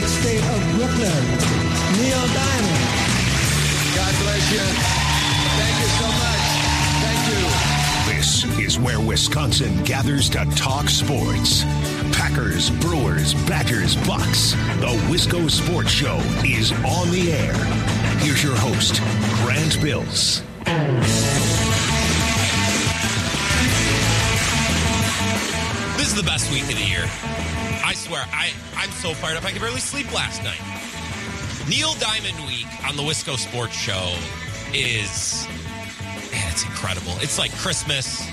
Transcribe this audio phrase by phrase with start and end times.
[0.00, 1.24] great state of Brooklyn,
[1.98, 2.80] Neil Diamond.
[3.94, 4.64] God bless you.
[5.58, 6.44] Thank you so much.
[7.04, 8.14] Thank you.
[8.14, 11.64] This is where Wisconsin gathers to talk sports.
[12.12, 14.52] Packers, Brewers, Badgers, Bucks.
[14.80, 17.54] The Wisco Sports Show is on the air.
[18.20, 19.02] Here's your host,
[19.42, 20.42] Grant Bills.
[25.96, 27.49] This is the best week of the year.
[28.10, 29.44] Swear, I, I'm so fired up.
[29.44, 30.58] I could barely sleep last night.
[31.68, 34.16] Neil Diamond Week on the Wisco Sports Show
[34.74, 35.46] is,
[36.32, 37.12] man, it's incredible.
[37.20, 38.26] It's like Christmas.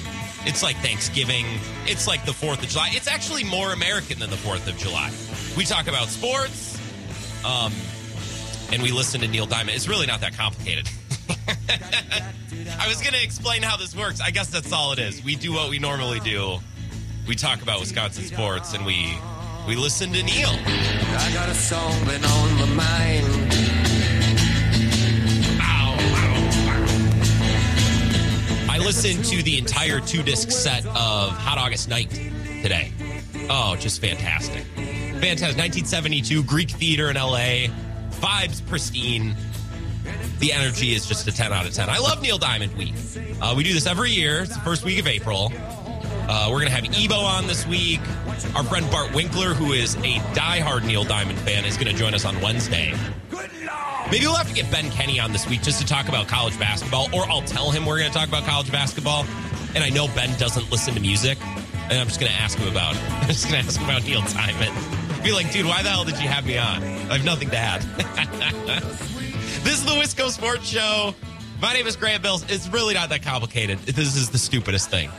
[0.48, 1.46] It's like Thanksgiving.
[1.86, 2.90] It's like the 4th of July.
[2.94, 5.12] It's actually more American than the 4th of July.
[5.56, 6.82] We talk about sports,
[7.46, 7.72] um,
[8.74, 9.76] and we listen to Neil Diamond.
[9.76, 10.90] It's really not that complicated.
[12.80, 14.22] I was going to explain how this works.
[14.22, 15.24] I guess that's all it is.
[15.24, 16.58] We do what we normally do.
[17.28, 19.20] We talk about Wisconsin sports, and we
[19.68, 20.50] we listen to Neil.
[20.50, 23.28] I got a song been on my mind.
[28.70, 32.10] I listened to the entire two disc set of Hot August Night
[32.62, 32.94] today.
[33.50, 34.64] Oh, just fantastic.
[34.76, 35.58] Fantastic.
[35.58, 37.68] 1972, Greek Theater in LA.
[38.22, 39.36] Vibes pristine.
[40.40, 41.90] The energy is just a 10 out of 10.
[41.90, 42.94] I love Neil Diamond Week.
[43.42, 44.44] Uh, we do this every year.
[44.44, 45.52] It's the first week of April.
[46.30, 48.02] Uh, we're going to have Ebo on this week.
[48.54, 52.14] Our friend Bart Winkler, who is a diehard Neil Diamond fan, is going to join
[52.14, 52.94] us on Wednesday.
[54.12, 56.58] Maybe we'll have to get Ben Kenny on this week just to talk about college
[56.60, 59.26] basketball, or I'll tell him we're going to talk about college basketball.
[59.74, 61.38] And I know Ben doesn't listen to music,
[61.90, 62.96] and I'm just going to ask him about.
[63.10, 65.24] I'm just going to ask him about Neil Diamond.
[65.24, 66.84] Be like, dude, why the hell did you have me on?
[66.84, 67.82] I have nothing to add.
[69.64, 71.16] this is the Wisco Sports Show.
[71.62, 72.46] My name is Grant Bills.
[72.50, 73.80] It's really not that complicated.
[73.80, 75.10] This is the stupidest thing.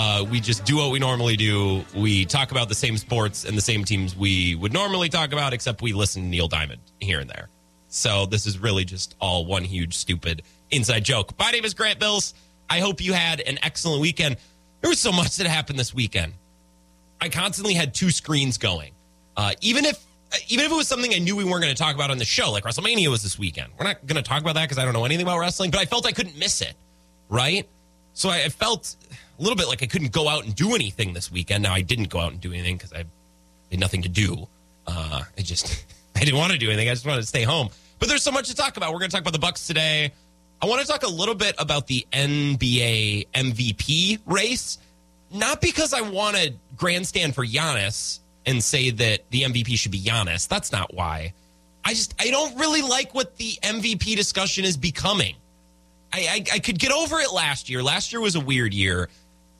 [0.00, 1.84] Uh, we just do what we normally do.
[1.92, 5.52] We talk about the same sports and the same teams we would normally talk about,
[5.52, 7.48] except we listen to Neil Diamond here and there.
[7.88, 11.36] So this is really just all one huge stupid inside joke.
[11.36, 12.34] My name is Grant Bills.
[12.70, 14.36] I hope you had an excellent weekend.
[14.82, 16.34] There was so much that happened this weekend.
[17.20, 18.92] I constantly had two screens going.
[19.36, 19.98] Uh, even if
[20.46, 22.24] even if it was something I knew we weren't going to talk about on the
[22.24, 23.72] show, like WrestleMania was this weekend.
[23.76, 25.80] We're not going to talk about that because I don't know anything about wrestling, but
[25.80, 26.74] I felt I couldn't miss it,
[27.28, 27.68] right?
[28.12, 28.94] So I, I felt
[29.38, 31.62] a little bit like I couldn't go out and do anything this weekend.
[31.62, 33.04] Now I didn't go out and do anything because I
[33.70, 34.48] had nothing to do.
[34.86, 35.84] Uh, I just
[36.16, 36.88] I didn't want to do anything.
[36.88, 37.68] I just wanted to stay home.
[37.98, 38.92] But there's so much to talk about.
[38.92, 40.12] We're going to talk about the Bucks today.
[40.60, 44.78] I want to talk a little bit about the NBA MVP race,
[45.32, 50.00] not because I want to grandstand for Giannis and say that the MVP should be
[50.00, 50.48] Giannis.
[50.48, 51.32] That's not why.
[51.84, 55.36] I just I don't really like what the MVP discussion is becoming.
[56.12, 57.82] I, I, I could get over it last year.
[57.82, 59.08] Last year was a weird year,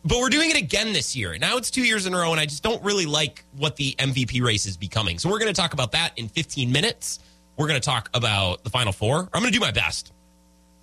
[0.05, 1.37] but we're doing it again this year.
[1.39, 3.95] Now it's two years in a row, and I just don't really like what the
[3.99, 5.19] MVP race is becoming.
[5.19, 7.19] So we're going to talk about that in 15 minutes.
[7.57, 9.29] We're going to talk about the Final Four.
[9.33, 10.13] I'm going to do my best.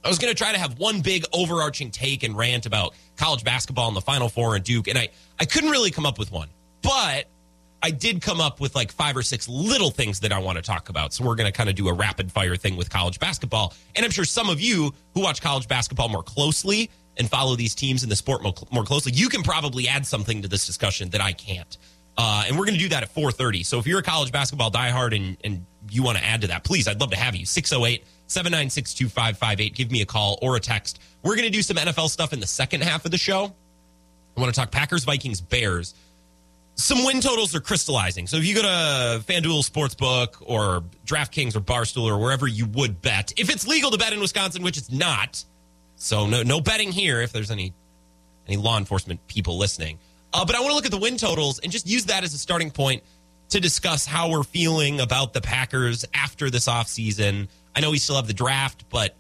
[0.03, 3.43] I was going to try to have one big overarching take and rant about college
[3.43, 5.09] basketball and the Final Four and Duke, and I,
[5.39, 6.49] I couldn't really come up with one.
[6.81, 7.25] But
[7.81, 10.61] I did come up with like five or six little things that I want to
[10.61, 11.13] talk about.
[11.13, 13.73] So we're going to kind of do a rapid fire thing with college basketball.
[13.95, 17.75] And I'm sure some of you who watch college basketball more closely and follow these
[17.75, 21.21] teams in the sport more closely, you can probably add something to this discussion that
[21.21, 21.77] I can't.
[22.17, 23.65] Uh, and we're going to do that at 4.30.
[23.65, 26.63] So if you're a college basketball diehard and, and you want to add to that,
[26.63, 27.45] please, I'd love to have you.
[27.45, 29.75] 608 796 2558.
[29.75, 30.99] Give me a call or a text.
[31.23, 33.53] We're going to do some NFL stuff in the second half of the show.
[34.37, 35.93] I want to talk Packers, Vikings, Bears
[36.75, 38.27] some win totals are crystallizing.
[38.27, 43.01] So if you go to FanDuel Sportsbook or DraftKings or Barstool or wherever you would
[43.01, 45.43] bet, if it's legal to bet in Wisconsin, which it's not,
[45.95, 47.73] so no no betting here if there's any
[48.47, 49.99] any law enforcement people listening.
[50.33, 52.33] Uh, but I want to look at the win totals and just use that as
[52.33, 53.03] a starting point
[53.49, 57.47] to discuss how we're feeling about the Packers after this offseason.
[57.75, 59.15] I know we still have the draft, but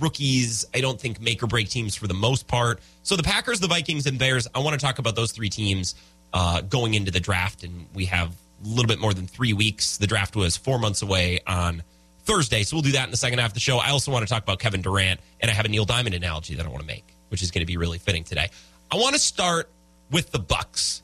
[0.00, 2.80] rookies, I don't think make or break teams for the most part.
[3.02, 5.94] So the Packers, the Vikings, and Bears, I want to talk about those three teams
[6.32, 9.98] uh, going into the draft, and we have a little bit more than three weeks.
[9.98, 11.82] The draft was four months away on
[12.26, 13.78] Thursday, so we'll do that in the second half of the show.
[13.78, 16.56] I also want to talk about Kevin Durant, and I have a Neil Diamond analogy
[16.56, 18.50] that I want to make, which is going to be really fitting today.
[18.90, 19.70] I want to start
[20.10, 21.02] with the Bucks.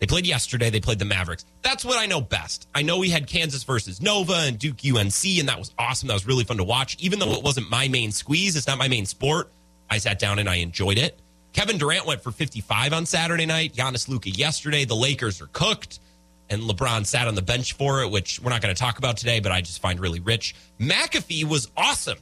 [0.00, 0.70] They played yesterday.
[0.70, 1.46] They played the Mavericks.
[1.62, 2.68] That's what I know best.
[2.74, 6.08] I know we had Kansas versus Nova and Duke UNC, and that was awesome.
[6.08, 6.96] That was really fun to watch.
[6.98, 9.50] Even though it wasn't my main squeeze, it's not my main sport.
[9.88, 11.18] I sat down and I enjoyed it.
[11.52, 13.74] Kevin Durant went for 55 on Saturday night.
[13.74, 14.84] Giannis Luka yesterday.
[14.84, 16.00] The Lakers are cooked,
[16.50, 19.16] and LeBron sat on the bench for it, which we're not going to talk about
[19.16, 20.54] today, but I just find really rich.
[20.78, 22.18] McAfee was awesome.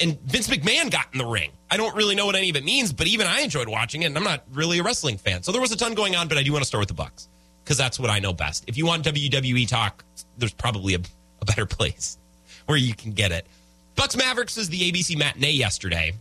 [0.00, 1.50] And Vince McMahon got in the ring.
[1.70, 4.06] I don't really know what any of it means, but even I enjoyed watching it,
[4.06, 5.42] and I'm not really a wrestling fan.
[5.42, 6.94] So there was a ton going on, but I do want to start with the
[6.94, 7.28] Bucks.
[7.64, 8.64] because that's what I know best.
[8.66, 10.04] If you want WWE talk,
[10.36, 11.00] there's probably a,
[11.40, 12.16] a better place
[12.66, 13.46] where you can get it.
[13.96, 16.12] Bucks Mavericks was the ABC matinee yesterday.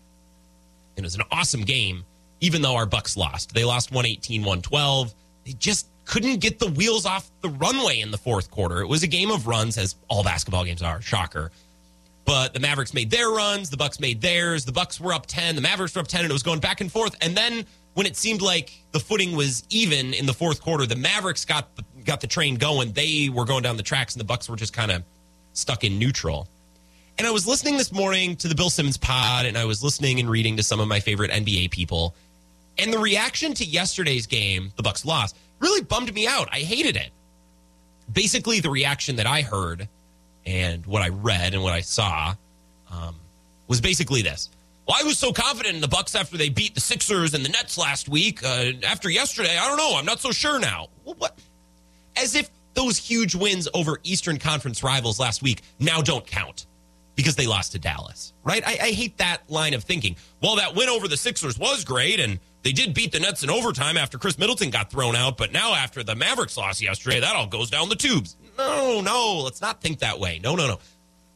[0.96, 2.04] It was an awesome game,
[2.42, 3.54] even though our Bucks lost.
[3.54, 5.14] They lost 118 112.
[5.46, 8.82] They just couldn't get the wheels off the runway in the fourth quarter.
[8.82, 11.02] It was a game of runs, as all basketball games are.
[11.02, 11.52] Shocker.
[12.26, 14.66] But the Mavericks made their runs, the Bucks made theirs.
[14.66, 16.82] The Bucks were up 10, the Mavericks were up 10, and it was going back
[16.82, 17.16] and forth.
[17.22, 20.96] And then when it seemed like the footing was even in the fourth quarter, the
[20.96, 21.70] Mavericks got
[22.06, 22.94] got the train going.
[22.94, 25.04] They were going down the tracks, and the Bucks were just kind of
[25.54, 26.48] stuck in neutral.
[27.18, 30.20] And I was listening this morning to the Bill Simmons pod, and I was listening
[30.20, 32.16] and reading to some of my favorite NBA people.
[32.78, 36.50] And the reaction to yesterday's game, the Bucks lost, really bummed me out.
[36.52, 37.12] I hated it.
[38.12, 39.88] Basically, the reaction that I heard
[40.46, 42.36] and what I read and what I saw
[42.92, 43.16] um,
[43.68, 44.50] was basically this.
[44.88, 47.50] Well, I was so confident in the Bucks after they beat the Sixers and the
[47.50, 48.44] Nets last week.
[48.44, 49.98] Uh, after yesterday, I don't know.
[49.98, 50.88] I'm not so sure now.
[51.04, 51.38] What?
[52.16, 56.68] As if those huge wins over Eastern Conference rivals last week now don't count
[57.16, 58.64] because they lost to Dallas, right?
[58.66, 60.16] I, I hate that line of thinking.
[60.42, 63.50] Well, that win over the Sixers was great, and they did beat the Nets in
[63.50, 67.36] overtime after Khris Middleton got thrown out, but now after the Mavericks loss yesterday, that
[67.36, 68.36] all goes down the tubes.
[68.58, 70.40] No, no, let's not think that way.
[70.44, 70.80] No, no, no.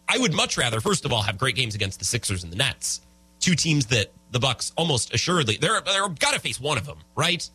[0.09, 2.57] I would much rather, first of all, have great games against the Sixers and the
[2.57, 3.01] Nets
[3.41, 6.99] two teams that the Bucks almost assuredly they're they're got to face one of them,
[7.17, 7.47] right?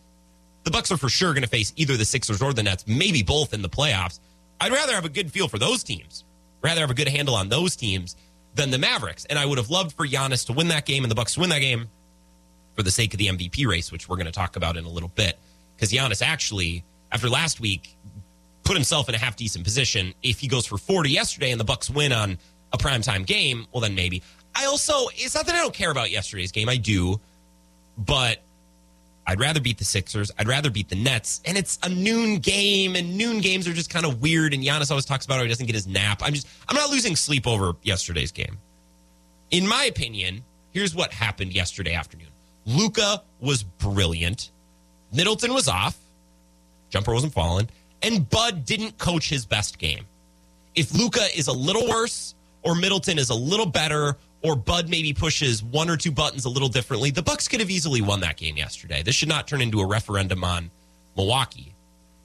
[0.64, 3.22] The Bucks are for sure going to face either the Sixers or the Nets, maybe
[3.22, 4.18] both in the playoffs.
[4.60, 6.24] I'd rather have a good feel for those teams,
[6.60, 8.16] rather have a good handle on those teams
[8.54, 9.24] than the Mavericks.
[9.26, 11.40] And I would have loved for Giannis to win that game and the Bucks to
[11.40, 11.88] win that game
[12.76, 14.88] for the sake of the MVP race, which we're going to talk about in a
[14.88, 15.38] little bit.
[15.74, 17.96] Because Giannis actually, after last week,
[18.64, 20.14] put himself in a half decent position.
[20.22, 22.38] If he goes for 40 yesterday and the Bucks win on
[22.72, 24.22] a primetime game, well then maybe.
[24.54, 26.68] I also, it's not that I don't care about yesterday's game.
[26.68, 27.20] I do.
[27.98, 28.42] But
[29.26, 30.30] I'd rather beat the Sixers.
[30.38, 31.40] I'd rather beat the Nets.
[31.44, 34.54] And it's a noon game, and noon games are just kind of weird.
[34.54, 36.20] And Giannis always talks about how he doesn't get his nap.
[36.22, 38.58] I'm just, I'm not losing sleep over yesterday's game.
[39.50, 42.28] In my opinion, here's what happened yesterday afternoon
[42.66, 44.50] Luka was brilliant.
[45.12, 45.96] Middleton was off.
[46.90, 47.68] Jumper wasn't falling.
[48.02, 50.04] And Bud didn't coach his best game.
[50.74, 55.12] If Luka is a little worse, or Middleton is a little better, or Bud maybe
[55.12, 58.36] pushes one or two buttons a little differently, the Bucks could have easily won that
[58.36, 59.02] game yesterday.
[59.02, 60.70] This should not turn into a referendum on
[61.16, 61.72] Milwaukee.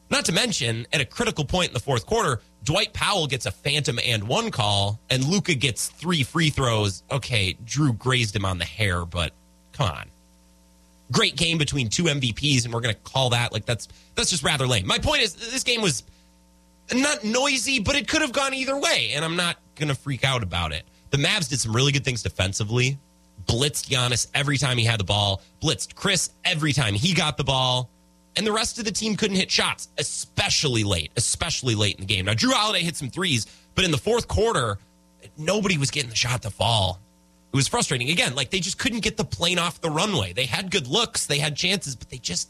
[0.10, 3.52] Not to mention, at a critical point in the fourth quarter, Dwight Powell gets a
[3.52, 7.04] phantom and one call, and Luka gets three free throws.
[7.10, 9.32] Okay, Jrue grazed him on the hair, but
[9.72, 10.11] come on.
[11.12, 14.44] Great game between two MVPs, and we're going to call that like that's that's just
[14.44, 14.88] rather lame.
[14.88, 16.04] My point is, this game was
[16.94, 20.24] not noisy, but it could have gone either way, and I'm not going to freak
[20.24, 20.84] out about it.
[21.10, 22.98] The Mavs did some really good things defensively.
[23.46, 25.42] Blitzed Giannis every time he had the ball.
[25.62, 27.90] Blitzed Khris every time he got the ball.
[28.38, 32.08] And the rest of the team couldn't hit shots, especially late, especially late in the
[32.08, 32.26] game.
[32.26, 34.78] Now, Jrue Holiday hit some threes, but in the fourth quarter,
[35.38, 37.02] nobody was getting the shot to fall.
[37.52, 38.10] It was frustrating.
[38.10, 40.32] Again, like they just couldn't get the plane off the runway.
[40.32, 42.50] They had good looks, they had chances, but they just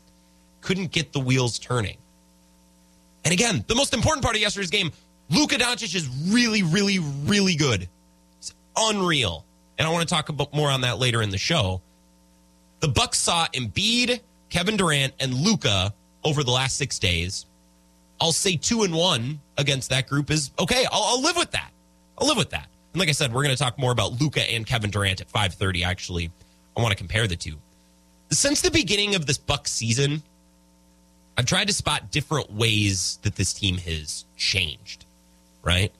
[0.61, 1.97] couldn't get the wheels turning.
[3.25, 4.91] And again, the most important part of yesterday's game,
[5.29, 7.87] Luka Doncic is really, really, really good
[8.37, 9.45] It's unreal.
[9.77, 11.81] And I want to talk about more on that later in the show.
[12.81, 14.19] The Bucks saw Embiid,
[14.49, 15.93] Kevin Durant, and Luka
[16.23, 17.45] over the last six days.
[18.19, 20.85] I'll say two and one against that group is okay.
[20.91, 21.71] I'll, I'll live with that.
[22.17, 22.67] I'll live with that.
[22.93, 25.29] And like I said, we're going to talk more about Luka and Kevin Durant at
[25.29, 25.83] five thirty.
[25.83, 26.31] Actually,
[26.75, 27.55] I want to compare the two.
[28.31, 30.23] Since the beginning of this Bucks season,
[31.37, 35.05] I've tried to spot different ways that this team has changed.
[35.63, 35.91] Right?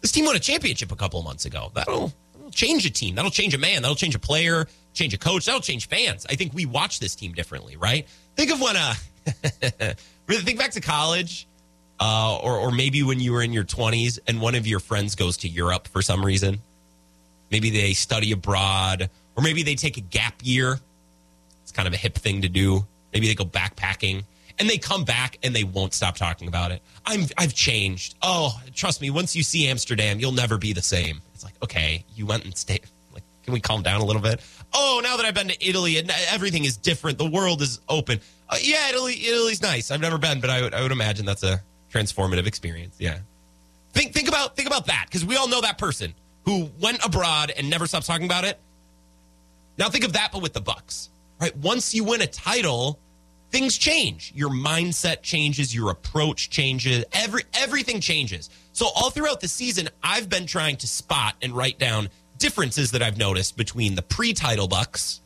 [0.00, 1.70] This team won a championship a couple of months ago.
[1.74, 2.12] That'll
[2.50, 3.14] change a team.
[3.14, 3.82] That'll change a man.
[3.82, 5.46] That'll change a player, change a coach.
[5.46, 6.26] That'll change fans.
[6.28, 8.06] I think we watch this team differently, right?
[8.36, 8.94] Think of when, uh,
[10.28, 11.46] think back to college,
[12.00, 15.14] uh, or, or maybe when you were in your 20s and one of your friends
[15.14, 16.60] goes to Europe for some reason.
[17.50, 20.78] Maybe they study abroad, or maybe they take a gap year.
[21.62, 22.84] It's kind of a hip thing to do.
[23.12, 24.24] Maybe they go backpacking
[24.58, 26.82] and they come back and they won't stop talking about it.
[27.06, 28.14] I'm I've changed.
[28.22, 31.20] Oh, trust me, once you see Amsterdam, you'll never be the same.
[31.34, 32.82] It's like, okay, you went and stayed.
[33.12, 34.40] Like, can we calm down a little bit?
[34.72, 38.20] Oh, now that I've been to Italy and everything is different, the world is open.
[38.48, 39.90] Uh, yeah, Italy, Italy's nice.
[39.90, 41.60] I've never been, but I would I would imagine that's a
[41.94, 42.96] transformative experience.
[42.98, 43.18] Yeah.
[43.92, 47.52] Think think about think about that because we all know that person who went abroad
[47.56, 48.58] and never stops talking about it.
[49.78, 51.10] Now think of that, but with the Bucks,
[51.40, 51.56] right?
[51.56, 52.98] Once you win a title,
[53.50, 54.32] things change.
[54.34, 58.50] Your mindset changes, your approach changes, every everything changes.
[58.72, 62.08] So all throughout the season, I've been trying to spot and write down
[62.38, 65.20] differences that I've noticed between the pre-title Bucks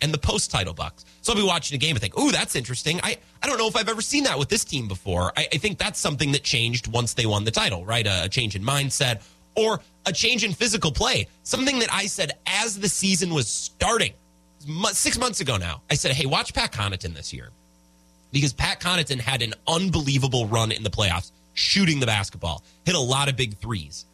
[0.00, 1.04] and the post-title Bucks.
[1.24, 3.66] So I'll be watching a game and think, "Ooh, that's interesting." I I don't know
[3.66, 5.32] if I've ever seen that with this team before.
[5.34, 8.06] I, I think that's something that changed once they won the title, right?
[8.06, 9.22] A, a change in mindset
[9.54, 11.26] or a change in physical play.
[11.42, 14.12] Something that I said as the season was starting
[14.92, 15.80] six months ago now.
[15.90, 17.48] I said, hey, watch Pat Connaughton this year
[18.30, 23.00] because Pat Connaughton had an unbelievable run in the playoffs shooting the basketball, hit a
[23.00, 24.04] lot of big threes.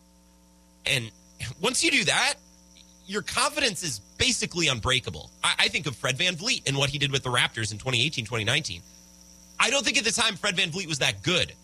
[0.86, 1.10] And
[1.60, 2.34] once you do that,
[3.06, 5.30] your confidence is basically unbreakable.
[5.42, 8.26] I, I, think of Fred VanVleet and what he did with the Raptors in 2018,
[8.26, 8.82] 2019.
[9.58, 11.54] I don't think at the time Fred VanVleet was that good,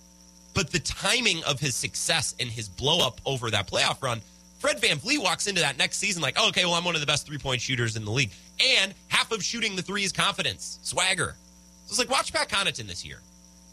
[0.55, 4.23] but the timing of his success and his blow up over that playoff run,
[4.59, 7.07] Fred VanVleet walks into that next season like, oh, okay, well, I'm one of the
[7.07, 8.33] best three point shooters in the league.
[8.59, 11.37] And half of shooting the three is confidence, swagger.
[11.85, 13.21] So it's like, watch Pat Connaughton this year.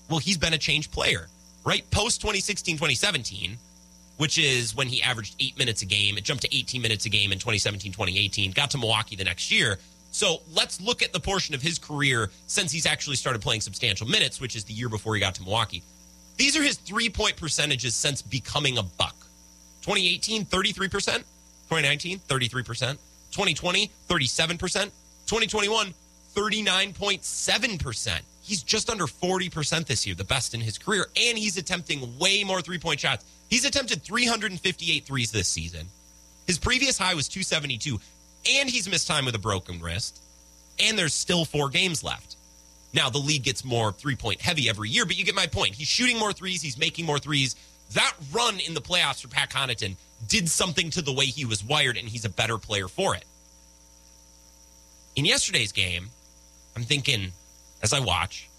[0.10, 1.30] Well, he's been a changed player,
[1.66, 1.90] right?
[1.90, 3.58] Post 2016, 2017,
[4.18, 6.18] which is when he averaged eight minutes a game.
[6.18, 9.52] It jumped to 18 minutes a game in 2017, 2018, got to Milwaukee the next
[9.52, 9.80] year.
[10.12, 14.08] So let's look at the portion of his career since he's actually started playing substantial
[14.08, 15.82] minutes, which is the year before he got to Milwaukee.
[16.38, 19.16] These are his three point percentages since becoming a buck
[19.82, 22.98] 2018, 33%, 2019, 33%,
[23.32, 24.60] 2020, 37%,
[25.26, 25.94] 2021,
[26.36, 28.22] 39.7%.
[28.44, 31.08] He's just under 40% this year, the best in his career.
[31.16, 33.26] And he's attempting way more three point shots.
[33.50, 35.88] He's attempted 358 threes this season.
[36.46, 38.00] His previous high was 272,
[38.52, 40.20] and he's missed time with a broken wrist.
[40.80, 42.36] And there's still four games left.
[42.94, 45.76] Now, the league gets more three point heavy every year, but you get my point.
[45.76, 47.56] He's shooting more threes, he's making more threes.
[47.94, 49.96] That run in the playoffs for Pat Connaughton
[50.28, 53.26] did something to the way he was wired, and he's a better player for it.
[55.16, 56.10] In yesterday's game,
[56.76, 57.32] I'm thinking
[57.84, 58.50] as I watch,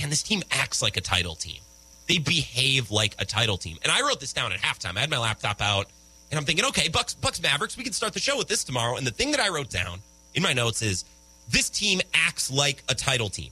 [0.00, 1.60] and this team acts like a title team.
[2.06, 3.78] They behave like a title team.
[3.82, 4.96] And I wrote this down at halftime.
[4.96, 5.88] I had my laptop out
[6.30, 8.96] and I'm thinking, okay, Bucks, Bucks Mavericks, we can start the show with this tomorrow.
[8.96, 10.00] And the thing that I wrote down
[10.34, 11.04] in my notes is
[11.50, 13.50] this team acts like a title team.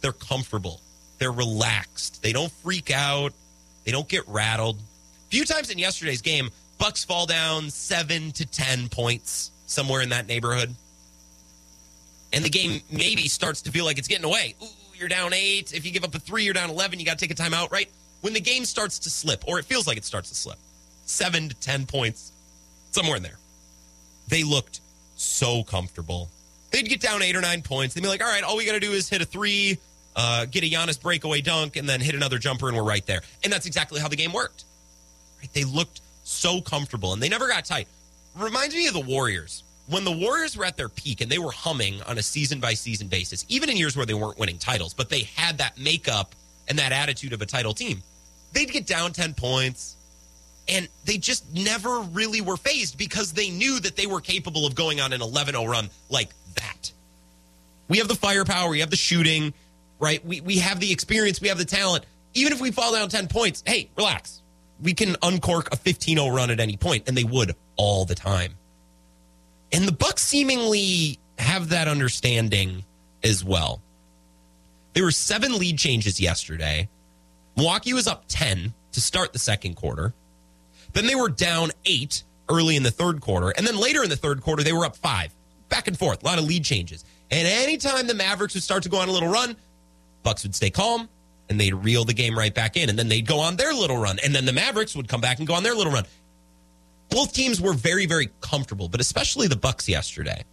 [0.00, 0.80] They're comfortable.
[1.18, 2.22] They're relaxed.
[2.22, 3.32] They don't freak out.
[3.84, 4.76] They don't get rattled.
[4.76, 10.10] A few times in yesterday's game, Bucks fall down seven to ten points, somewhere in
[10.10, 10.74] that neighborhood
[12.32, 14.54] and the game maybe starts to feel like it's getting away.
[14.62, 15.72] Ooh, you're down eight.
[15.72, 16.98] If you give up a three, you're down 11.
[16.98, 17.90] You got to take a timeout, right?
[18.20, 20.58] When the game starts to slip, or it feels like it starts to slip,
[21.04, 22.32] seven to 10 points,
[22.90, 23.38] somewhere in there.
[24.28, 24.80] They looked
[25.16, 26.28] so comfortable.
[26.70, 27.94] They'd get down eight or nine points.
[27.94, 29.78] They'd be like, all right, all we got to do is hit a three,
[30.16, 33.20] uh, get a Giannis breakaway dunk, and then hit another jumper, and we're right there.
[33.44, 34.64] And that's exactly how the game worked.
[35.40, 35.52] Right?
[35.52, 37.86] They looked so comfortable, and they never got tight.
[38.36, 41.52] Reminds me of the Warriors when the Warriors were at their peak and they were
[41.52, 44.94] humming on a season by season basis, even in years where they weren't winning titles,
[44.94, 46.34] but they had that makeup
[46.68, 48.02] and that attitude of a title team,
[48.52, 49.96] they'd get down 10 points
[50.68, 54.74] and they just never really were phased because they knew that they were capable of
[54.74, 56.90] going on an 11 0 run like that.
[57.88, 59.54] We have the firepower, we have the shooting,
[60.00, 60.24] right?
[60.24, 62.04] We, we have the experience, we have the talent.
[62.34, 64.42] Even if we fall down 10 points, hey, relax.
[64.82, 68.14] We can uncork a 15 0 run at any point, and they would all the
[68.14, 68.52] time.
[69.72, 72.84] And the Bucks seemingly have that understanding
[73.22, 73.82] as well.
[74.94, 76.88] There were seven lead changes yesterday.
[77.56, 80.14] Milwaukee was up 10 to start the second quarter.
[80.92, 83.50] Then they were down eight early in the third quarter.
[83.50, 85.34] And then later in the third quarter, they were up five.
[85.68, 87.04] Back and forth, a lot of lead changes.
[87.30, 89.56] And anytime the Mavericks would start to go on a little run,
[90.22, 91.08] Bucks would stay calm
[91.48, 92.88] and they'd reel the game right back in.
[92.88, 94.18] And then they'd go on their little run.
[94.24, 96.04] And then the Mavericks would come back and go on their little run
[97.10, 100.44] both teams were very, very comfortable, but especially the Bucks yesterday.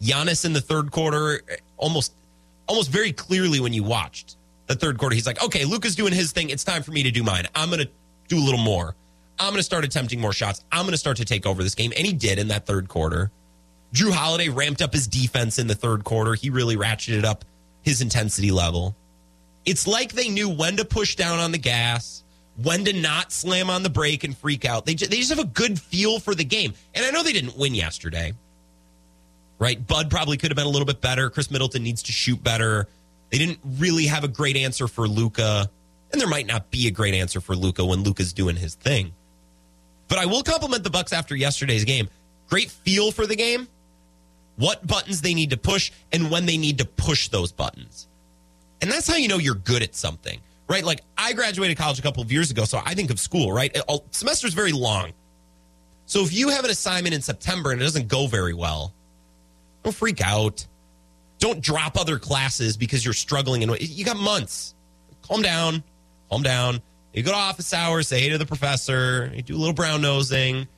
[0.00, 1.42] Giannis in the third quarter,
[1.76, 2.12] almost,
[2.66, 6.32] almost very clearly when you watched the third quarter, he's like, "Okay, Luka's doing his
[6.32, 6.50] thing.
[6.50, 7.46] It's time for me to do mine.
[7.54, 7.88] I'm to
[8.28, 8.94] do a little more.
[9.40, 10.64] I'm to start attempting more shots.
[10.70, 13.30] I'm to start to take over this game." And he did in that third quarter.
[13.94, 16.34] Jrue Holiday ramped up his defense in the third quarter.
[16.34, 17.44] He really ratcheted up
[17.82, 18.94] his intensity level.
[19.64, 22.22] It's like they knew when to push down on the gas
[22.62, 24.84] when to not slam on the brake and freak out.
[24.84, 26.74] They they just have a good feel for the game.
[26.94, 28.32] And I know they didn't win yesterday,
[29.58, 29.84] right?
[29.86, 31.30] Bud probably could have been a little bit better.
[31.30, 32.88] Khris Middleton needs to shoot better.
[33.30, 35.70] They didn't really have a great answer for Luka.
[36.12, 39.12] and there might not be a great answer for Luka when Luka's doing his thing.
[40.08, 42.08] But I will compliment the Bucks after yesterday's game.
[42.48, 43.68] Great feel for the game,
[44.56, 48.08] what buttons they need to push, and when they need to push those buttons.
[48.80, 50.84] And that's how you know you're good at something right?
[50.84, 53.76] Like I graduated college a couple of years ago, so I think of school, right?
[54.10, 55.12] Semester is very long.
[56.06, 58.94] So if you have an assignment in September and it doesn't go very well,
[59.82, 60.66] don't freak out.
[61.38, 64.74] Don't drop other classes because you're struggling and you got months.
[65.22, 65.82] Calm down.
[66.30, 66.80] Calm down.
[67.12, 70.02] You go to office hours, say hey to the professor, you do a little brown
[70.02, 70.68] nosing.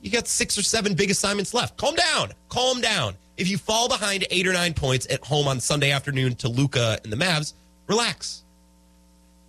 [0.00, 1.76] You got six or seven big assignments left.
[1.76, 2.32] Calm down.
[2.48, 3.14] Calm down.
[3.36, 6.98] If you fall behind eight or nine points at home on Sunday afternoon to Luka
[7.02, 7.54] and the Mavs,
[7.88, 8.44] relax.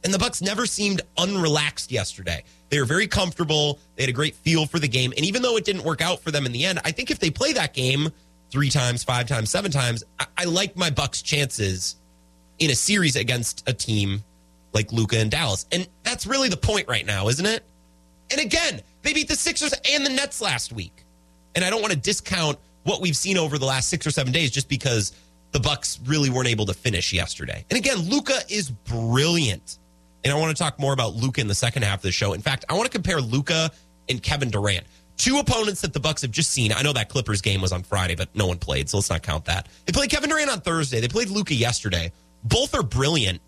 [0.04, 2.44] And the Bucks never seemed unrelaxed yesterday.
[2.70, 3.80] They were very comfortable.
[3.96, 5.14] They had a great feel for the game.
[5.16, 7.20] And even though it didn't work out for them in the end, I think if
[7.20, 8.10] they play that game
[8.50, 11.96] three times, five times, seven times, I, I like my Bucks chances
[12.60, 14.24] in a series against a team
[14.74, 15.66] like Luka and Dallas.
[15.72, 17.64] And that's really the point right now, isn't it?
[18.32, 21.04] And again, they beat the Sixers and the Nets last week.
[21.56, 24.34] And I don't want to discount what we've seen over the last six or seven
[24.34, 25.14] days just because
[25.52, 27.64] the Bucks really weren't able to finish yesterday.
[27.70, 29.78] And again, Luka is brilliant.
[30.24, 32.34] And I want to talk more about Luka in the second half of the show.
[32.34, 33.72] In fact, I want to compare Luka
[34.10, 34.86] and Kevin Durant.
[35.18, 36.72] Two opponents that the Bucks have just seen.
[36.74, 39.22] I know that Clippers game was on Friday, but no one played, so let's not
[39.22, 39.70] count that.
[39.86, 41.00] They played Kevin Durant on Thursday.
[41.02, 42.12] They played Luka yesterday.
[42.44, 43.42] Both are brilliant.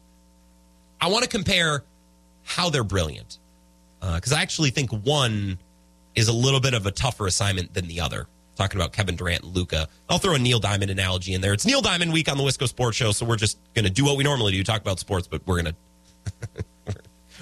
[1.02, 1.84] I want to compare
[2.44, 3.40] how they're brilliant
[4.00, 5.58] because uh, I actually think one
[6.14, 8.28] is a little bit of a tougher assignment than the other.
[8.56, 11.52] Talking about Kevin Durant and Luka, I'll throw a Neil Diamond analogy in there.
[11.52, 14.06] It's Neil Diamond week on the Wisco Sports Show, so we're just going to do
[14.06, 15.76] what we normally do, talk about sports, but we're going to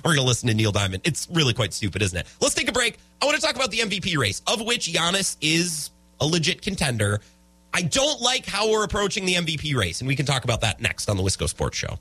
[0.03, 1.01] we're going to listen to Neil Diamond.
[1.05, 2.27] It's really quite stupid, isn't it?
[2.41, 2.97] Let's take a break.
[3.21, 7.21] I want to talk about the MVP race, of which Giannis is a legit contender.
[7.73, 10.81] I don't like how we're approaching the MVP race, and we can talk about that
[10.81, 11.97] next on the Wisco Sports Show.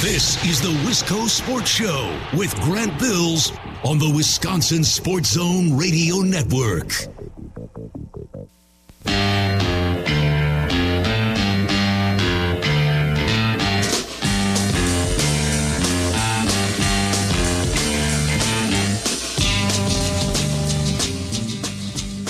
[0.00, 3.50] This is the Wisco Sports Show with Grant Bills
[3.82, 6.92] on the Wisconsin Sports Zone Radio Network.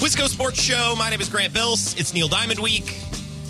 [0.08, 0.94] Wisco Sports Show.
[0.96, 1.94] My name is Grant Bills.
[2.00, 2.98] It's Neil Diamond Week,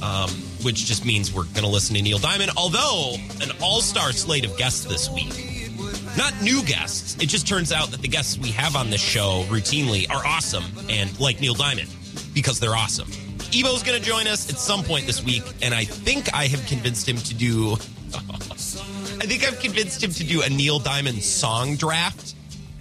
[0.03, 0.29] um,
[0.65, 2.51] which just means we're going to listen to Neil Diamond.
[2.57, 5.33] Although an all-star slate of guests this week,
[6.17, 7.15] not new guests.
[7.23, 10.65] It just turns out that the guests we have on this show routinely are awesome
[10.89, 11.95] and like Neil Diamond
[12.35, 13.07] because they're awesome.
[13.53, 16.67] Evo's going to join us at some point this week, and I think I have
[16.67, 17.75] convinced him to do.
[18.15, 22.35] I think I've convinced him to do a Neil Diamond song draft.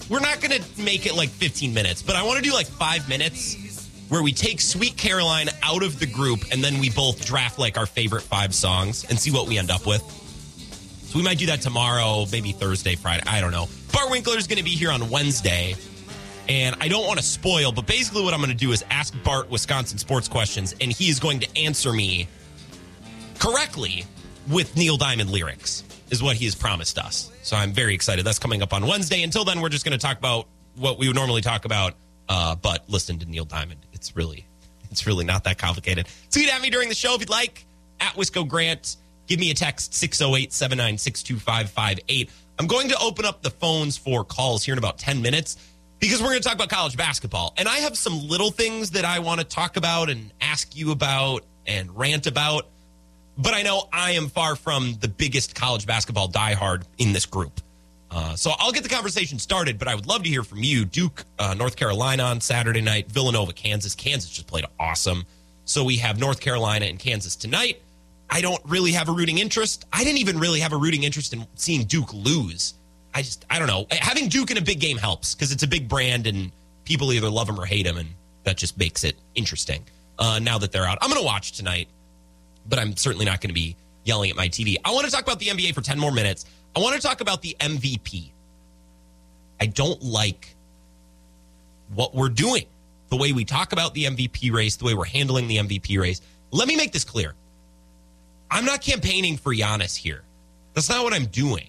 [0.10, 2.65] We're not going to make it like 15 minutes, but I want to do like
[2.65, 3.66] five minutes
[4.10, 7.78] where we take Sweet Caroline out of the group and then we both draft like
[7.78, 10.02] our favorite five songs and see what we end up with.
[11.08, 13.24] So we might do that tomorrow, maybe Thursday, Friday.
[13.28, 13.67] I don't know.
[13.93, 15.76] Bart Winkler is going to be here on Wednesday.
[16.50, 19.13] And I don't want to spoil, but basically what I'm going to do is ask
[19.24, 22.28] Bart Wisconsin sports questions, and he is going to answer me
[23.39, 24.06] correctly
[24.50, 27.32] with Neil Diamond lyrics, is what he has promised us.
[27.43, 28.26] So I'm very excited.
[28.26, 29.24] That's coming up on Wednesday.
[29.24, 31.96] Until then, we're just going to talk about what we would normally talk about,
[32.30, 33.86] uh, but listen to Neil Diamond.
[34.08, 34.46] It's really,
[34.89, 36.08] it's really not that complicated.
[36.32, 37.65] Tweet at me during the show if you'd like,
[38.00, 38.96] at Wisco Grant.
[39.28, 42.30] Give me a text, 608 796 2558.
[42.58, 45.58] I'm going to open up the phones for calls here in about 10 minutes
[46.00, 47.54] because we're going to talk about college basketball.
[47.58, 50.91] And I have some little things that I want to talk about and ask you
[50.91, 52.67] about and rant about.
[53.38, 57.60] But I know I am far from the biggest college basketball diehard in this group.
[58.10, 60.86] Uh, so I'll get the conversation started, but I would love to hear from you.
[60.86, 63.96] Duke, uh, North Carolina on Saturday night, Villanova, Kansas.
[63.96, 65.26] Kansas just played awesome.
[65.65, 67.82] So we have North Carolina and Kansas tonight.
[68.30, 69.86] I don't really have a rooting interest.
[69.91, 72.74] I didn't even really have a rooting interest in seeing Duke lose.
[73.13, 73.88] I just, I don't know.
[73.91, 76.52] Having Duke in a big game helps because it's a big brand and
[76.86, 78.10] people either love him or hate him, and
[78.43, 79.84] that just makes it interesting.
[80.20, 81.88] Uh, now that they're out, I'm going to watch tonight,
[82.67, 84.78] but I'm certainly not going to be yelling at my TV.
[84.84, 86.46] I want to talk about the NBA for 10 more minutes.
[86.78, 88.30] I want to talk about the MVP.
[89.60, 90.56] I don't like
[91.96, 92.66] what we're doing,
[93.10, 96.22] the way we talk about the MVP race, the way we're handling the MVP race.
[96.52, 97.34] Let me make this clear.
[98.52, 100.22] I'm not campaigning for Giannis here.
[100.76, 101.68] That's not what I'm doing.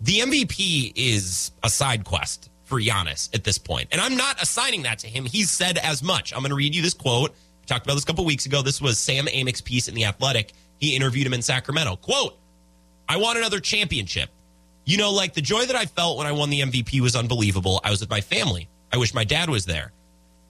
[0.00, 3.86] The MVP is a side quest for Giannis at this point.
[3.92, 5.26] And I'm not assigning that to him.
[5.26, 6.32] He's said as much.
[6.32, 7.30] I'm going to read you this quote.
[7.30, 8.62] We talked about this a couple weeks ago.
[8.62, 10.54] This was Sam Amick's piece in The Athletic.
[10.80, 11.94] He interviewed him in Sacramento.
[11.94, 12.36] Quote,
[13.08, 14.30] I want another championship.
[14.84, 17.80] You know, like the joy that I felt when I won the MVP was unbelievable.
[17.82, 18.68] I was with my family.
[18.92, 19.92] I wish my dad was there.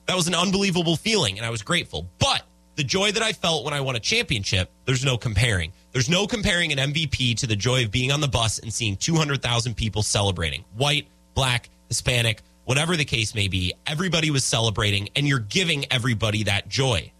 [0.07, 2.07] That was an unbelievable feeling, and I was grateful.
[2.19, 2.43] But
[2.75, 5.71] the joy that I felt when I won a championship, there's no comparing.
[5.93, 8.97] There's no comparing an MVP to the joy of being on the bus and seeing
[8.97, 10.65] 200,000 people celebrating.
[10.75, 16.43] White, black, Hispanic, whatever the case may be, everybody was celebrating, and you're giving everybody
[16.43, 17.11] that joy.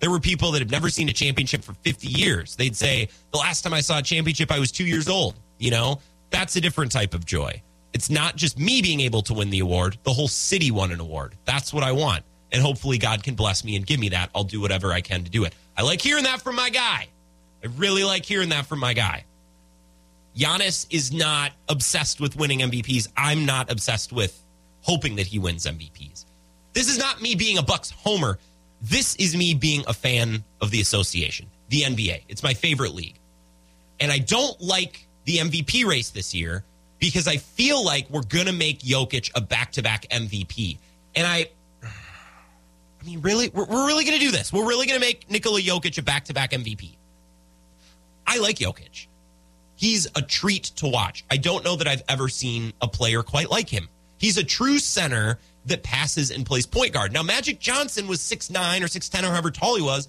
[0.00, 2.56] There were people that have never seen a championship for 50 years.
[2.56, 5.34] They'd say, The last time I saw a championship, I was two years old.
[5.58, 7.62] You know, that's a different type of joy.
[7.92, 11.00] It's not just me being able to win the award, the whole city won an
[11.00, 11.34] award.
[11.44, 14.30] That's what I want and hopefully God can bless me and give me that.
[14.34, 15.54] I'll do whatever I can to do it.
[15.76, 17.08] I like hearing that from my guy.
[17.62, 19.24] I really like hearing that from my guy.
[20.36, 23.08] Giannis is not obsessed with winning MVPs.
[23.16, 24.40] I'm not obsessed with
[24.82, 26.24] hoping that he wins MVPs.
[26.72, 28.38] This is not me being a Bucks homer.
[28.80, 32.22] This is me being a fan of the association, the NBA.
[32.28, 33.18] It's my favorite league.
[34.00, 36.64] And I don't like the MVP race this year
[36.98, 40.78] because I feel like we're going to make Jokic a back to back MVP.
[41.14, 41.46] And I,
[41.82, 44.52] I mean, really, we're, we're really going to do this.
[44.52, 46.94] We're really going to make Nikola Jokic a back to back MVP.
[48.26, 49.06] I like Jokic.
[49.76, 51.24] He's a treat to watch.
[51.30, 53.88] I don't know that I've ever seen a player quite like him.
[54.18, 55.38] He's a true center
[55.68, 57.12] that passes and plays point guard.
[57.12, 60.08] Now, Magic Johnson was 6'9 or 6'10 or however tall he was,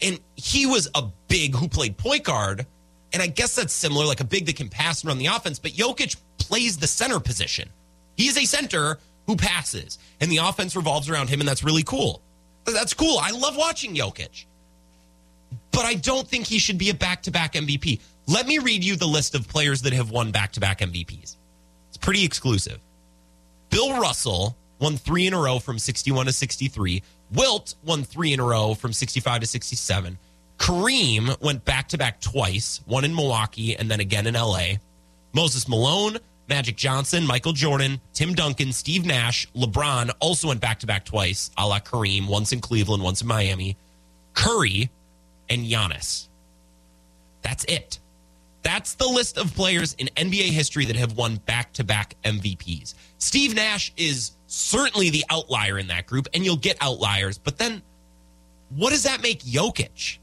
[0.00, 2.66] and he was a big who played point guard.
[3.12, 5.58] And I guess that's similar, like a big that can pass and run the offense.
[5.58, 7.68] But Jokic plays the center position.
[8.16, 11.82] He is a center who passes, and the offense revolves around him, and that's really
[11.82, 12.22] cool.
[12.64, 13.18] That's cool.
[13.18, 14.44] I love watching Jokic.
[15.70, 18.00] But I don't think he should be a back to back MVP.
[18.26, 21.36] Let me read you the list of players that have won back to back MVPs.
[21.88, 22.78] It's pretty exclusive.
[23.70, 27.02] Bill Russell won three in a row from 61 to 63.
[27.32, 30.18] Wilt won three in a row from 65 to 67.
[30.58, 34.74] Kareem went back to back twice, one in Milwaukee and then again in LA.
[35.32, 40.86] Moses Malone, Magic Johnson, Michael Jordan, Tim Duncan, Steve Nash, LeBron also went back to
[40.86, 43.76] back twice, a la Kareem, once in Cleveland, once in Miami.
[44.34, 44.90] Curry
[45.48, 46.28] and Giannis.
[47.42, 47.98] That's it.
[48.62, 52.94] That's the list of players in NBA history that have won back to back MVPs.
[53.18, 57.82] Steve Nash is certainly the outlier in that group, and you'll get outliers, but then
[58.70, 60.18] what does that make Jokic?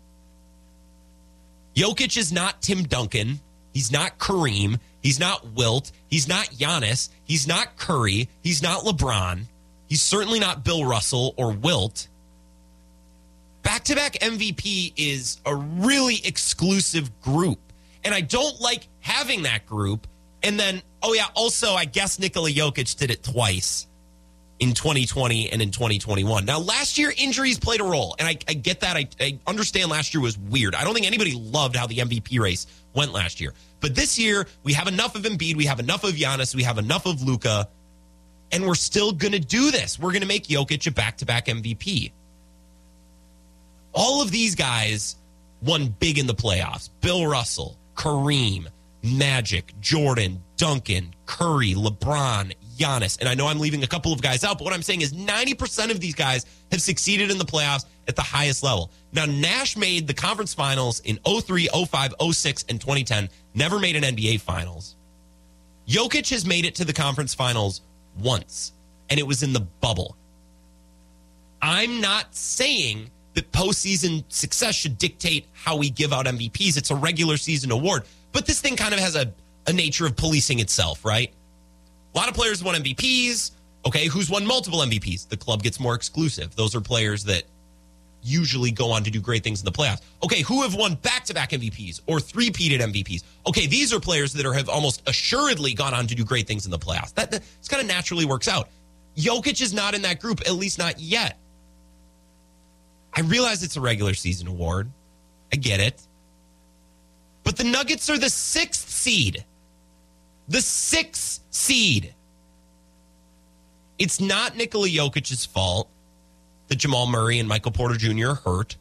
[1.76, 3.40] Jokic is not Tim Duncan.
[3.74, 4.80] He's not Kareem.
[5.02, 5.92] He's not Wilt.
[6.08, 7.10] He's not Giannis.
[7.26, 8.30] He's not Curry.
[8.42, 9.44] He's not LeBron.
[9.88, 12.08] He's certainly not Bill Russell or Wilt.
[13.62, 17.60] Back to back MVP is a really exclusive group.
[18.04, 20.08] And I don't like having that group.
[20.44, 23.88] And then, oh, yeah, also, I guess Nikola Jokic did it twice
[24.60, 26.46] in 2020 and in 2021.
[26.46, 28.96] Now, last year, injuries played a role, and I, I get that.
[28.96, 30.76] I, I, understand last year was weird.
[30.76, 33.54] I don't think anybody loved how the MVP race went last year.
[33.82, 36.78] But this year, we have enough of Embiid, we have enough of Giannis, we have
[36.78, 37.68] enough of Luka,
[38.52, 40.00] and we're still going to do this.
[40.00, 42.12] We're going to make Jokic a back to back MVP.
[43.94, 45.18] All of these guys
[45.62, 46.90] won big in the playoffs.
[47.02, 48.68] Bill Russell, Kareem,
[49.04, 53.20] Magic, Jordan, Duncan, Curry, LeBron, Giannis.
[53.20, 55.14] And I know I'm leaving a couple of guys out, but what I'm saying is
[55.14, 58.92] 90% of these guys have succeeded in the playoffs at the highest level.
[59.14, 64.04] Now, Nash made the conference finals in 03, 05, 06, and 2010, never made an
[64.04, 64.96] NBA finals.
[65.88, 67.82] Jokic has made it to the conference finals
[68.18, 68.74] once,
[69.10, 70.16] and it was in the bubble.
[71.62, 76.78] I'm not saying that postseason success should dictate how we give out MVPs.
[76.78, 78.04] It's a regular season award.
[78.32, 79.34] But this thing kind of has a,
[79.68, 81.34] a nature of policing itself, right?
[82.16, 83.52] A lot of players won MVPs.
[83.86, 85.28] Okay, who's won multiple MVPs?
[85.28, 86.56] The club gets more exclusive.
[86.56, 87.44] Those are players that
[88.24, 90.02] usually go on to do great things in the playoffs.
[90.24, 93.24] Okay, who have won back to back MVPs or three peated MVPs?
[93.46, 96.66] Okay, these are players that are, have almost assuredly gone on to do great things
[96.66, 97.14] in the playoffs.
[97.14, 98.70] That, that kind of naturally works out.
[99.18, 101.38] Jokic is not in that group, at least not yet.
[103.14, 104.90] I realize it's a regular season award.
[105.54, 106.02] I get it.
[107.44, 109.46] But the Nuggets are the sixth seed.
[110.48, 112.14] The sixth seed.
[113.98, 115.90] It's not Nikola Jokic's fault
[116.68, 118.34] that Jamal Murray and Michael Porter Jr.
[118.34, 118.76] hurt.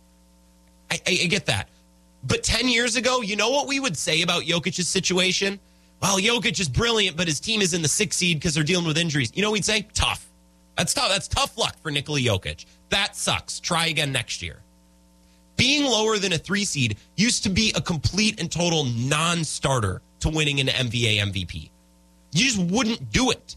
[0.90, 1.68] I, I, I get that.
[2.24, 5.60] But 10 years ago, you know what we would say about Jokic's situation?
[6.00, 8.86] Well, Jokic is brilliant, but his team is in the sixth seed because they're dealing
[8.86, 9.32] with injuries.
[9.34, 9.86] You know we'd say?
[9.94, 10.26] Tough.
[10.76, 11.08] That's tough.
[11.08, 12.66] That's tough luck for Nikola Jokic.
[12.90, 13.60] That sucks.
[13.60, 14.60] Try again next year.
[15.56, 20.02] Being lower than a three seed used to be a complete and total non starter
[20.24, 21.70] to winning an NBA MVP.
[22.32, 23.56] You just wouldn't do it.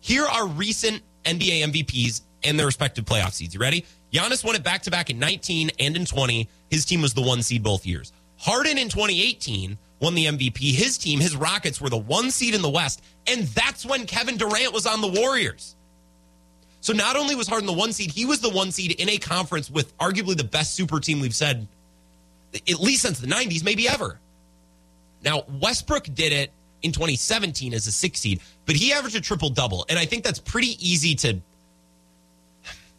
[0.00, 3.54] Here are recent NBA MVPs and their respective playoff seeds.
[3.54, 3.84] You ready?
[4.12, 6.48] Giannis won it back to back in 19 and in 20.
[6.70, 8.12] His team was the one seed both years.
[8.36, 10.72] Harden in 2018 won the MVP.
[10.74, 13.02] His team, his Rockets, were the one seed in the West.
[13.26, 15.76] And that's when Kevin Durant was on the Warriors.
[16.80, 19.16] So not only was Harden the one seed, he was the one seed in a
[19.16, 21.68] conference with arguably the best super team we've said,
[22.54, 24.18] at least since the 90s, maybe ever.
[25.22, 29.50] Now, Westbrook did it in 2017 as a six seed, but he averaged a triple
[29.50, 29.86] double.
[29.88, 31.40] And I think that's pretty easy to.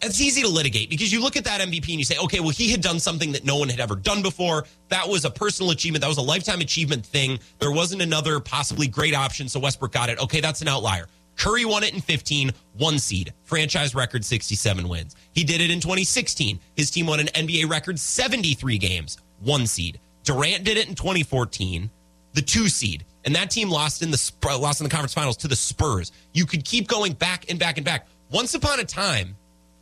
[0.02, 2.50] It's easy to litigate because you look at that MVP and you say, okay, well,
[2.50, 4.66] he had done something that no one had ever done before.
[4.90, 6.02] That was a personal achievement.
[6.02, 7.40] That was a lifetime achievement thing.
[7.60, 10.20] There wasn't another possibly great option, so Westbrook got it.
[10.20, 11.08] Okay, that's an outlier.
[11.38, 15.16] Curry won it in 15, one seed, franchise record 67 wins.
[15.34, 16.60] He did it in 2016.
[16.76, 20.00] His team won an NBA record 73 games, one seed.
[20.24, 21.90] Durant did it in 2014,
[22.34, 25.38] the two seed, and that team lost in the uh, lost in the conference finals
[25.38, 26.12] to the Spurs.
[26.34, 28.08] You could keep going back and back and back.
[28.32, 29.36] Once upon a time,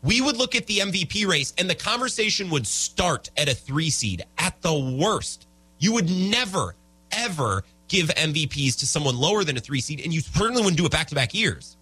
[0.03, 3.89] we would look at the MVP race and the conversation would start at a three
[3.89, 5.47] seed at the worst.
[5.79, 6.75] You would never,
[7.11, 10.85] ever give MVPs to someone lower than a three seed, and you certainly wouldn't do
[10.85, 11.77] it back to back years.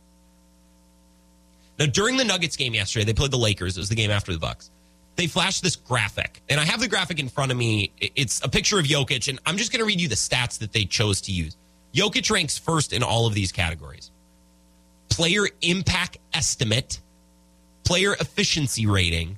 [1.77, 3.77] Now, during the Nuggets game yesterday, they played the Lakers.
[3.77, 4.69] It was the game after the Bucks.
[5.19, 7.91] They flashed this graphic, and I have the graphic in front of me.
[7.99, 10.71] It's a picture of Jokic, and I'm just going to read you the stats that
[10.71, 11.58] they chose to use.
[11.93, 14.12] Jokic ranks first in all of these categories
[15.10, 17.01] player impact estimate,
[17.84, 19.38] player efficiency rating,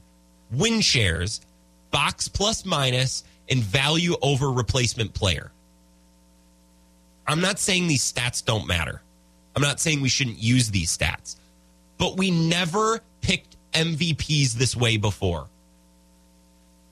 [0.52, 1.42] win shares,
[1.90, 5.52] box plus minus, and value over replacement player.
[7.26, 9.02] I'm not saying these stats don't matter.
[9.56, 11.38] I'm not saying we shouldn't use these stats,
[11.98, 15.48] but we never picked MVPs this way before.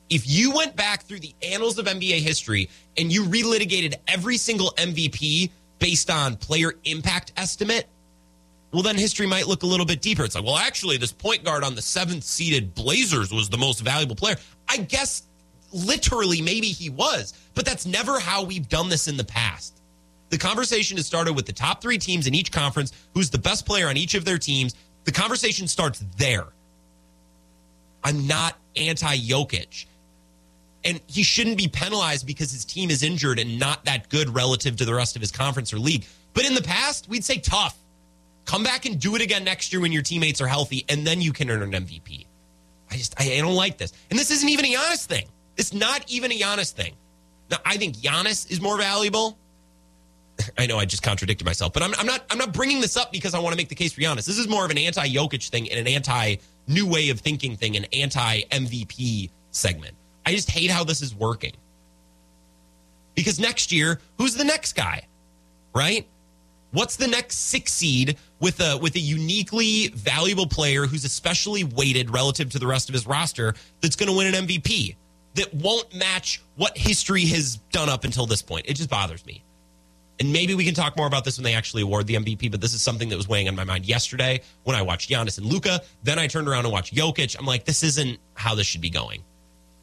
[0.10, 4.72] If you went back through the annals of NBA history and you relitigated every single
[4.78, 7.88] MVP based on player impact estimate,
[8.72, 10.24] well, then history might look a little bit deeper.
[10.24, 13.80] It's like, well, actually, this point guard on the seventh seeded Blazers was the most
[13.82, 14.36] valuable player.
[14.67, 15.24] I guess
[15.72, 19.82] literally, maybe he was, but that's never how we've done this in the past.
[20.30, 23.65] The conversation has started with the top three teams in each conference, who's the best
[23.65, 24.76] player on each of their teams.
[25.06, 26.45] The conversation starts there.
[28.04, 29.86] I'm not anti Jokic.
[30.84, 34.78] And he shouldn't be penalized because his team is injured and not that good relative
[34.78, 36.06] to the rest of his conference or league.
[36.34, 37.78] But in the past, we'd say tough.
[38.46, 41.22] Come back and do it again next year when your teammates are healthy, and then
[41.22, 42.26] you can earn an MVP.
[42.89, 43.94] I just, I, I don't like this.
[44.10, 45.28] And this isn't even a Giannis thing.
[45.58, 46.96] It's not even a Giannis thing.
[47.52, 49.38] Now, I think Giannis is more valuable.
[50.58, 52.24] I know I just contradicted myself, but I'm, I'm not.
[52.30, 54.26] I'm not bringing this up because I want to make the case for Giannis.
[54.26, 57.86] This is more of an anti-Jokic thing and an anti-new way of thinking thing, an
[57.92, 59.96] anti-MVP segment.
[60.30, 61.54] I just hate how this is working.
[63.15, 65.08] Because next year, who's the next guy?
[65.74, 66.08] Right?
[66.70, 72.12] What's the next six seed with a with a uniquely valuable player who's especially weighted
[72.12, 74.96] relative to the rest of his roster that's going to win an MVP
[75.34, 78.68] that won't match what history has done up until this point?
[78.68, 79.44] It just bothers me.
[80.20, 82.62] And maybe we can talk more about this when they actually award the MVP, but
[82.62, 85.48] this is something that was weighing on my mind yesterday when I watched Giannis and
[85.48, 85.82] Luka.
[86.04, 87.36] Then I turned around and watched Jokic.
[87.39, 89.24] I'm like, this isn't how this should be going.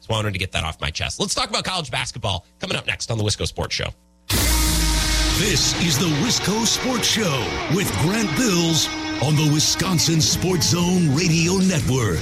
[0.07, 1.19] So I wanted to get that off my chest.
[1.19, 3.89] Let's talk about college basketball coming up next on the Wisco Sports Show.
[4.29, 8.87] This is the Wisco Sports Show with Grant Bills
[9.21, 12.19] on the Wisconsin Sports Zone Radio Network.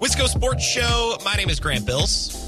[0.00, 1.18] Wisco Sports Show.
[1.22, 2.43] My name is Grant Bills.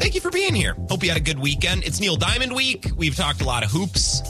[0.00, 0.76] Thank you for being here.
[0.88, 1.84] Hope you had a good weekend.
[1.84, 2.86] It's Neil Diamond Week.
[2.96, 4.22] We've talked a lot of hoops.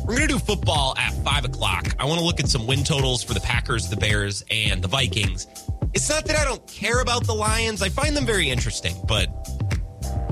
[0.00, 1.94] We're going to do football at 5 o'clock.
[1.98, 4.88] I want to look at some win totals for the Packers, the Bears, and the
[4.88, 5.46] Vikings.
[5.92, 9.26] It's not that I don't care about the Lions, I find them very interesting, but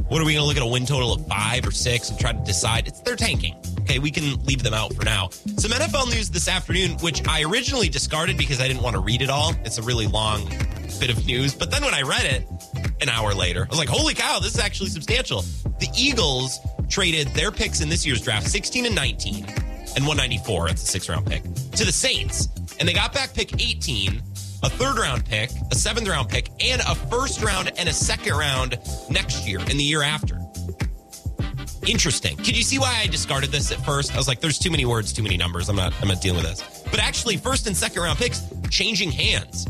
[0.08, 2.18] what are we going to look at a win total of five or six and
[2.18, 2.86] try to decide?
[2.86, 3.56] It's they're tanking.
[3.80, 5.30] Okay, we can leave them out for now.
[5.30, 9.22] Some NFL news this afternoon, which I originally discarded because I didn't want to read
[9.22, 9.54] it all.
[9.64, 10.46] It's a really long
[11.00, 11.54] bit of news.
[11.54, 12.46] But then when I read it
[13.02, 15.42] an hour later, I was like, holy cow, this is actually substantial.
[15.80, 20.68] The Eagles traded their picks in this year's draft 16 and 19 and 194.
[20.68, 22.48] That's a six round pick to the Saints.
[22.78, 24.22] And they got back pick 18,
[24.62, 28.34] a third round pick, a seventh round pick, and a first round and a second
[28.34, 28.78] round
[29.10, 30.38] next year and the year after.
[31.86, 32.36] Interesting.
[32.36, 34.14] Could you see why I discarded this at first?
[34.14, 35.68] I was like, there's too many words, too many numbers.
[35.68, 36.84] I'm not I'm not dealing with this.
[36.90, 39.66] But actually, first and second round picks changing hands.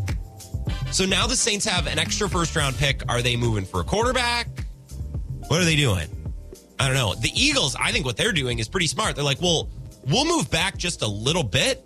[0.92, 3.02] So now the Saints have an extra first round pick.
[3.08, 4.46] Are they moving for a quarterback?
[5.48, 6.06] What are they doing?
[6.78, 7.14] I don't know.
[7.14, 9.16] The Eagles, I think what they're doing is pretty smart.
[9.16, 9.70] They're like, well,
[10.06, 11.82] we'll move back just a little bit,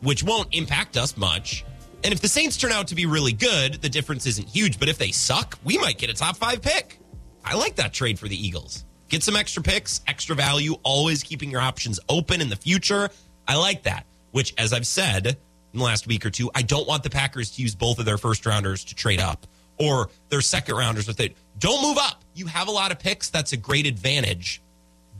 [0.00, 1.66] which won't impact us much.
[2.04, 4.78] And if the Saints turn out to be really good, the difference isn't huge.
[4.78, 7.00] But if they suck, we might get a top five pick.
[7.44, 8.86] I like that trade for the Eagles.
[9.10, 13.10] Get some extra picks, extra value, always keeping your options open in the future.
[13.46, 15.36] I like that, which, as I've said
[15.72, 18.04] in the last week or two, I don't want the Packers to use both of
[18.04, 19.46] their first rounders to trade up
[19.78, 21.36] or their second rounders with it.
[21.58, 22.22] Don't move up.
[22.34, 23.30] You have a lot of picks.
[23.30, 24.62] That's a great advantage.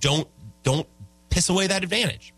[0.01, 0.29] Don't
[0.63, 0.87] don't
[1.31, 2.35] piss away that advantage.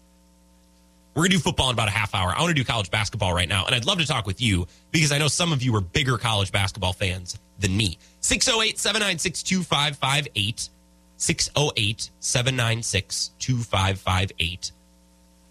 [1.14, 2.34] We're going to do football in about a half hour.
[2.34, 4.66] I want to do college basketball right now, and I'd love to talk with you
[4.90, 7.98] because I know some of you are bigger college basketball fans than me.
[8.20, 10.68] 608 796 2558.
[11.16, 14.72] 608 796 2558.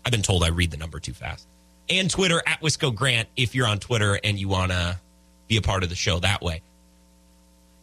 [0.05, 1.47] I've been told I read the number too fast.
[1.89, 4.99] And Twitter at Wisco Grant if you're on Twitter and you want to
[5.47, 6.61] be a part of the show that way.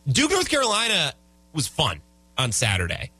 [0.09, 1.13] Duke, North Carolina
[1.53, 2.01] was fun
[2.39, 3.11] on Saturday.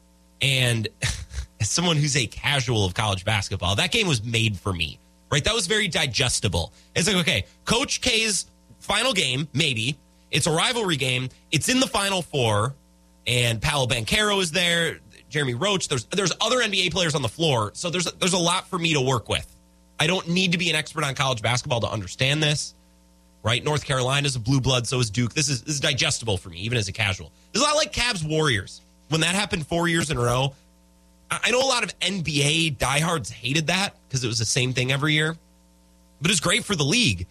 [0.41, 0.89] And
[1.61, 4.99] as someone who's a casual of college basketball, that game was made for me,
[5.31, 5.45] right?
[5.45, 6.73] That was very digestible.
[6.95, 8.47] It's like, okay, Coach K's
[8.79, 9.99] final game, maybe.
[10.31, 11.29] It's a rivalry game.
[11.51, 12.75] It's in the final four,
[13.27, 15.01] and Paolo Banchero is there.
[15.29, 15.89] Jeremy Roach.
[15.89, 18.95] There's there's other NBA players on the floor, so there's there's a lot for me
[18.95, 19.57] to work with.
[20.01, 22.75] I don't need to be an expert on college basketball to understand this.
[23.43, 23.63] Right?
[23.65, 25.33] North Carolina's a blue blood, so is Duke.
[25.33, 27.33] This is this is digestible for me, even as a casual.
[27.55, 28.83] It's a lot like Cavs Warriors.
[29.09, 30.55] When that happened four years in a row,
[31.31, 34.93] I know a lot of NBA diehards hated that because it was the same thing
[34.93, 35.37] every year.
[36.21, 37.27] But it's great for the league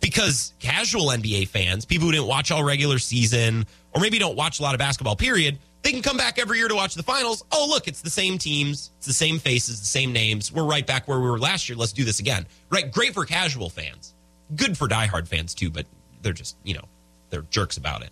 [0.00, 4.60] because casual NBA fans, people who didn't watch all regular season or maybe don't watch
[4.60, 7.44] a lot of basketball, period, they can come back every year to watch the finals.
[7.52, 10.50] Oh, look, it's the same teams, it's the same faces, the same names.
[10.50, 11.76] We're right back where we were last year.
[11.76, 12.46] Let's do this again.
[12.70, 12.90] Right?
[12.90, 14.14] Great for casual fans.
[14.56, 15.84] Good for diehard fans too, but
[16.22, 16.84] they're just, you know,
[17.28, 18.10] they're jerks about it.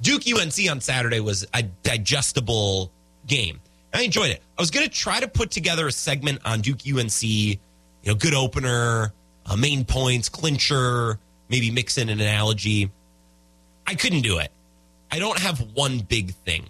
[0.00, 2.92] Duke UNC on Saturday was a digestible
[3.26, 3.60] game.
[3.92, 4.42] I enjoyed it.
[4.56, 7.58] I was going to try to put together a segment on Duke UNC, you
[8.06, 9.12] know, good opener,
[9.46, 12.90] uh, main points, clincher, maybe mix in an analogy.
[13.86, 14.50] I couldn't do it.
[15.10, 16.66] I don't have one big thing.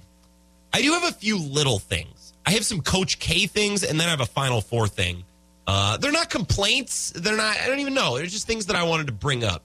[0.75, 2.33] I do have a few little things.
[2.45, 5.23] I have some Coach K things, and then I have a Final Four thing.
[5.69, 7.13] Uh, they're not complaints.
[7.15, 7.57] They're not.
[7.61, 8.17] I don't even know.
[8.17, 9.63] They're just things that I wanted to bring up.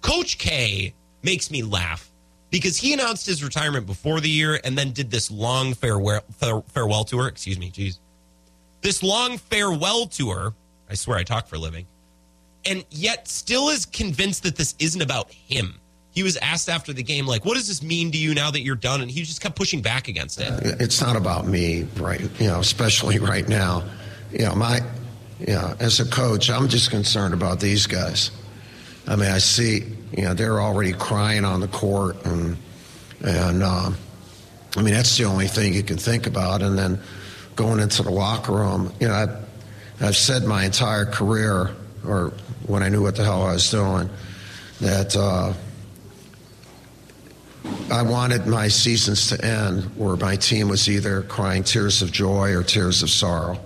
[0.00, 2.08] Coach K makes me laugh
[2.50, 6.22] because he announced his retirement before the year and then did this long farewell
[6.68, 7.26] farewell tour.
[7.26, 7.98] Excuse me, jeez,
[8.80, 10.54] this long farewell tour.
[10.88, 11.86] I swear I talk for a living,
[12.64, 15.80] and yet still is convinced that this isn't about him.
[16.14, 18.60] He was asked after the game, like, "What does this mean to you now that
[18.60, 20.48] you're done?" And he just kept pushing back against it.
[20.80, 22.20] It's not about me, right?
[22.38, 23.82] You know, especially right now.
[24.30, 24.80] You know, my,
[25.40, 28.30] you know, as a coach, I'm just concerned about these guys.
[29.08, 29.84] I mean, I see,
[30.16, 32.56] you know, they're already crying on the court, and
[33.24, 33.96] and um,
[34.76, 36.62] I mean, that's the only thing you can think about.
[36.62, 37.00] And then
[37.56, 39.36] going into the locker room, you know, I've,
[40.00, 41.74] I've said my entire career,
[42.06, 42.32] or
[42.68, 44.08] when I knew what the hell I was doing,
[44.80, 45.16] that.
[45.16, 45.54] Uh,
[47.90, 52.54] I wanted my seasons to end where my team was either crying tears of joy
[52.54, 53.60] or tears of sorrow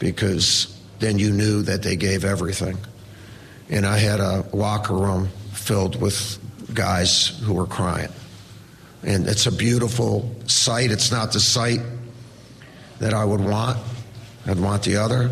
[0.00, 2.76] because then you knew that they gave everything.
[3.68, 6.38] And I had a locker room filled with
[6.74, 8.10] guys who were crying.
[9.04, 10.90] And it's a beautiful sight.
[10.90, 11.80] It's not the sight
[12.98, 13.78] that I would want,
[14.46, 15.30] I'd want the other,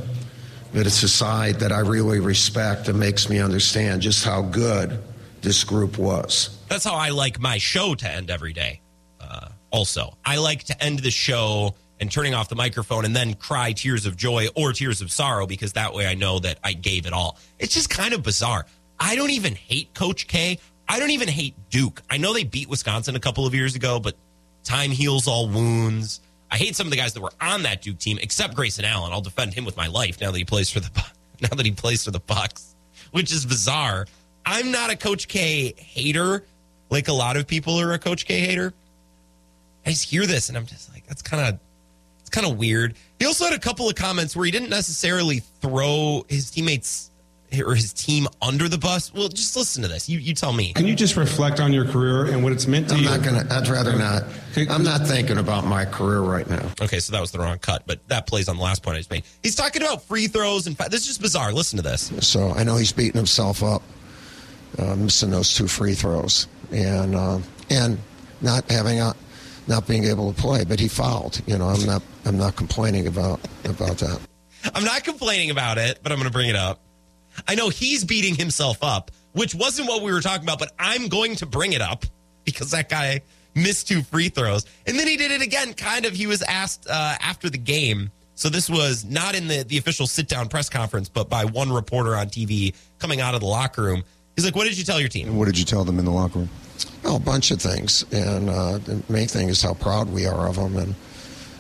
[0.73, 5.03] but it's a side that I really respect and makes me understand just how good
[5.43, 6.59] this group was.
[6.69, 8.81] That's how I like my show to end every day.
[9.21, 13.35] Uh, also, I like to end the show and turning off the microphone and then
[13.35, 16.73] cry tears of joy or tears of sorrow because that way I know that I
[16.73, 17.39] gave it all.
[17.59, 18.67] It's just kind of bizarre.
[19.01, 20.59] I don't even hate Coach K.
[20.89, 22.03] I don't even hate Duke.
[22.09, 24.17] I know they beat Wisconsin a couple of years ago, but
[24.65, 26.21] time heals all wounds.
[26.51, 29.13] I hate some of the guys that were on that Duke team, except Grayson Allen.
[29.13, 30.91] I'll defend him with my life now that he plays for the
[31.41, 32.75] now that he plays for the Bucks,
[33.11, 34.07] which is bizarre.
[34.47, 36.45] I'm not a Coach K hater
[36.91, 38.73] like a lot of people are a Coach K hater.
[39.87, 41.61] I just hear this and I'm just like, that's kind of
[42.21, 42.95] it's kind of weird.
[43.19, 47.11] He also had a couple of comments where he didn't necessarily throw his teammates
[47.65, 49.13] or his team under the bus.
[49.15, 50.09] Well, just listen to this.
[50.09, 50.75] You you tell me.
[50.75, 53.07] Can you just reflect on your career and what it's meant to I'm you?
[53.07, 53.47] not gonna.
[53.51, 54.25] I'd rather not.
[54.69, 56.71] I'm not thinking about my career right now.
[56.83, 59.01] Okay, so that was the wrong cut, but that plays on the last point I
[59.01, 59.25] just made.
[59.43, 61.53] He's talking about free throws and fa- this is just bizarre.
[61.53, 62.13] Listen to this.
[62.21, 63.83] So I know he's beating himself up,
[64.79, 67.39] uh, missing those two free throws, and uh,
[67.71, 67.99] and
[68.41, 69.15] not having a,
[69.67, 70.65] not being able to play.
[70.65, 71.41] But he fouled.
[71.47, 72.03] You know, I'm not.
[72.25, 74.21] I'm not complaining about about that.
[74.75, 76.81] I'm not complaining about it, but I'm going to bring it up.
[77.47, 81.09] I know he's beating himself up, which wasn't what we were talking about, but I'm
[81.09, 82.05] going to bring it up
[82.45, 83.23] because that guy
[83.55, 84.67] missed two free throws.
[84.87, 86.13] And then he did it again, kind of.
[86.13, 88.11] He was asked uh, after the game.
[88.35, 91.73] So this was not in the, the official sit down press conference, but by one
[91.73, 94.05] reporter on TV coming out of the locker room.
[94.39, 95.37] He's like, What did you tell your team?
[95.37, 96.49] What did you tell them in the locker room?
[97.03, 100.49] Well, a bunch of things, and uh, the main thing is how proud we are
[100.49, 100.95] of them, and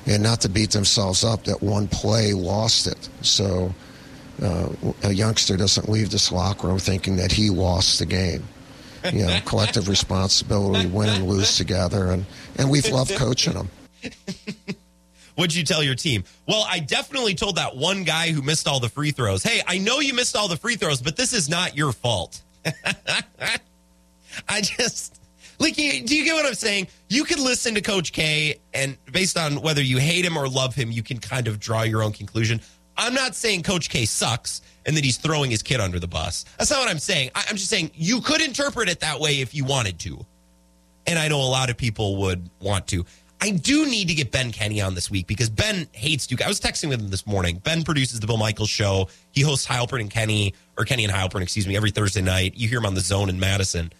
[0.06, 3.08] and not to beat themselves up that one play lost it.
[3.22, 3.74] So
[4.40, 4.68] uh,
[5.02, 8.44] a youngster doesn't leave this locker room thinking that he lost the game.
[9.12, 12.26] You know, collective responsibility, win and lose together, and
[12.58, 13.70] and we've loved coaching them.
[15.34, 16.22] What'd you tell your team?
[16.46, 19.78] Well, I definitely told that one guy who missed all the free throws, hey, I
[19.78, 22.40] know you missed all the free throws, but this is not your fault.
[24.48, 25.20] I just
[25.58, 26.88] like do you get what I'm saying?
[27.08, 30.74] You can listen to Coach K and based on whether you hate him or love
[30.74, 32.60] him, you can kind of draw your own conclusion.
[32.96, 36.44] I'm not saying Coach K sucks and that he's throwing his kid under the bus.
[36.58, 37.30] That's not what I'm saying.
[37.34, 40.24] I, I'm just saying you could interpret it that way if you wanted to.
[41.06, 43.04] And I know a lot of people would want to.
[43.40, 46.44] I do need to get Ben Kenny on this week because Ben hates Duke.
[46.44, 47.58] I was texting with him this morning.
[47.58, 49.08] Ben produces the Bill Michaels show.
[49.30, 52.54] He hosts Heilprin and Kenny, or Kenny and Heilprin, excuse me, every Thursday night.
[52.56, 53.92] You hear him on the zone in Madison.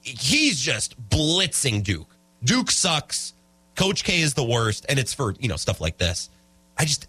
[0.00, 2.08] He's just blitzing Duke.
[2.42, 3.34] Duke sucks.
[3.76, 6.28] Coach K is the worst, and it's for you know stuff like this.
[6.76, 7.06] I just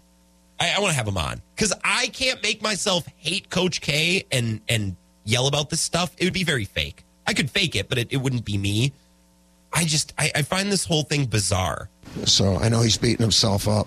[0.60, 4.24] I, I want to have him on because I can't make myself hate Coach K
[4.30, 6.14] and and yell about this stuff.
[6.18, 7.04] It would be very fake.
[7.26, 8.92] I could fake it, but it, it wouldn't be me.
[9.72, 11.88] I just I, I find this whole thing bizarre.
[12.24, 13.86] So I know he's beating himself up,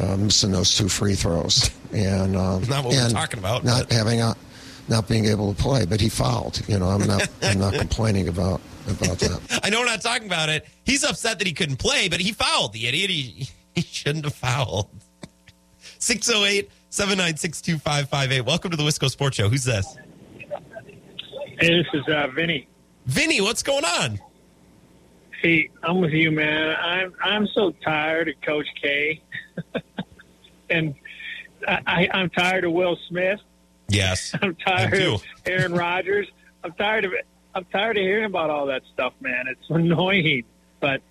[0.00, 3.92] uh, missing those two free throws, and um, Not what we're talking about, Not but-
[3.92, 4.34] having a,
[4.88, 6.66] not being able to play, but he fouled.
[6.68, 9.60] You know, I'm not I'm not complaining about about that.
[9.64, 10.66] I know we're not talking about it.
[10.84, 12.72] He's upset that he couldn't play, but he fouled.
[12.72, 13.10] The idiot.
[13.10, 14.88] He, he shouldn't have fouled.
[15.98, 18.40] 608 796 2558.
[18.46, 19.48] Welcome to the Wisco Sports Show.
[19.50, 19.96] Who's this?
[21.60, 22.66] Hey, this is uh, Vinny.
[23.06, 24.18] Vinny, what's going on?
[25.42, 26.74] Hey, I'm with you, man.
[26.80, 29.22] I'm I'm so tired of Coach K,
[30.70, 30.94] and
[31.66, 33.40] I, I, I'm tired of Will Smith.
[33.88, 34.34] Yes.
[34.42, 36.26] I'm tired of Aaron Rodgers.
[36.64, 37.26] I'm tired of it.
[37.54, 39.44] I'm tired of hearing about all that stuff, man.
[39.48, 40.44] It's annoying,
[40.80, 41.02] but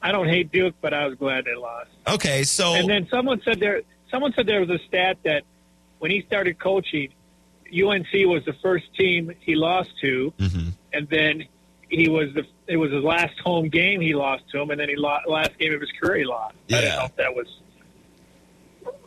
[0.00, 1.90] I don't hate Duke, but I was glad they lost.
[2.08, 5.42] Okay, so And then someone said there, someone said there was a stat that
[5.98, 7.08] when he started coaching,
[7.66, 10.68] UNC was the first team he lost to, Mm-hmm.
[10.92, 11.44] and then
[11.88, 14.88] he was the it was his last home game he lost to him, and then
[14.88, 16.54] he lost last game of his career he lost.
[16.68, 16.96] I didn't Yeah.
[16.96, 17.46] know if that was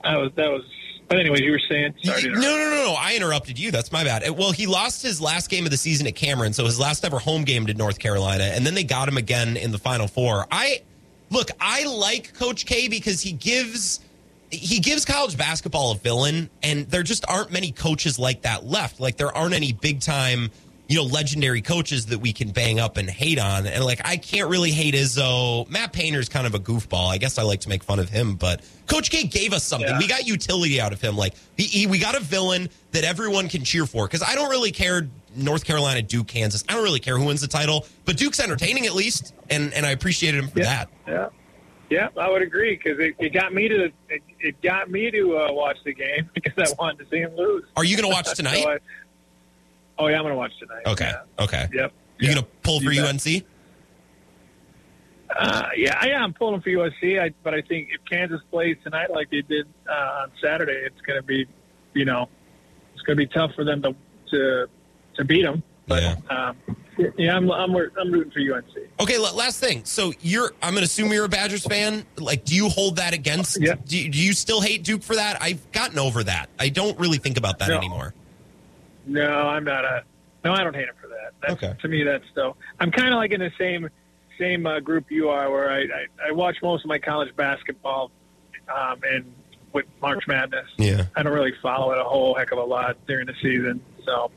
[0.03, 0.63] that was that was.
[1.07, 2.95] But anyways, you were saying sorry no, no, no, no.
[2.97, 3.69] I interrupted you.
[3.69, 4.27] That's my bad.
[4.31, 7.19] Well, he lost his last game of the season at Cameron, so his last ever
[7.19, 10.47] home game to North Carolina, and then they got him again in the Final Four.
[10.51, 10.81] I
[11.29, 13.99] look, I like Coach K because he gives
[14.49, 18.99] he gives college basketball a villain, and there just aren't many coaches like that left.
[18.99, 20.49] Like there aren't any big time,
[20.87, 23.65] you know, legendary coaches that we can bang up and hate on.
[23.65, 25.67] And like I can't really hate Izzo.
[25.69, 27.07] Matt Painter's kind of a goofball.
[27.09, 29.89] I guess I like to make fun of him, but Coach K gave us something.
[29.89, 29.97] Yeah.
[29.99, 31.17] We got utility out of him.
[31.17, 34.05] Like he, he, we got a villain that everyone can cheer for.
[34.07, 36.63] Because I don't really care North Carolina, Duke, Kansas.
[36.69, 39.85] I don't really care who wins the title, but Duke's entertaining at least, and and
[39.85, 40.65] I appreciated him for Yeah.
[40.65, 40.89] that.
[41.07, 41.29] Yeah,
[41.89, 45.37] yeah, I would agree because it, it got me to it, it got me to
[45.37, 47.63] uh, watch the game because I wanted to see him lose.
[47.75, 48.63] Are you going to watch tonight?
[48.63, 48.77] So I-
[49.99, 50.83] oh yeah, I'm going to watch tonight.
[50.85, 51.11] Okay.
[51.11, 51.43] Yeah.
[51.43, 51.67] Okay.
[51.73, 51.93] Yep.
[52.19, 52.35] You Yep.
[52.35, 53.03] gonna pull for You.
[53.05, 53.45] UNC?
[55.37, 57.19] Uh, yeah, I am pulling for USC.
[57.21, 61.01] I, but I think if Kansas plays tonight like they did uh, on Saturday, it's
[61.01, 61.45] going to be,
[61.93, 62.29] you know,
[62.93, 63.95] it's going to be tough for them to
[64.31, 64.67] to
[65.15, 65.61] to beat them.
[65.87, 66.15] But Yeah.
[66.29, 66.57] um,
[67.17, 68.89] yeah, I'm I'm I'm rooting for UNC.
[69.01, 69.17] Okay.
[69.17, 69.83] Last thing.
[69.83, 70.51] So you're.
[70.61, 72.05] I'm going to assume you're a Badgers fan.
[72.17, 73.59] Like, do you hold that against?
[73.59, 73.75] Yeah.
[73.85, 75.41] Do you, do you still hate Duke for that?
[75.41, 76.49] I've gotten over that.
[76.59, 77.77] I don't really think about that No.
[77.77, 78.13] anymore.
[79.05, 80.03] No, I'm not a.
[80.43, 81.31] No, I don't hate him for that.
[81.41, 81.75] That's, Okay.
[81.81, 82.55] To me, that's still.
[82.79, 83.89] I'm kind of like in the same
[84.39, 88.11] same uh, group you are, where I, I I watch most of my college basketball,
[88.73, 89.33] um, and
[89.73, 90.67] with March Madness.
[90.77, 91.05] Yeah.
[91.15, 93.81] I don't really follow it a whole heck of a lot during the season.
[94.05, 94.31] So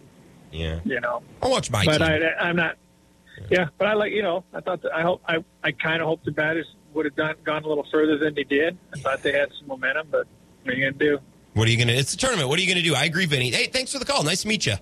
[0.51, 0.81] Yeah.
[0.85, 2.03] you know, I'll watch my but team.
[2.09, 2.77] I, I'm not.
[3.51, 4.45] Yeah, but I like you know.
[4.53, 7.35] I thought that, I hope I I kind of hoped the Badgers would have done
[7.45, 8.77] gone a little further than they did.
[8.95, 10.27] I thought they had some momentum, but
[10.63, 11.19] what are you gonna do?
[11.59, 11.95] What are you going to?
[11.95, 12.49] It's a tournament.
[12.49, 12.95] What are you going to do?
[12.95, 13.51] I agree, Vinny.
[13.51, 14.23] Hey, thanks for the call.
[14.23, 14.75] Nice to meet you.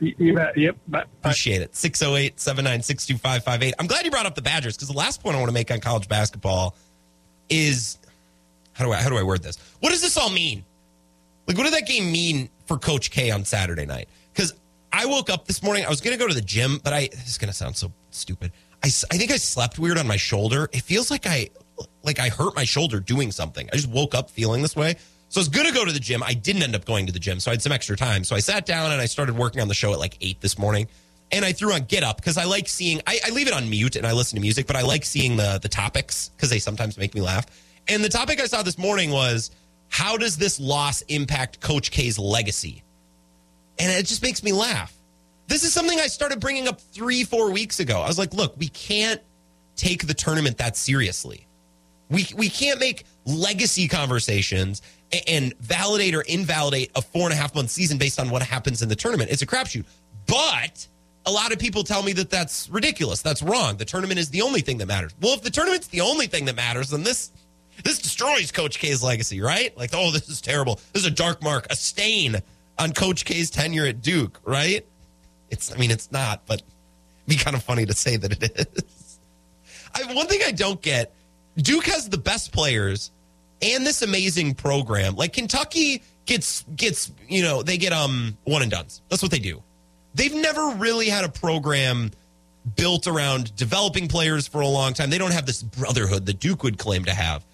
[0.00, 0.58] You, you bet.
[0.58, 0.76] Yep.
[0.88, 1.74] But, Appreciate it.
[1.74, 3.74] 608 796 2558.
[3.78, 5.70] I'm glad you brought up the Badgers because the last point I want to make
[5.70, 6.74] on college basketball
[7.48, 7.98] is
[8.72, 9.56] how do I how do I word this?
[9.80, 10.64] What does this all mean?
[11.46, 14.08] Like, what did that game mean for Coach K on Saturday night?
[14.32, 14.52] Because
[14.92, 17.08] I woke up this morning, I was going to go to the gym, but I
[17.08, 18.52] this is going to sound so stupid.
[18.82, 20.68] I, I think I slept weird on my shoulder.
[20.72, 21.50] It feels like I
[22.02, 23.68] like I hurt my shoulder doing something.
[23.72, 24.96] I just woke up feeling this way.
[25.36, 26.22] So I was going to go to the gym.
[26.22, 28.24] I didn't end up going to the gym, so I had some extra time.
[28.24, 30.58] So I sat down and I started working on the show at like eight this
[30.58, 30.88] morning.
[31.30, 33.02] And I threw on Get Up because I like seeing.
[33.06, 35.36] I, I leave it on mute and I listen to music, but I like seeing
[35.36, 37.44] the the topics because they sometimes make me laugh.
[37.86, 39.50] And the topic I saw this morning was
[39.90, 42.82] how does this loss impact Coach K's legacy?
[43.78, 44.96] And it just makes me laugh.
[45.48, 48.00] This is something I started bringing up three, four weeks ago.
[48.00, 49.20] I was like, look, we can't
[49.76, 51.46] take the tournament that seriously.
[52.08, 54.80] We, we can't make legacy conversations
[55.28, 58.82] and validate or invalidate a four and a half month season based on what happens
[58.82, 59.30] in the tournament.
[59.30, 59.84] It's a crapshoot.
[60.26, 60.86] But
[61.24, 63.22] a lot of people tell me that that's ridiculous.
[63.22, 63.76] That's wrong.
[63.76, 65.14] The tournament is the only thing that matters.
[65.20, 67.30] Well, if the tournament's the only thing that matters, then this
[67.84, 69.76] this destroys Coach K's legacy, right?
[69.76, 70.80] Like, oh, this is terrible.
[70.92, 72.36] This is a dark mark, a stain
[72.78, 74.86] on Coach K's tenure at Duke, right?
[75.50, 78.68] It's, I mean, it's not, but it'd be kind of funny to say that it
[78.76, 79.18] is.
[79.94, 81.14] I, one thing I don't get
[81.56, 83.10] Duke has the best players
[83.62, 85.16] and this amazing program.
[85.16, 89.02] Like Kentucky gets gets you know they get um one and dones.
[89.08, 89.62] That's what they do.
[90.14, 92.10] They've never really had a program
[92.74, 95.10] built around developing players for a long time.
[95.10, 97.44] They don't have this brotherhood that Duke would claim to have.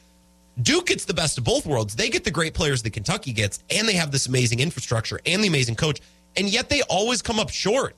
[0.61, 1.96] Duke gets the best of both worlds.
[1.96, 5.42] They get the great players that Kentucky gets, and they have this amazing infrastructure and
[5.42, 6.00] the amazing coach,
[6.36, 7.96] and yet they always come up short.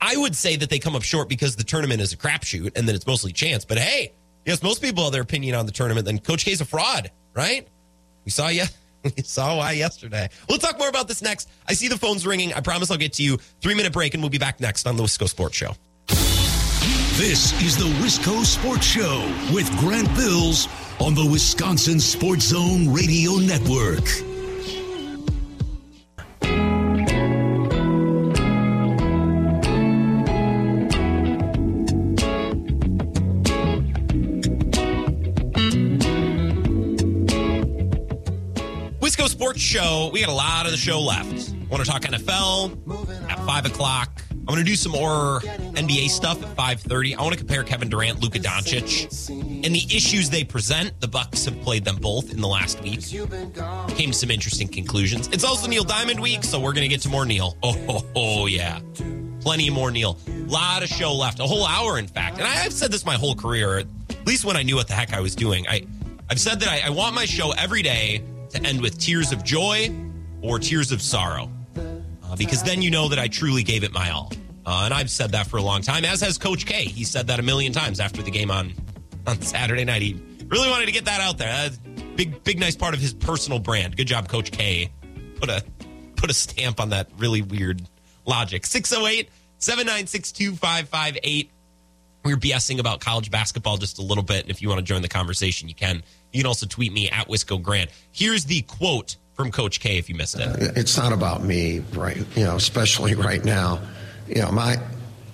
[0.00, 2.86] I would say that they come up short because the tournament is a crapshoot and
[2.86, 3.64] then it's mostly chance.
[3.64, 4.12] But hey,
[4.48, 6.06] yes, most people have their opinion on the tournament.
[6.06, 7.68] Then Coach K is a fraud, right?
[8.24, 8.64] We saw you.
[9.04, 10.28] We saw why yesterday.
[10.48, 11.48] We'll talk more about this next.
[11.68, 12.52] I see the phones ringing.
[12.52, 13.36] I promise I'll get to you.
[13.60, 15.70] Three minute break, and we'll be back next on the Wisco Sports Show.
[17.16, 19.24] This is the Wisco Sports Show
[19.54, 20.66] with Grant Bills
[21.00, 24.27] on the Wisconsin Sports Zone Radio Network.
[39.48, 40.10] Sports Show.
[40.12, 41.54] We got a lot of the show left.
[41.70, 44.10] Want to talk NFL at five o'clock.
[44.30, 47.16] I'm going to do some more NBA stuff at 5:30.
[47.16, 51.00] I want to compare Kevin Durant, Luka Doncic, and the issues they present.
[51.00, 53.00] The Bucks have played them both in the last week.
[53.96, 55.28] Came to some interesting conclusions.
[55.28, 57.56] It's also Neil Diamond week, so we're going to get to more Neil.
[57.62, 58.80] Oh, oh, oh yeah,
[59.40, 60.18] plenty more Neil.
[60.46, 62.36] lot of show left, a whole hour, in fact.
[62.36, 63.86] And I, I've said this my whole career, at
[64.26, 65.66] least when I knew what the heck I was doing.
[65.66, 65.86] I,
[66.28, 69.44] I've said that I, I want my show every day to end with tears of
[69.44, 69.94] joy
[70.42, 71.50] or tears of sorrow
[72.28, 74.32] uh, because then you know that I truly gave it my all.
[74.66, 76.84] Uh, and I've said that for a long time, as has Coach K.
[76.84, 78.74] He said that a million times after the game on
[79.26, 80.02] on Saturday night.
[80.02, 81.48] He really wanted to get that out there.
[81.48, 81.78] That's
[82.16, 83.96] big, big, nice part of his personal brand.
[83.96, 84.90] Good job, Coach K.
[85.36, 85.64] Put a
[86.16, 87.82] put a stamp on that really weird
[88.26, 88.66] logic.
[88.66, 91.50] 608 796 2558.
[92.24, 94.42] We're BSing about college basketball just a little bit.
[94.42, 96.02] And if you want to join the conversation, you can.
[96.32, 97.90] You can also tweet me at Wisco Grant.
[98.12, 100.76] Here's the quote from Coach K if you missed it.
[100.76, 102.22] It's not about me, right?
[102.36, 103.80] You know, especially right now.
[104.26, 104.76] You know, my,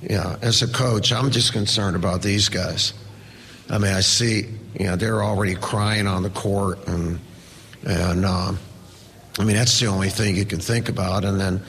[0.03, 2.93] you know, as a coach, I'm just concerned about these guys.
[3.71, 4.47] I mean, I see,
[4.79, 7.19] you know, they're already crying on the court, and
[7.85, 8.59] and um,
[9.39, 11.25] I mean, that's the only thing you can think about.
[11.25, 11.63] And then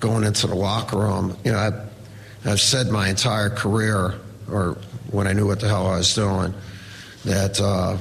[0.00, 1.80] going into the locker room, you know, I've,
[2.44, 4.20] I've said my entire career,
[4.50, 4.76] or
[5.10, 6.52] when I knew what the hell I was doing,
[7.24, 7.60] that.
[7.60, 7.96] Uh,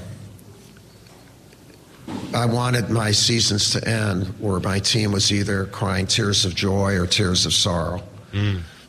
[2.33, 6.95] I wanted my seasons to end where my team was either crying tears of joy
[6.99, 8.03] or tears of sorrow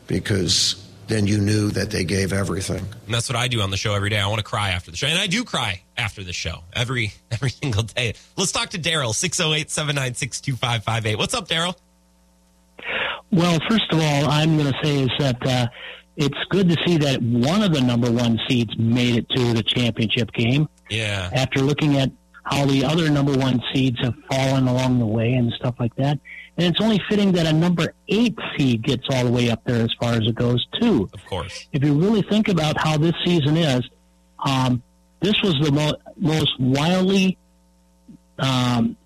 [0.06, 2.84] because then you knew that they gave everything.
[3.06, 4.18] And that's what I do on the show every day.
[4.18, 5.06] I want to cry after the show.
[5.06, 8.14] And I do cry after the show every every single day.
[8.36, 11.16] Let's talk to Daryl, 608 796 2558.
[11.18, 11.76] What's up, Daryl?
[13.32, 15.66] Well, first of all, I'm going to say is that uh,
[16.16, 19.62] it's good to see that one of the number one seeds made it to the
[19.62, 21.30] championship game Yeah.
[21.32, 22.10] after looking at
[22.46, 26.18] how the other number one seeds have fallen along the way and stuff like that.
[26.56, 29.82] And it's only fitting that a number eight seed gets all the way up there
[29.82, 31.10] as far as it goes, too.
[31.12, 31.66] Of course.
[31.72, 33.82] If you really think about how this season is,
[34.44, 34.80] um,
[35.20, 37.36] this was the mo- most wildly
[38.38, 38.96] um,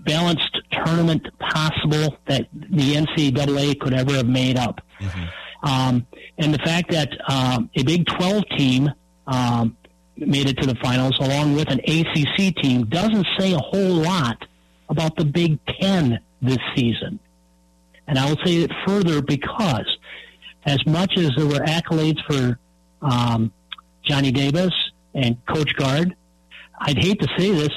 [0.00, 4.80] balanced tournament possible that the NCAA could ever have made up.
[5.62, 6.06] Um,
[6.36, 8.90] and the fact that um, a Big 12 team
[9.26, 9.76] um,
[10.16, 14.44] made it to the finals along with an ACC team doesn't say a whole lot
[14.88, 17.18] about the Big 10 this season.
[18.06, 19.86] And I will say it further because
[20.66, 22.58] as much as there were accolades for
[23.02, 23.52] um,
[24.02, 24.72] Johnny Davis
[25.14, 26.14] and Coach Gard,
[26.78, 27.70] I'd hate to say this,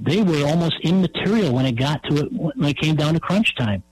[0.00, 3.54] they were almost immaterial when it got to it when it came down to crunch
[3.56, 3.82] time.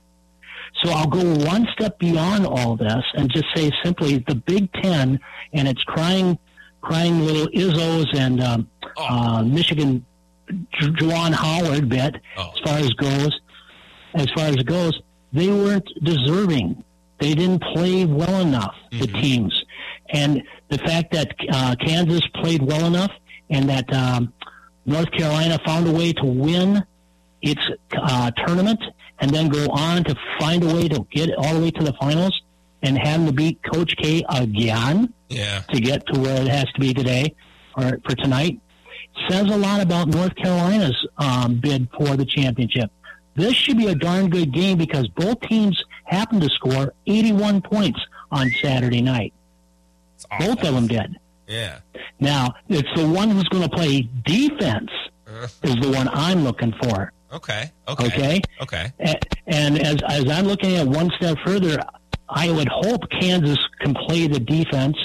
[0.83, 5.19] So I'll go one step beyond all this and just say simply the Big Ten
[5.53, 6.37] and its crying,
[6.83, 9.05] crying little Izzos and um, Oh.
[9.09, 10.05] uh, Michigan
[10.99, 12.51] Juwan Howard bit Oh.
[12.53, 13.39] as far as goes.
[14.13, 14.93] As far as it goes,
[15.31, 16.83] they weren't deserving.
[17.19, 18.75] They didn't play well enough.
[18.91, 19.63] The teams,
[20.09, 23.11] and the fact that uh, Kansas played well enough,
[23.49, 24.31] and that um,
[24.85, 26.83] North Carolina found a way to win
[27.41, 27.61] its
[27.97, 28.79] uh, tournament
[29.19, 31.93] and then go on to find a way to get all the way to the
[31.99, 32.39] finals
[32.83, 35.61] and having to beat Coach K again Yeah.
[35.73, 37.33] to get to where it has to be today
[37.75, 38.59] or for tonight
[39.29, 42.91] says a lot about North Carolina's um, bid for the championship.
[43.35, 47.99] This should be a darn good game because both teams happen to score 81 points
[48.31, 49.33] on Saturday night.
[50.39, 51.17] Both of them did.
[51.47, 51.79] Yeah.
[52.19, 54.89] Now, it's the one who's going to play defense
[55.63, 57.11] is the one I'm looking for.
[57.31, 57.71] Okay.
[57.87, 58.05] Okay.
[58.07, 58.41] Okay.
[58.61, 58.91] Okay.
[59.47, 61.79] And as as I'm looking at one step further,
[62.35, 64.97] I would hope Kansas can play the defense,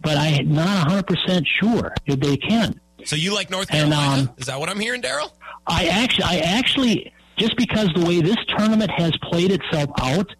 [0.00, 2.80] but I'm not 100 percent sure if they can.
[3.04, 4.22] So you like North And, Carolina?
[4.22, 5.30] um, Is that what I'm hearing, Daryl?
[5.66, 10.32] I actually, I actually, just because the way this tournament has played itself out,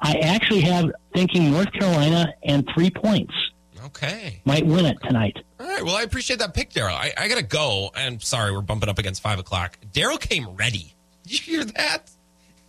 [0.00, 3.34] I actually have thinking North Carolina and three points
[3.86, 4.40] Okay.
[4.44, 5.36] might win it tonight.
[5.58, 5.82] All right.
[5.84, 6.92] Well, I appreciate that pick, Daryl.
[6.94, 7.90] I, I got to go.
[7.96, 9.76] And sorry, we're bumping up against five o'clock.
[9.92, 10.94] Daryl came ready.
[11.24, 12.10] Did you hear that?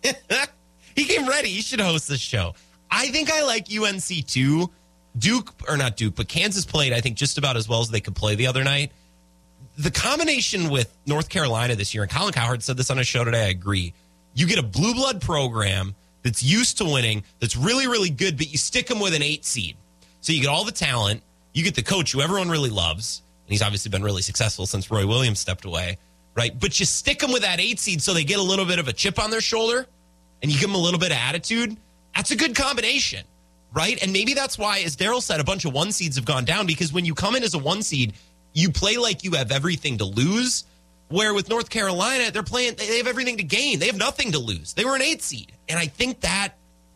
[0.94, 1.48] he came ready.
[1.48, 2.54] He should host this show.
[2.90, 4.70] I think I like UNC too.
[5.18, 8.00] Duke or not Duke, but Kansas played I think just about as well as they
[8.00, 8.92] could play the other night.
[9.78, 13.24] The combination with North Carolina this year, and Colin Cowherd said this on a show
[13.24, 13.46] today.
[13.46, 13.94] I agree.
[14.34, 18.50] You get a blue blood program that's used to winning, that's really really good, but
[18.50, 19.76] you stick them with an eight seed.
[20.20, 21.22] So you get all the talent,
[21.52, 24.90] you get the coach who everyone really loves, and he's obviously been really successful since
[24.90, 25.98] Roy Williams stepped away,
[26.36, 26.58] right?
[26.58, 28.86] But you stick them with that eight seed so they get a little bit of
[28.86, 29.86] a chip on their shoulder,
[30.42, 31.76] and you give them a little bit of attitude.
[32.14, 33.24] That's a good combination
[33.72, 34.02] right?
[34.02, 36.66] And maybe that's why, as Daryl said, a bunch of one seeds have gone down
[36.66, 38.14] because when you come in as a one seed,
[38.52, 40.64] you play like you have everything to lose.
[41.08, 43.80] Where with North Carolina, they're playing, they have everything to gain.
[43.80, 44.74] They have nothing to lose.
[44.74, 45.52] They were an eight seed.
[45.68, 46.50] And I think that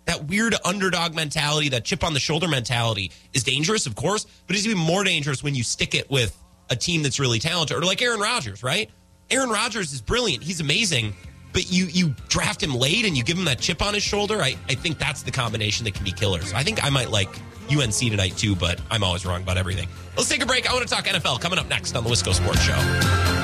[0.05, 4.55] that weird underdog mentality, that chip on the shoulder mentality is dangerous, of course, but
[4.55, 6.39] it's even more dangerous when you stick it with
[6.71, 8.89] a team that's really talented, or like Aaron Rodgers, right?
[9.31, 10.45] Aaron Rodgers is brilliant.
[10.45, 11.15] He's amazing
[11.55, 14.43] but you you draft him late and you give him that chip on his shoulder,
[14.43, 16.53] I, I think that's the combination that can be killers.
[16.53, 17.31] I think I might like
[17.71, 19.89] UNC tonight too, but I'm always wrong about everything.
[20.17, 20.69] Let's take a break.
[20.69, 23.44] I want to talk NFL coming up next on the Wisco Sports Show.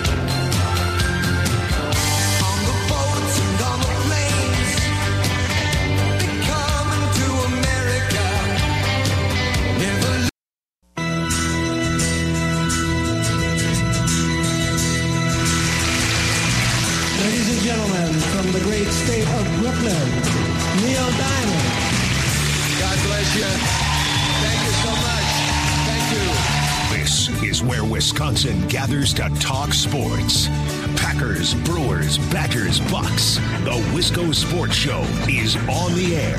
[29.01, 30.49] Gathers to talk sports.
[30.97, 33.37] Packers, Brewers, Badgers, Bucks.
[33.65, 36.37] The Wisco Sports Show is on the air.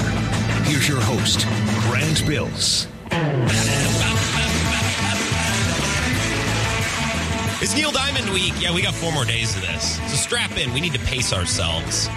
[0.66, 1.48] Here's your host,
[1.90, 2.88] Grant Bills.
[7.64, 8.54] It's Neil Diamond week.
[8.62, 9.98] Yeah, we got four more days of this.
[10.12, 10.72] So strap in.
[10.72, 12.10] We need to pace ourselves.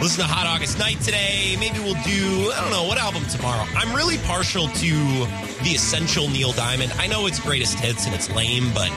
[0.00, 1.56] Listen to Hot August Night today.
[1.58, 3.66] Maybe we'll do, I don't know, what album tomorrow?
[3.74, 5.26] I'm really partial to
[5.64, 6.92] the essential Neil Diamond.
[6.92, 8.90] I know it's greatest hits and it's lame, but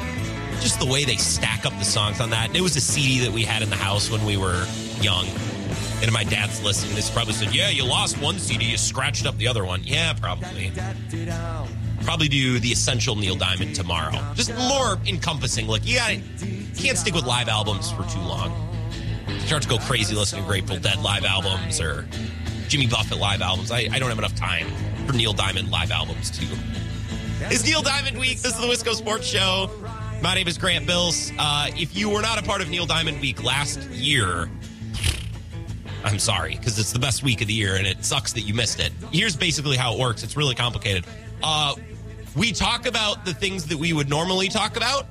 [0.65, 2.55] just the way they stack up the songs on that.
[2.55, 4.65] It was a CD that we had in the house when we were
[4.99, 5.27] young.
[6.01, 6.95] And my dad's listening.
[6.95, 9.83] This probably said, Yeah, you lost one CD, you scratched up the other one.
[9.83, 10.71] Yeah, probably.
[12.01, 14.19] Probably do the essential Neil Diamond tomorrow.
[14.33, 15.67] Just more encompassing.
[15.67, 16.17] Like, you got
[16.75, 18.51] can't stick with live albums for too long.
[19.41, 22.07] Start to go crazy listening to Grateful Dead live albums or
[22.69, 23.69] Jimmy Buffett live albums.
[23.69, 24.65] I, I don't have enough time
[25.05, 26.47] for Neil Diamond live albums too.
[27.41, 28.39] It's Neil Diamond Week.
[28.39, 29.69] This is the Wisco Sports Show.
[30.25, 31.31] My name is Grant Bills.
[31.37, 34.49] Uh, if you were not a part of Neil Diamond Week last year,
[36.03, 38.55] I'm sorry because it's the best week of the year and it sucks that you
[38.55, 38.91] missed it.
[39.11, 40.23] Here's basically how it works.
[40.23, 41.05] It's really complicated.
[41.43, 41.75] Uh,
[42.35, 45.05] we talk about the things that we would normally talk about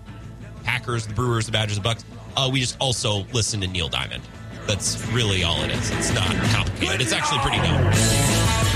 [0.64, 2.04] Packers, the Brewers, the Badgers, the Bucks.
[2.36, 4.24] Uh, we just also listen to Neil Diamond.
[4.66, 5.92] That's really all it is.
[5.92, 7.00] It's not complicated.
[7.00, 8.73] It's actually pretty dope.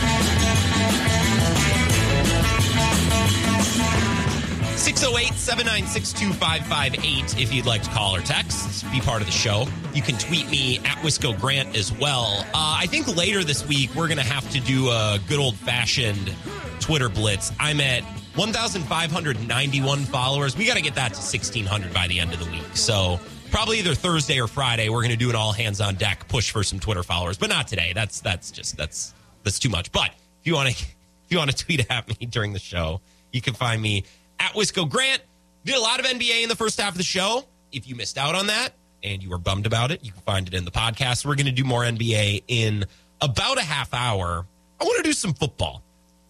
[4.88, 9.66] 608 796 2558 if you'd like to call or text, be part of the show.
[9.92, 12.42] You can tweet me at Wisco Grant as well.
[12.54, 15.56] Uh, I think later this week, we're going to have to do a good old
[15.56, 16.34] fashioned
[16.80, 17.52] Twitter blitz.
[17.60, 18.02] I'm at
[18.34, 20.56] 1,591 followers.
[20.56, 22.74] We got to get that to 1,600 by the end of the week.
[22.74, 23.20] So
[23.50, 26.50] probably either Thursday or Friday, we're going to do an all hands on deck push
[26.50, 27.92] for some Twitter followers, but not today.
[27.94, 29.12] That's that's just that's
[29.42, 29.92] that's too much.
[29.92, 30.82] But if you want to
[31.26, 33.02] if you want to tweet at me during the show,
[33.34, 34.04] you can find me
[34.40, 35.22] at Wisco Grant.
[35.64, 37.44] Did a lot of NBA in the first half of the show.
[37.72, 38.70] If you missed out on that
[39.02, 41.24] and you were bummed about it, you can find it in the podcast.
[41.26, 42.84] We're going to do more NBA in
[43.20, 44.46] about a half hour.
[44.80, 45.82] I want to do some football.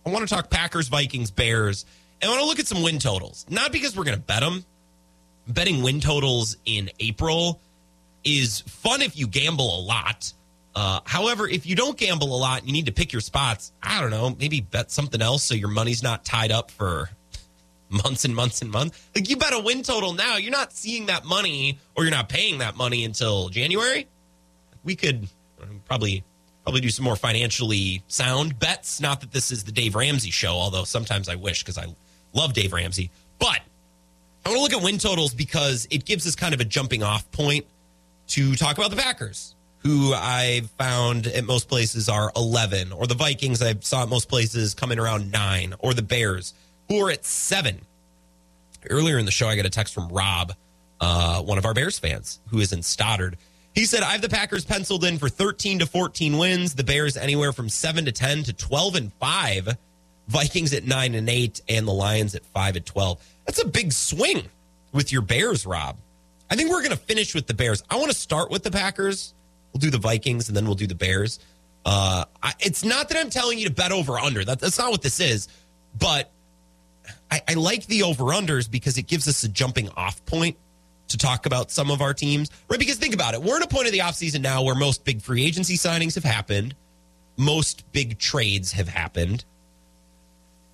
[0.05, 1.85] I want to talk Packers, Vikings, Bears,
[2.21, 3.47] and I want to look at some win totals.
[3.49, 4.65] Not because we're going to bet them.
[5.47, 7.61] Betting win totals in April
[8.25, 10.33] is fun if you gamble a lot.
[10.75, 14.01] Uh, however, if you don't gamble a lot you need to pick your spots, I
[14.01, 17.11] don't know, maybe bet something else so your money's not tied up for
[17.91, 19.09] months and months and months.
[19.15, 22.29] Like you bet a win total now, you're not seeing that money or you're not
[22.29, 24.07] paying that money until January.
[24.85, 25.29] We could
[25.63, 26.25] um, probably
[26.63, 29.01] probably do some more financially sound bets.
[29.01, 31.87] Not that this is the Dave Ramsey show, although sometimes I wish because I
[32.35, 33.11] love Dave Ramsey.
[33.39, 33.61] But
[34.45, 37.03] I want to look at win totals because it gives us kind of a jumping
[37.03, 37.65] off point
[38.29, 43.15] to talk about the Packers, who I've found at most places are 11, or the
[43.15, 46.55] Vikings I saw at most places coming around nine, or the Bears,
[46.89, 47.81] who are at seven.
[48.89, 50.55] Earlier in the show, I got a text from Rob,
[51.01, 53.37] uh, one of our Bears fans, who is in Stoddard.
[53.75, 57.17] He said, I have the Packers penciled in for 13 to 14 wins, the Bears
[57.17, 59.77] anywhere from 7 to 10 to 12 and 5,
[60.29, 63.25] Vikings at 9 and 8, and the Lions at 5 and 12.
[63.47, 64.49] That's a big swing
[64.93, 65.97] with your Bears, Rob.
[66.51, 67.83] I think we're going to finish with the Bears.
[67.91, 69.35] I want to start with the Packers.
[69.73, 71.39] We'll do the Vikings and then we'll do the Bears.
[71.85, 74.45] Uh, I, it's not that I'm telling you to bet over under.
[74.45, 75.49] That, that's not what this is.
[75.99, 76.31] But
[77.31, 80.57] I, I like the over unders because it gives us a jumping off point
[81.09, 82.79] to talk about some of our teams, right?
[82.79, 83.43] Because think about it.
[83.43, 86.25] We're at a point of the offseason now where most big free agency signings have
[86.25, 86.75] happened,
[87.37, 89.45] most big trades have happened.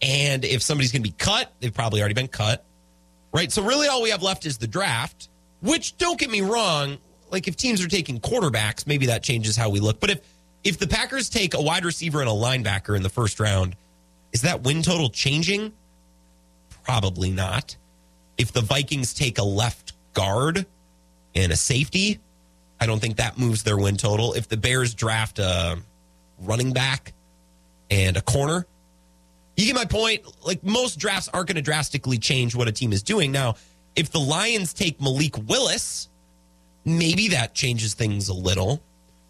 [0.03, 2.65] And if somebody's going to be cut, they've probably already been cut,
[3.33, 3.51] right?
[3.51, 5.29] So really all we have left is the draft,
[5.61, 6.99] which don't get me wrong,
[7.31, 10.01] like if teams are taking quarterbacks, maybe that changes how we look.
[10.01, 10.21] But if
[10.63, 13.77] if the Packers take a wide receiver and a linebacker in the first round,
[14.33, 15.73] is that win total changing?
[16.85, 17.77] Probably not.
[18.37, 20.67] If the Vikings take a left guard
[21.35, 22.21] and a safety,
[22.81, 24.35] I don't think that moves their win total.
[24.35, 25.79] If the Bears draft a
[26.39, 27.13] running back
[27.91, 28.67] and a corner,
[29.57, 30.23] you get my point.
[30.45, 33.33] Like most drafts aren't going to drastically change what a team is doing.
[33.33, 33.55] Now,
[33.97, 36.09] if the Lions take Malik Willis,
[36.85, 38.83] maybe that changes things a little.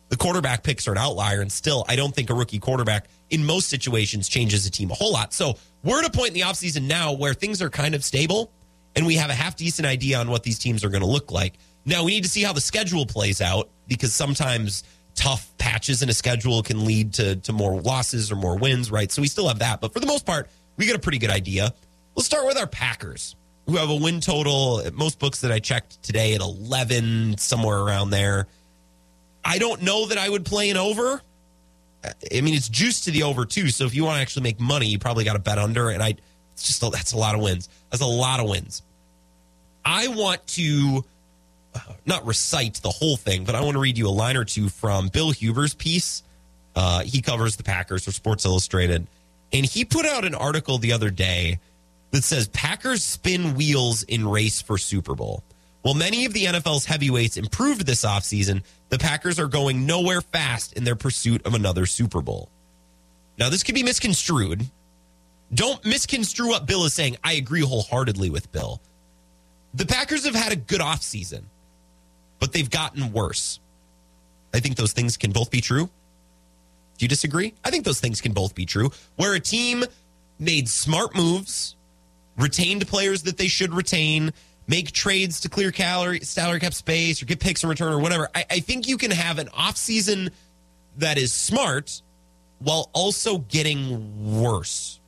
[0.09, 3.45] The quarterback picks are an outlier, and still, I don't think a rookie quarterback in
[3.45, 5.33] most situations changes a team a whole lot.
[5.33, 8.53] So we're at a point in the offseason now where things are kind of stable,
[8.95, 11.33] and we have a half decent idea on what these teams are going to look
[11.33, 11.55] like.
[11.85, 14.85] Now, we need to see how the schedule plays out because sometimes
[15.15, 19.11] tough patches in a schedule can lead to, to more losses or more wins, right?
[19.11, 19.81] So we still have that.
[19.81, 21.73] But for the most part, we got a pretty good idea.
[22.15, 23.37] Let's start with our Packers,
[23.67, 27.79] who have a win total at most books that I checked today at 11, somewhere
[27.79, 28.47] around there.
[29.45, 31.21] I don't know that I would play an over.
[32.05, 33.69] I mean, it's juiced to the over too.
[33.69, 35.91] So if you want to actually make money, you probably got to bet under.
[35.91, 36.15] And I,
[36.53, 37.69] it's just that's a lot of wins.
[37.91, 38.83] That's a lot of wins.
[39.85, 41.05] I want to
[41.75, 44.45] uh, not recite the whole thing, but I want to read you a line or
[44.45, 46.23] two from Bill Huber's piece.
[46.75, 49.07] Uh, he covers the Packers for Sports Illustrated,
[49.53, 51.59] and he put out an article the other day
[52.11, 55.43] that says Packers spin wheels in race for Super Bowl.
[55.83, 58.63] While many of the NFL's heavyweights improved this offseason,
[58.95, 62.49] the Packers are going nowhere fast in their pursuit of another Super Bowl.
[63.37, 64.67] Now, this could be misconstrued.
[65.53, 67.17] Don't misconstrue what Bill is saying.
[67.25, 68.81] I agree wholeheartedly with Bill.
[69.75, 71.43] The Packers have had a good offseason,
[72.39, 73.59] but they've gotten worse.
[74.55, 75.87] I think those things can both be true.
[75.87, 77.53] Do you disagree?
[77.65, 78.93] I think those things can both be true.
[79.17, 79.83] Where a team
[80.39, 81.75] made smart moves,
[82.39, 84.33] retained players that they should retain,
[84.67, 88.29] make trades to clear calorie, salary cap space or get picks in return or whatever.
[88.35, 90.31] I, I think you can have an offseason
[90.99, 92.03] that is smart
[92.59, 95.01] while also getting worse.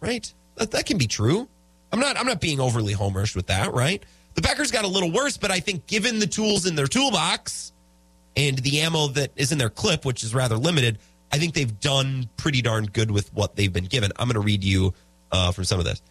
[0.00, 0.32] Right?
[0.56, 1.48] That, that can be true.
[1.92, 4.04] I'm not I'm not being overly homerish with that, right?
[4.34, 7.72] The Packers got a little worse, but I think given the tools in their toolbox
[8.36, 10.98] and the ammo that is in their clip, which is rather limited,
[11.32, 14.12] I think they've done pretty darn good with what they've been given.
[14.16, 14.92] I'm going to read you
[15.32, 16.02] uh, from some of this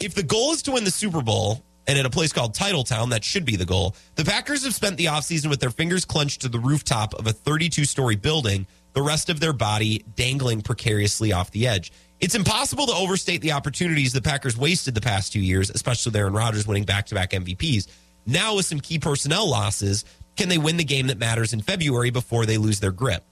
[0.00, 3.10] if the goal is to win the Super Bowl, and at a place called Titletown,
[3.10, 3.96] that should be the goal.
[4.14, 7.32] The Packers have spent the offseason with their fingers clenched to the rooftop of a
[7.32, 11.90] 32 story building, the rest of their body dangling precariously off the edge.
[12.20, 16.34] It's impossible to overstate the opportunities the Packers wasted the past two years, especially Aaron
[16.34, 17.86] Rodgers winning back to back MVPs.
[18.26, 20.04] Now, with some key personnel losses,
[20.36, 23.24] can they win the game that matters in February before they lose their grip?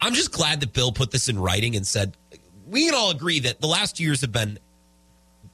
[0.00, 2.16] I'm just glad that Bill put this in writing and said,
[2.66, 4.58] we can all agree that the last two years have been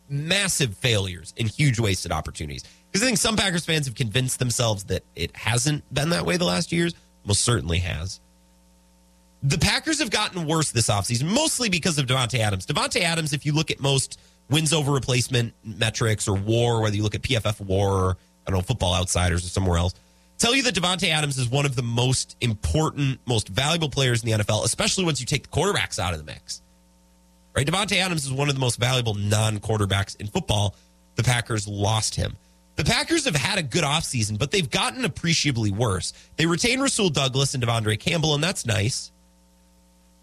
[0.08, 2.64] massive failures and huge wasted opportunities.
[2.90, 6.36] Because I think some Packers fans have convinced themselves that it hasn't been that way
[6.36, 6.94] the last years.
[7.24, 8.20] Most certainly has.
[9.42, 12.66] The Packers have gotten worse this offseason, mostly because of Davante Adams.
[12.66, 17.02] Davante Adams, if you look at most wins over replacement metrics or war, whether you
[17.02, 19.94] look at PFF war or I don't know, football outsiders or somewhere else,
[20.38, 24.30] tell you that Davante Adams is one of the most important, most valuable players in
[24.30, 26.62] the NFL, especially once you take the quarterbacks out of the mix
[27.54, 27.66] right?
[27.66, 30.74] Davante Adams is one of the most valuable non quarterbacks in football.
[31.16, 32.36] The Packers lost him.
[32.76, 36.12] The Packers have had a good offseason, but they've gotten appreciably worse.
[36.36, 39.12] They retain Rasul Douglas and De'Vondre Campbell, and that's nice.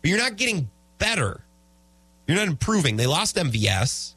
[0.01, 1.41] But you're not getting better.
[2.27, 2.97] You're not improving.
[2.97, 4.15] They lost MVS.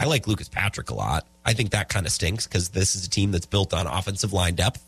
[0.00, 1.26] I like Lucas Patrick a lot.
[1.44, 4.32] I think that kind of stinks because this is a team that's built on offensive
[4.32, 4.84] line depth.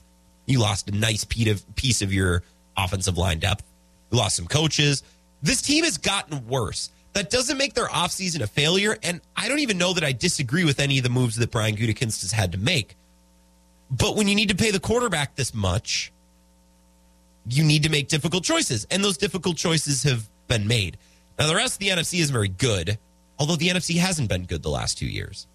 [0.46, 2.42] You lost a nice piece of your
[2.76, 3.64] offensive line depth.
[4.10, 5.02] You lost some coaches.
[5.42, 6.90] This team has gotten worse.
[7.12, 8.96] That doesn't make their offseason a failure.
[9.02, 11.76] And I don't even know that I disagree with any of the moves that Brian
[11.76, 12.96] Gutekunst has had to make.
[13.90, 16.12] But when you need to pay the quarterback this much,
[17.48, 18.86] you need to make difficult choices.
[18.90, 20.98] And those difficult choices have been made.
[21.38, 22.98] Now, the rest of the NFC is very good,
[23.38, 25.48] although the NFC hasn't been good the last two years.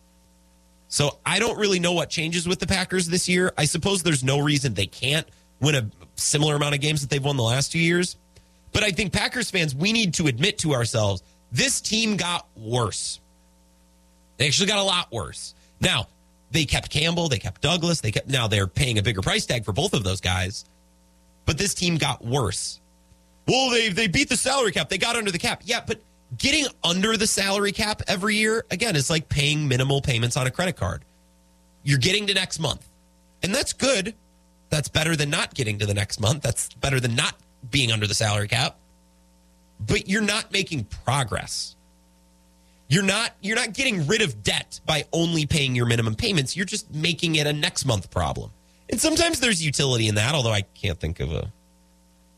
[0.88, 3.54] So I don't really know what changes with the Packers this year.
[3.58, 5.28] I suppose there's no reason they can't
[5.62, 8.18] win a similar amount of games that they've won the last two years.
[8.74, 11.24] But I think Packers fans, we need to admit to ourselves
[11.56, 13.22] this team got worse.
[14.38, 15.56] They actually got a lot worse.
[15.80, 16.08] Now,
[16.52, 19.64] they kept Campbell, they kept Douglas, they kept now they're paying a bigger price tag
[19.64, 20.66] for both of those guys.
[21.46, 22.82] But this team got worse.
[23.48, 24.90] well, they they beat the salary cap.
[24.90, 25.62] They got under the cap.
[25.64, 26.02] Yeah, but
[26.38, 30.52] getting under the salary cap every year again is like paying minimal payments on a
[30.52, 31.06] credit card.
[31.84, 32.86] You're getting to next month,
[33.44, 34.14] and that's good.
[34.70, 36.42] That's better than not getting to the next month.
[36.42, 37.36] That's better than not
[37.70, 38.78] being under the salary cap.
[39.80, 41.76] But you're not making progress.
[42.88, 46.56] You're not you're not getting rid of debt by only paying your minimum payments.
[46.56, 48.52] You're just making it a next month problem.
[48.90, 51.52] And sometimes there's utility in that, although I can't think of a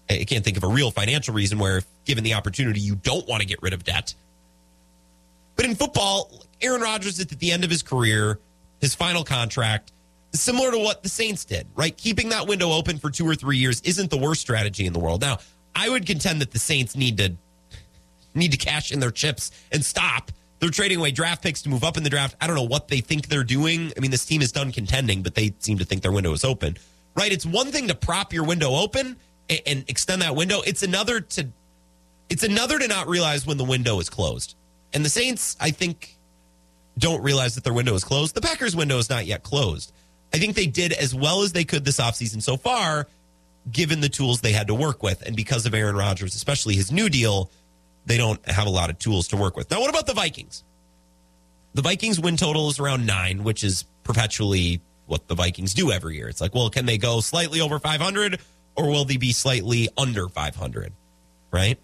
[0.09, 3.41] I can't think of a real financial reason where, given the opportunity, you don't want
[3.41, 4.13] to get rid of debt.
[5.57, 8.39] But in football, Aaron Rodgers is at the end of his career,
[8.79, 9.91] his final contract,
[10.33, 11.95] similar to what the Saints did, right?
[11.97, 14.99] Keeping that window open for two or three years isn't the worst strategy in the
[14.99, 15.21] world.
[15.21, 15.39] Now,
[15.77, 17.35] I would contend that the Saints need to
[18.33, 20.31] need to cash in their chips and stop.
[20.59, 22.35] They're trading away draft picks to move up in the draft.
[22.41, 23.93] I don't know what they think they're doing.
[23.95, 26.43] I mean, this team is done contending, but they seem to think their window is
[26.43, 26.77] open.
[27.15, 27.31] Right?
[27.31, 29.17] It's one thing to prop your window open
[29.49, 30.61] and, and extend that window.
[30.65, 31.47] It's another to
[32.29, 34.55] it's another to not realize when the window is closed.
[34.93, 36.17] And the Saints, I think,
[36.97, 38.35] don't realize that their window is closed.
[38.35, 39.93] The Packers' window is not yet closed.
[40.33, 43.07] I think they did as well as they could this offseason so far,
[43.71, 45.21] given the tools they had to work with.
[45.21, 47.51] And because of Aaron Rodgers, especially his new deal,
[48.05, 49.69] they don't have a lot of tools to work with.
[49.69, 50.63] Now, what about the Vikings?
[51.73, 56.15] The Vikings win total is around nine, which is perpetually what the Vikings do every
[56.15, 56.27] year.
[56.27, 58.39] It's like, well, can they go slightly over 500
[58.75, 60.93] or will they be slightly under 500?
[61.51, 61.77] Right?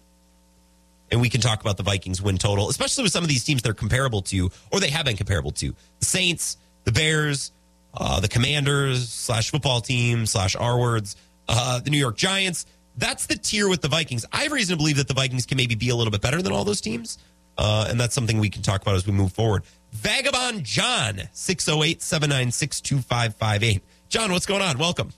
[1.10, 3.62] And we can talk about the Vikings win total, especially with some of these teams
[3.62, 5.74] they're comparable to, or they have been comparable to.
[6.00, 7.52] The Saints, the Bears,
[7.92, 11.16] uh, the Commanders slash football team slash R words,
[11.48, 12.66] uh, the New York Giants.
[12.96, 14.24] That's the tier with the Vikings.
[14.32, 16.40] I have reason to believe that the Vikings can maybe be a little bit better
[16.42, 17.18] than all those teams.
[17.56, 19.62] Uh, and that's something we can talk about as we move forward.
[19.92, 23.82] Vagabond John, 608 796 2558.
[24.08, 24.78] John, what's going on?
[24.78, 25.12] Welcome.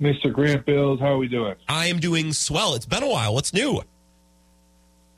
[0.00, 0.32] Mr.
[0.32, 1.54] Grant Bills, how are we doing?
[1.68, 2.74] I am doing swell.
[2.74, 3.34] It's been a while.
[3.34, 3.82] What's new?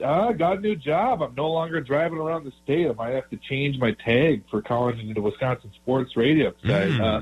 [0.00, 1.22] I uh, got a new job.
[1.22, 2.88] I'm no longer driving around the state.
[2.88, 6.52] I might have to change my tag for calling into Wisconsin Sports Radio.
[6.64, 7.00] Mm.
[7.00, 7.20] Uh,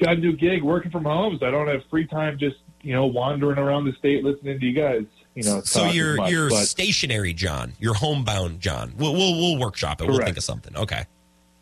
[0.00, 2.92] got a new gig working from home, so I don't have free time just you
[2.94, 5.04] know wandering around the state listening to you guys.
[5.34, 7.74] You know, so you're much, you're but, stationary, John.
[7.78, 8.94] You're homebound, John.
[8.96, 10.04] We'll we'll, we'll workshop it.
[10.04, 10.18] Correct.
[10.18, 10.76] We'll think of something.
[10.76, 11.04] Okay.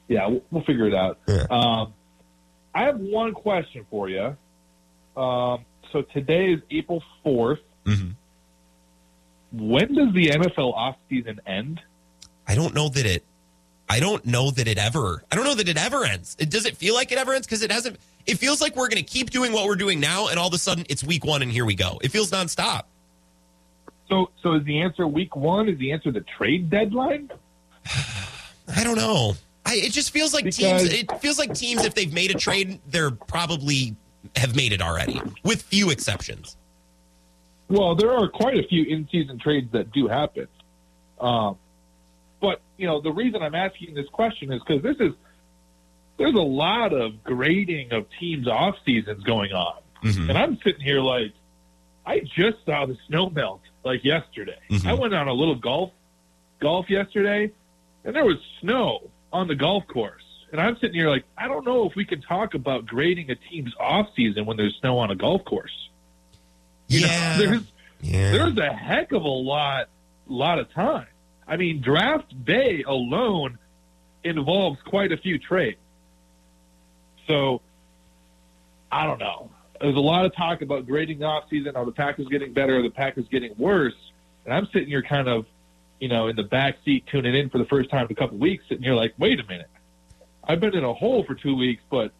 [0.08, 1.18] Yeah, we'll, we'll figure it out.
[1.26, 1.46] Yeah.
[1.50, 1.92] Um,
[2.74, 4.36] I have one question for you.
[5.16, 7.58] Um, so today is April 4th.
[7.84, 8.10] Mm-hmm.
[9.52, 11.80] When does the NFL offseason end?
[12.46, 13.24] I don't know that it.
[13.88, 15.22] I don't know that it ever.
[15.32, 16.36] I don't know that it ever ends.
[16.38, 17.96] It does it feel like it ever ends because it hasn't.
[18.26, 20.54] It feels like we're going to keep doing what we're doing now, and all of
[20.54, 21.98] a sudden it's week one, and here we go.
[22.02, 22.82] It feels nonstop.
[24.08, 25.68] So, so is the answer week one?
[25.68, 27.30] Is the answer the trade deadline?
[28.76, 29.34] I don't know.
[29.64, 30.92] I, it just feels like because, teams.
[30.92, 31.84] It feels like teams.
[31.84, 33.96] If they've made a trade, they're probably
[34.36, 36.56] have made it already, with few exceptions.
[37.68, 40.48] Well, there are quite a few in-season trades that do happen.
[41.20, 41.58] Um,
[42.40, 45.12] but you know, the reason I'm asking this question is because this is
[46.18, 50.30] there's a lot of grading of teams' off seasons going on, mm-hmm.
[50.30, 51.32] and I'm sitting here like
[52.06, 54.58] I just saw the snow melt like yesterday.
[54.70, 54.88] Mm-hmm.
[54.88, 55.92] I went on a little golf
[56.60, 57.52] golf yesterday,
[58.04, 60.22] and there was snow on the golf course.
[60.50, 63.34] And I'm sitting here like, I don't know if we can talk about grading a
[63.34, 65.90] team's off season when there's snow on a golf course.
[66.88, 67.36] You yeah.
[67.36, 68.32] Know, there's yeah.
[68.32, 69.88] there's a heck of a lot
[70.26, 71.06] lot of time.
[71.48, 73.58] I mean, draft day alone
[74.22, 75.78] involves quite a few trades.
[77.26, 77.62] So
[78.92, 79.50] I don't know.
[79.80, 82.82] There's a lot of talk about grading the offseason, are the Packers getting better, are
[82.82, 83.94] the Packers getting worse?
[84.44, 85.46] And I'm sitting here kind of,
[86.00, 88.36] you know, in the back seat tuning in for the first time in a couple
[88.36, 89.70] of weeks, sitting here like, wait a minute.
[90.44, 92.12] I've been in a hole for two weeks, but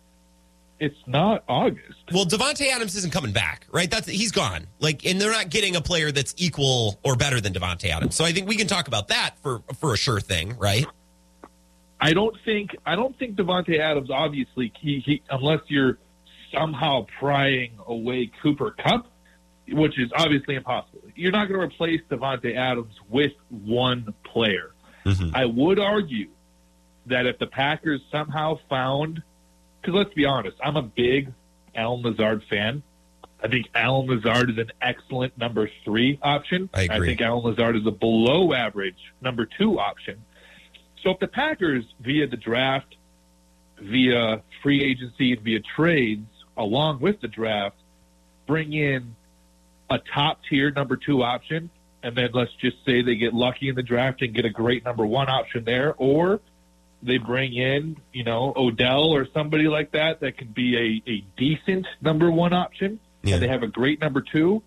[0.81, 1.99] it's not August.
[2.12, 3.91] Well, Davante Adams isn't coming back, right?
[3.91, 4.66] That's he's gone.
[4.79, 8.14] Like, and they're not getting a player that's equal or better than Davante Adams.
[8.14, 10.87] So I think we can talk about that for for a sure thing, right?
[12.01, 14.11] I don't think I don't think Davante Adams.
[14.11, 15.99] Obviously, he, he unless you're
[16.55, 19.07] somehow prying away Cooper Kupp,
[19.68, 21.03] which is obviously impossible.
[21.14, 24.74] You're not going to replace Davante Adams with one player.
[25.05, 25.35] Mm-hmm.
[25.35, 26.29] I would argue
[27.07, 29.22] that if the Packers somehow found
[29.89, 31.32] because let's be honest, I'm a big
[31.74, 32.82] Allen Lazard fan.
[33.43, 36.68] I think Allen Lazard is an excellent number three option.
[36.74, 40.22] I, I think Allen Lazard is a below average number two option.
[41.03, 42.97] So if the Packers, via the draft,
[43.80, 47.76] via free agency, via trades, along with the draft,
[48.47, 49.14] bring in
[49.89, 51.70] a top tier number two option,
[52.03, 54.84] and then let's just say they get lucky in the draft and get a great
[54.84, 56.41] number one option there, or
[57.03, 61.24] they bring in, you know, Odell or somebody like that that can be a, a
[61.36, 63.34] decent number one option, yeah.
[63.34, 64.62] and they have a great number two.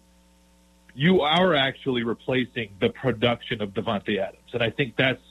[0.94, 5.22] you are actually replacing the production of Davante Adams, and I think that's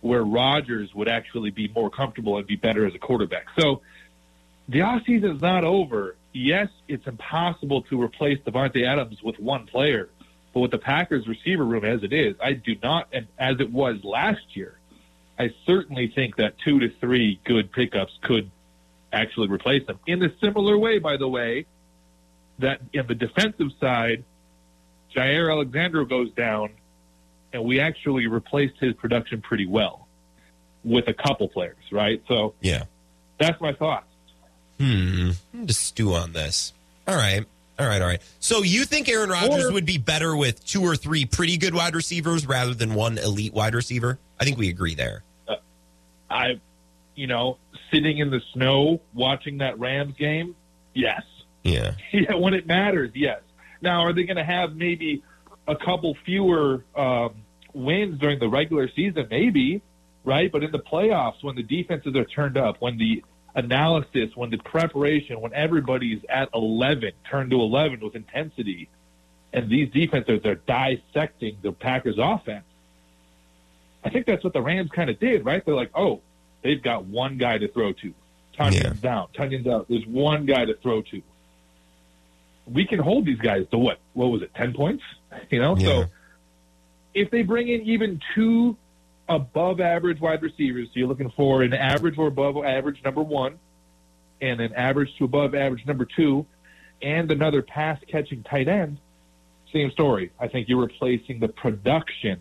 [0.00, 3.46] where Rodgers would actually be more comfortable and be better as a quarterback.
[3.58, 3.82] So
[4.68, 6.16] the offseason is not over.
[6.32, 10.08] Yes, it's impossible to replace Davante Adams with one player,
[10.54, 13.72] but with the Packers receiver room as it is, I do not, and as it
[13.72, 14.77] was last year,
[15.38, 18.50] I certainly think that two to three good pickups could
[19.12, 19.98] actually replace them.
[20.06, 21.66] In a similar way, by the way,
[22.58, 24.24] that in the defensive side,
[25.14, 26.70] Jaire Alexander goes down,
[27.52, 30.06] and we actually replaced his production pretty well
[30.84, 32.22] with a couple players, right?
[32.28, 32.84] So Yeah.
[33.38, 34.04] that's my thoughts.
[34.78, 35.30] Hmm.
[35.54, 36.72] I'm just stew on this.
[37.06, 37.44] All right.
[37.78, 38.00] All right.
[38.02, 38.20] All right.
[38.40, 41.74] So you think Aaron Rodgers Or- would be better with two or three pretty good
[41.74, 44.18] wide receivers rather than one elite wide receiver?
[44.40, 45.22] I think we agree there.
[46.30, 46.60] I,
[47.14, 47.58] you know,
[47.92, 50.54] sitting in the snow watching that Rams game,
[50.94, 51.22] yes.
[51.64, 51.94] Yeah.
[52.12, 53.40] Yeah, when it matters, yes.
[53.80, 55.22] Now, are they going to have maybe
[55.66, 57.34] a couple fewer um,
[57.74, 59.28] wins during the regular season?
[59.30, 59.82] Maybe,
[60.24, 60.50] right?
[60.50, 63.22] But in the playoffs, when the defenses are turned up, when the
[63.54, 68.88] analysis, when the preparation, when everybody's at 11, turned to 11 with intensity,
[69.52, 72.64] and these defenses are dissecting the Packers' offense,
[74.04, 75.64] I think that's what the Rams kind of did, right?
[75.64, 76.20] They're like, oh,
[76.62, 78.14] they've got one guy to throw to.
[78.56, 79.28] Tonyan's down.
[79.34, 79.86] Tonyan's out.
[79.88, 81.22] There's one guy to throw to.
[82.66, 83.98] We can hold these guys to what?
[84.14, 84.52] What was it?
[84.54, 85.02] Ten points?
[85.50, 85.76] You know.
[85.76, 85.86] Yeah.
[85.86, 86.04] So
[87.14, 88.76] if they bring in even two
[89.28, 93.58] above average wide receivers, so you're looking for an average or above average number one,
[94.40, 96.46] and an average to above average number two,
[97.02, 98.98] and another pass catching tight end.
[99.72, 100.32] Same story.
[100.38, 102.40] I think you're replacing the production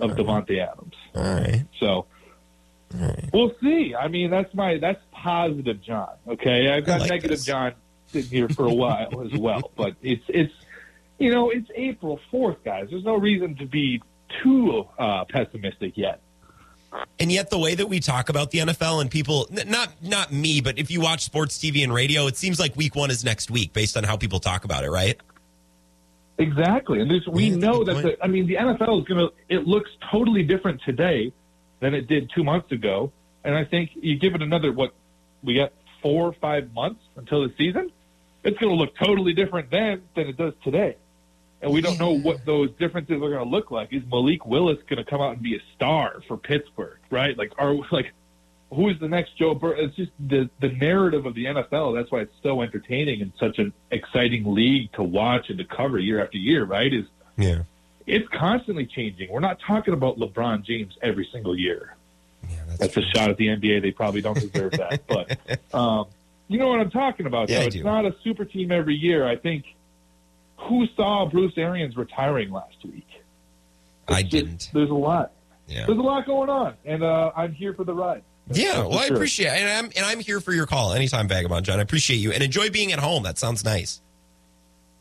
[0.00, 0.94] of Davante Adams.
[1.14, 1.64] All right.
[1.80, 2.06] So
[3.32, 3.94] we'll see.
[3.94, 6.14] I mean, that's my that's positive John.
[6.28, 7.44] Okay, I've got like negative this.
[7.44, 7.74] John
[8.08, 10.52] sitting here for a while as well, but it's it's
[11.18, 12.88] you know it's April fourth, guys.
[12.90, 14.02] There's no reason to be
[14.42, 16.20] too uh, pessimistic yet.
[17.18, 20.60] And yet, the way that we talk about the NFL and people, not not me,
[20.60, 23.50] but if you watch sports TV and radio, it seems like Week One is next
[23.50, 25.20] week based on how people talk about it, right?
[26.38, 28.02] Exactly, and there's, we know that.
[28.02, 29.32] The, I mean, the NFL is going to.
[29.48, 31.32] It looks totally different today
[31.80, 33.10] than it did two months ago,
[33.42, 34.92] and I think you give it another what
[35.42, 35.72] we got
[36.02, 37.90] four or five months until the season.
[38.44, 40.96] It's going to look totally different then than it does today,
[41.62, 43.94] and we don't know what those differences are going to look like.
[43.94, 46.98] Is Malik Willis going to come out and be a star for Pittsburgh?
[47.08, 47.36] Right?
[47.36, 48.12] Like, are like
[48.72, 49.76] who is the next Joe Burrow?
[49.78, 51.94] It's just the the narrative of the NFL.
[51.94, 55.98] That's why it's so entertaining and such an exciting league to watch and to cover
[55.98, 56.64] year after year.
[56.64, 56.92] Right?
[56.92, 57.04] Is
[57.38, 57.62] Yeah.
[58.06, 59.30] it's constantly changing.
[59.30, 61.94] We're not talking about LeBron James every single year.
[62.48, 63.82] Yeah, that's, That's a shot at the NBA.
[63.82, 65.38] They probably don't deserve that, but
[65.74, 66.06] um,
[66.48, 67.48] you know what I'm talking about.
[67.48, 67.66] Yeah, though.
[67.66, 69.26] It's not a super team every year.
[69.26, 69.64] I think
[70.56, 73.06] who saw Bruce Arians retiring last week?
[74.08, 74.70] I It's just- didn't.
[74.72, 75.32] There's a lot.
[75.68, 75.86] Yeah.
[75.86, 78.22] There's a lot going on, and uh, I'm here for the ride.
[78.50, 79.16] Yeah, well, I sure.
[79.16, 79.62] appreciate it.
[79.62, 81.78] And I'm, and I'm here for your call anytime, Vagabond John.
[81.78, 83.24] I appreciate you and enjoy being at home.
[83.24, 84.00] That sounds nice.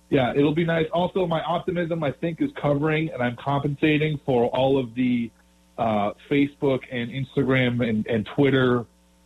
[0.09, 0.87] Yeah, it'll be nice.
[0.93, 5.31] Also, my optimism, I think, is covering, and I'm compensating for all of the
[5.77, 8.85] uh, Facebook and Instagram and, and Twitter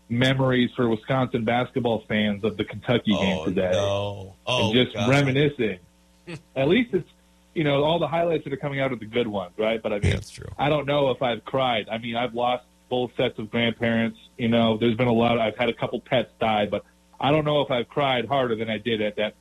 [0.10, 4.36] memories for Wisconsin basketball fans of the Kentucky game today, no.
[4.48, 5.10] Oh, and just God.
[5.10, 5.80] reminiscing.
[6.56, 7.10] At least it's
[7.54, 9.82] you know all the highlights that are coming out are the good ones, right?
[9.82, 10.48] But I mean, Yeah, that's true.
[10.58, 11.90] I don't know if I've cried.
[11.90, 14.18] I mean, I've lost both sets of grandparents.
[14.38, 15.38] You know, there's been a lot.
[15.40, 16.84] I've had a couple pets die, but
[17.20, 19.36] I don't know if I've cried harder than I did at that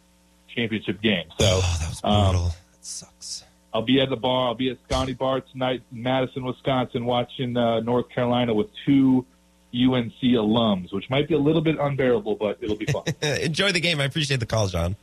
[0.55, 1.25] championship game.
[1.39, 2.49] So Oh, that was um, brutal.
[2.49, 3.45] that sucks.
[3.73, 4.49] I'll be at the bar.
[4.49, 9.27] I'll be at Scotty Bar tonight in Madison, Wisconsin, watching uh, North Carolina with two
[9.75, 13.03] UNC alums, which might be a little bit unbearable, but it'll be fun.
[13.23, 14.01] enjoy the game.
[14.01, 14.97] I appreciate the call, John.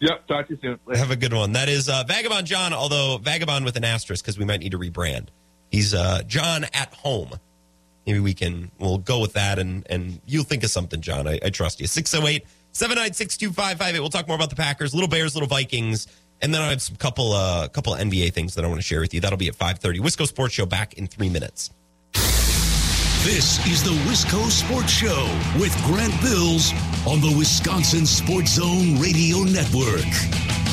[0.00, 0.26] yep.
[0.26, 0.78] Talk to you soon.
[0.86, 0.98] Later.
[0.98, 1.52] Have a good one.
[1.52, 4.78] That is uh, Vagabond John, although Vagabond with an asterisk because we might need to
[4.78, 5.28] rebrand.
[5.72, 7.30] He's uh, John at home.
[8.06, 11.26] Maybe we can, we'll go with that and, and you'll think of something, John.
[11.26, 11.86] I, I trust you.
[11.86, 14.00] 608 796 2558.
[14.00, 16.06] We'll talk more about the Packers, little Bears, little Vikings.
[16.42, 19.00] And then I have some couple, uh, couple NBA things that I want to share
[19.00, 19.20] with you.
[19.20, 20.00] That'll be at 530.
[20.00, 21.70] Wisco Sports Show back in three minutes.
[23.24, 26.72] This is the Wisco Sports Show with Grant Bills
[27.06, 30.71] on the Wisconsin Sports Zone Radio Network.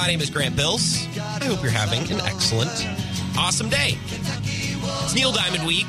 [0.00, 1.06] My name is Grant Bills.
[1.18, 2.70] I hope you're having an excellent,
[3.36, 3.98] awesome day.
[4.08, 5.84] It's Neil Diamond Week.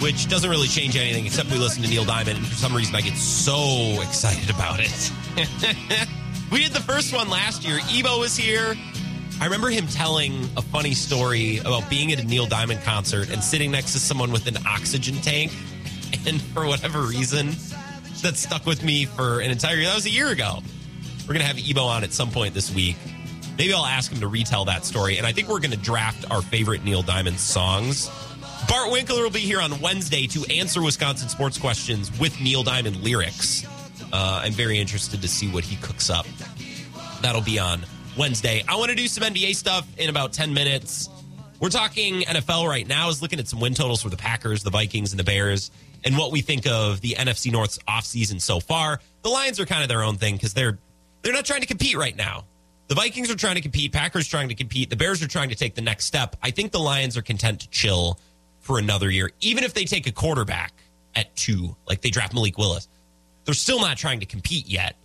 [0.00, 2.96] which doesn't really change anything except we listen to Neil Diamond, and for some reason
[2.96, 5.12] I get so excited about it.
[6.50, 7.78] we did the first one last year.
[7.90, 8.74] Ebo was here.
[9.38, 13.44] I remember him telling a funny story about being at a Neil Diamond concert and
[13.44, 15.52] sitting next to someone with an oxygen tank.
[16.26, 17.48] And for whatever reason,
[18.22, 19.88] that stuck with me for an entire year.
[19.88, 20.60] That was a year ago.
[21.22, 22.96] We're going to have Ebo on at some point this week.
[23.58, 25.18] Maybe I'll ask him to retell that story.
[25.18, 28.10] And I think we're going to draft our favorite Neil Diamond songs.
[28.68, 33.02] Bart Winkler will be here on Wednesday to answer Wisconsin sports questions with Neil Diamond
[33.02, 33.66] lyrics.
[34.12, 36.26] Uh, I'm very interested to see what he cooks up.
[37.20, 37.84] That'll be on
[38.16, 38.64] Wednesday.
[38.68, 41.08] I want to do some NBA stuff in about 10 minutes.
[41.60, 44.70] We're talking NFL right now, is looking at some win totals for the Packers, the
[44.70, 45.70] Vikings, and the Bears,
[46.04, 49.00] and what we think of the NFC North's offseason so far.
[49.22, 50.78] The Lions are kind of their own thing because they're
[51.22, 52.44] they're not trying to compete right now.
[52.92, 55.54] The Vikings are trying to compete, Packers trying to compete, the Bears are trying to
[55.54, 56.36] take the next step.
[56.42, 58.20] I think the Lions are content to chill
[58.60, 60.74] for another year, even if they take a quarterback
[61.16, 62.88] at two, like they draft Malik Willis.
[63.46, 64.96] They're still not trying to compete yet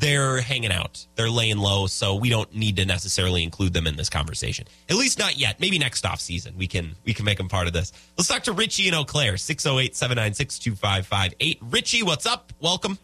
[0.00, 1.06] they're hanging out.
[1.14, 4.66] They're laying low, so we don't need to necessarily include them in this conversation.
[4.88, 5.60] At least not yet.
[5.60, 7.92] Maybe next off season we can we can make them part of this.
[8.16, 11.58] Let's talk to Richie and Eau Claire, 608-796-2558.
[11.60, 12.54] Richie, what's up?
[12.60, 12.98] Welcome.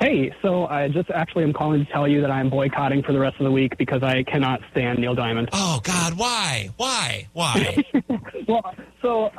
[0.00, 3.18] Hey, so I just actually am calling to tell you that I'm boycotting for the
[3.18, 5.48] rest of the week because I cannot stand Neil Diamond.
[5.52, 6.70] Oh God, why?
[6.76, 7.26] Why?
[7.32, 7.82] Why?
[8.48, 9.30] well, so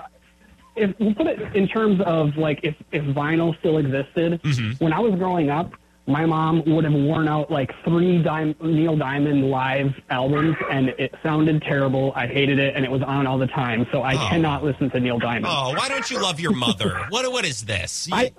[0.75, 4.83] if we put it in terms of like if if vinyl still existed, Mm-hmm.
[4.83, 5.71] when I was growing up,
[6.07, 11.13] my mom would have worn out like three Dim- Neil Diamond live albums, and it
[11.23, 12.11] sounded terrible.
[12.17, 13.87] I hated it, and it was on all the time.
[13.93, 14.27] So I Oh.
[14.29, 15.45] cannot listen to Neil Diamond.
[15.47, 17.05] oh, why don't you love your mother?
[17.09, 18.07] What what is this?
[18.09, 18.31] You- I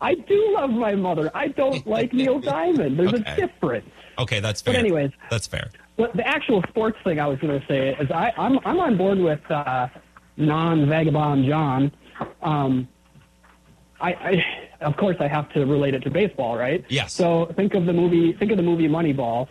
[0.00, 1.30] I do love my mother.
[1.34, 2.98] I don't like Neil Diamond.
[2.98, 3.32] There's Okay.
[3.32, 3.90] a difference.
[4.18, 4.74] okay, that's fair.
[4.74, 5.70] But anyways, that's fair.
[5.96, 8.96] But the actual sports thing I was going to say is I, I'm I'm on
[8.96, 9.88] board with uh,
[10.36, 11.92] non-vagabond John.
[12.42, 12.88] Um,
[14.00, 14.44] I, I
[14.84, 16.84] of course I have to relate it to baseball, right?
[16.88, 17.12] Yes.
[17.12, 19.48] So think of the movie think of the movie Moneyball,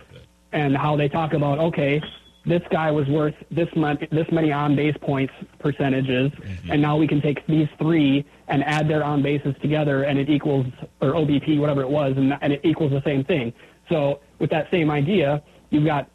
[0.51, 2.01] and how they talk about okay,
[2.45, 6.71] this guy was worth this much this many on base points percentages, mm-hmm.
[6.71, 10.29] and now we can take these three and add their on bases together, and it
[10.29, 10.65] equals
[11.01, 13.53] or OBP whatever it was, and, and it equals the same thing.
[13.89, 16.09] So with that same idea, you've got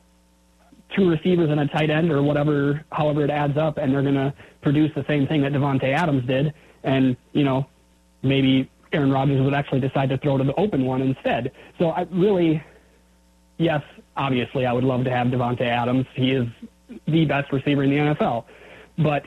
[0.95, 4.15] two receivers and a tight end or whatever, however it adds up, and they're going
[4.15, 6.55] to produce the same thing that Davante Adams did.
[6.83, 7.67] And, you know,
[8.23, 11.53] maybe Aaron Rodgers would actually decide to throw to the open one instead.
[11.79, 12.63] So I really,
[13.59, 13.83] yes,
[14.19, 16.07] obviously I would love to have Davante Adams.
[16.15, 16.47] He is
[17.07, 18.45] the best receiver in the NFL.
[18.99, 19.23] But,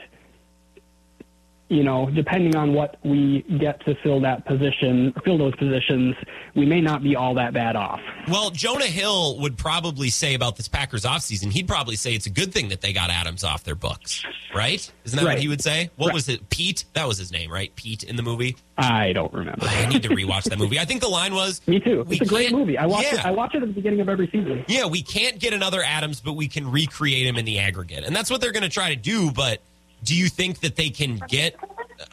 [1.72, 6.16] you know, depending on what we get to fill that position, fill those positions,
[6.54, 8.02] we may not be all that bad off.
[8.28, 12.30] Well, Jonah Hill would probably say about this Packers offseason, he'd probably say it's a
[12.30, 14.92] good thing that they got Adams off their books, right?
[15.06, 15.90] Isn't that what he would say?
[15.96, 16.14] What Right.
[16.14, 16.50] was it?
[16.50, 16.84] Pete?
[16.94, 17.74] That was his name, right?
[17.76, 18.58] Pete in the movie?
[18.78, 19.66] I don't remember.
[19.66, 20.78] I need to rewatch that movie.
[20.78, 22.06] I think the line was Me too.
[22.10, 22.78] It's a great movie.
[22.78, 23.20] I watch yeah.
[23.20, 23.26] it.
[23.26, 24.66] I watch it at the beginning of every season.
[24.68, 28.04] Yeah, we can't get another Adams, but we can recreate him in the aggregate.
[28.04, 29.32] And that's what they're going to try to do.
[29.32, 29.62] But
[30.04, 31.56] do you think that they can get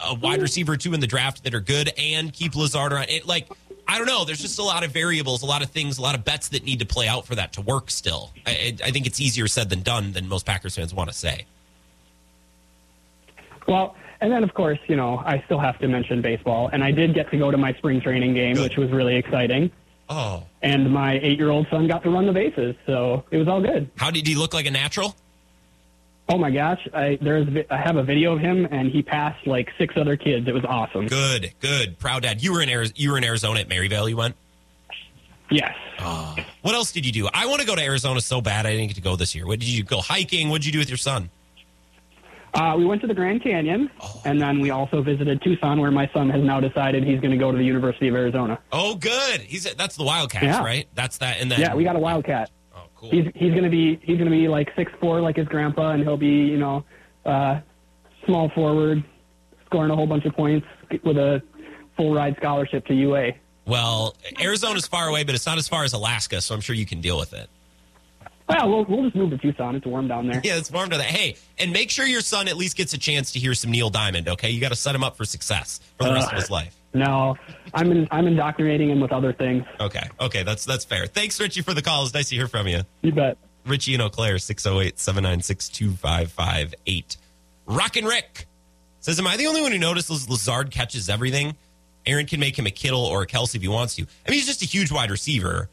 [0.04, 3.08] a wide receiver or two in the draft that are good and keep Lazard around?
[3.08, 3.48] It, like,
[3.86, 4.24] I don't know.
[4.24, 6.62] There's just a lot of variables, a lot of things, a lot of bets that
[6.64, 8.32] need to play out for that to work still.
[8.46, 11.46] I, I think it's easier said than done than most Packers fans want to say.
[13.66, 16.90] Well, and then of course, you know, I still have to mention baseball, and I
[16.90, 18.62] did get to go to my spring training game, Good.
[18.62, 19.70] which was really exciting.
[20.08, 20.44] Oh.
[20.62, 23.90] And my eight-year-old son got to run the bases, so it was all good.
[23.96, 25.14] How did he look like a natural?
[26.30, 29.70] Oh my gosh, I there's I have a video of him, and he passed like
[29.78, 30.46] six other kids.
[30.46, 31.06] It was awesome.
[31.06, 31.98] Good, good.
[31.98, 32.42] Proud dad.
[32.42, 34.36] You were in Arizona, you were in Arizona at Maryvale, you went?
[35.50, 35.74] Yes.
[36.60, 37.28] What else did you do?
[37.32, 39.46] I want to go to Arizona so bad I didn't get to go this year.
[39.46, 40.50] What did you go hiking?
[40.50, 41.30] What did you do with your son?
[42.52, 44.20] Uh, we went to the Grand Canyon, Oh.
[44.24, 47.36] and then we also visited Tucson, where my son has now decided he's going to
[47.36, 48.58] go to the University of Arizona.
[48.72, 49.40] Oh, good.
[49.40, 50.62] He's that's the Wildcats, Yeah.
[50.64, 50.86] right?
[50.94, 51.40] That's that.
[51.40, 52.50] And then Yeah, we got a Wildcat.
[53.00, 53.10] Cool.
[53.10, 56.16] He's he's gonna be he's gonna be like six four like his grandpa, and he'll
[56.16, 56.84] be you know
[57.24, 57.60] uh,
[58.26, 59.04] small forward,
[59.66, 60.66] scoring a whole bunch of points
[61.04, 61.40] with a
[61.96, 63.32] full ride scholarship to UA.
[63.66, 66.86] Well, Arizona's far away, but it's not as far as Alaska, so I'm sure you
[66.86, 67.48] can deal with it.
[68.48, 69.76] Well, we'll we'll just move to Tucson.
[69.76, 70.40] It's warm down there.
[70.44, 71.06] Yeah, it's warm to that.
[71.06, 73.90] Hey, and make sure your son at least gets a chance to hear some Neil
[73.90, 74.28] Diamond.
[74.28, 76.74] Okay, you got to set him up for success for the rest of his life.
[76.94, 77.36] No,
[77.74, 79.64] I'm in, I'm indoctrinating him with other things.
[79.78, 81.06] Okay, okay, that's that's fair.
[81.06, 82.04] Thanks, Richie, for the call.
[82.04, 82.80] It's nice to hear from you.
[83.02, 83.36] You bet.
[83.66, 87.16] Richie and Eau Claire, 608-796-2558.
[87.66, 88.46] Rockin' Rick
[89.00, 91.56] says, Am I the only one who notices Lazard catches everything?
[92.06, 94.02] Aaron can make him a Kittle or a Kelsey if he wants to.
[94.02, 95.68] I mean, he's just a huge wide receiver.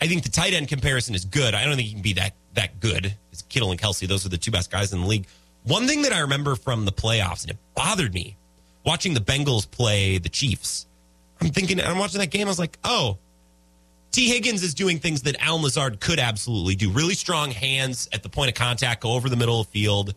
[0.00, 1.54] I think the tight end comparison is good.
[1.54, 3.14] I don't think he can be that that good.
[3.30, 4.06] It's Kittle and Kelsey.
[4.06, 5.26] Those are the two best guys in the league.
[5.62, 8.36] One thing that I remember from the playoffs, and it bothered me
[8.84, 10.86] watching the Bengals play the Chiefs.
[11.40, 12.46] I'm thinking, I'm watching that game.
[12.46, 13.18] I was like, oh,
[14.12, 14.28] T.
[14.28, 16.90] Higgins is doing things that Alan Lazard could absolutely do.
[16.90, 20.14] Really strong hands at the point of contact, go over the middle of the field.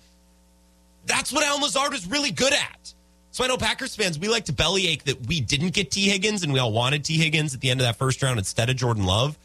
[1.05, 2.93] That's what Alan Lazard is really good at.
[3.31, 6.09] So I know Packers fans, we like to bellyache that we didn't get T.
[6.09, 7.17] Higgins and we all wanted T.
[7.17, 9.37] Higgins at the end of that first round instead of Jordan Love.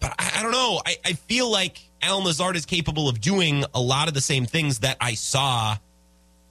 [0.00, 0.80] But I, I don't know.
[0.84, 4.46] I, I feel like Alan Lazard is capable of doing a lot of the same
[4.46, 5.76] things that I saw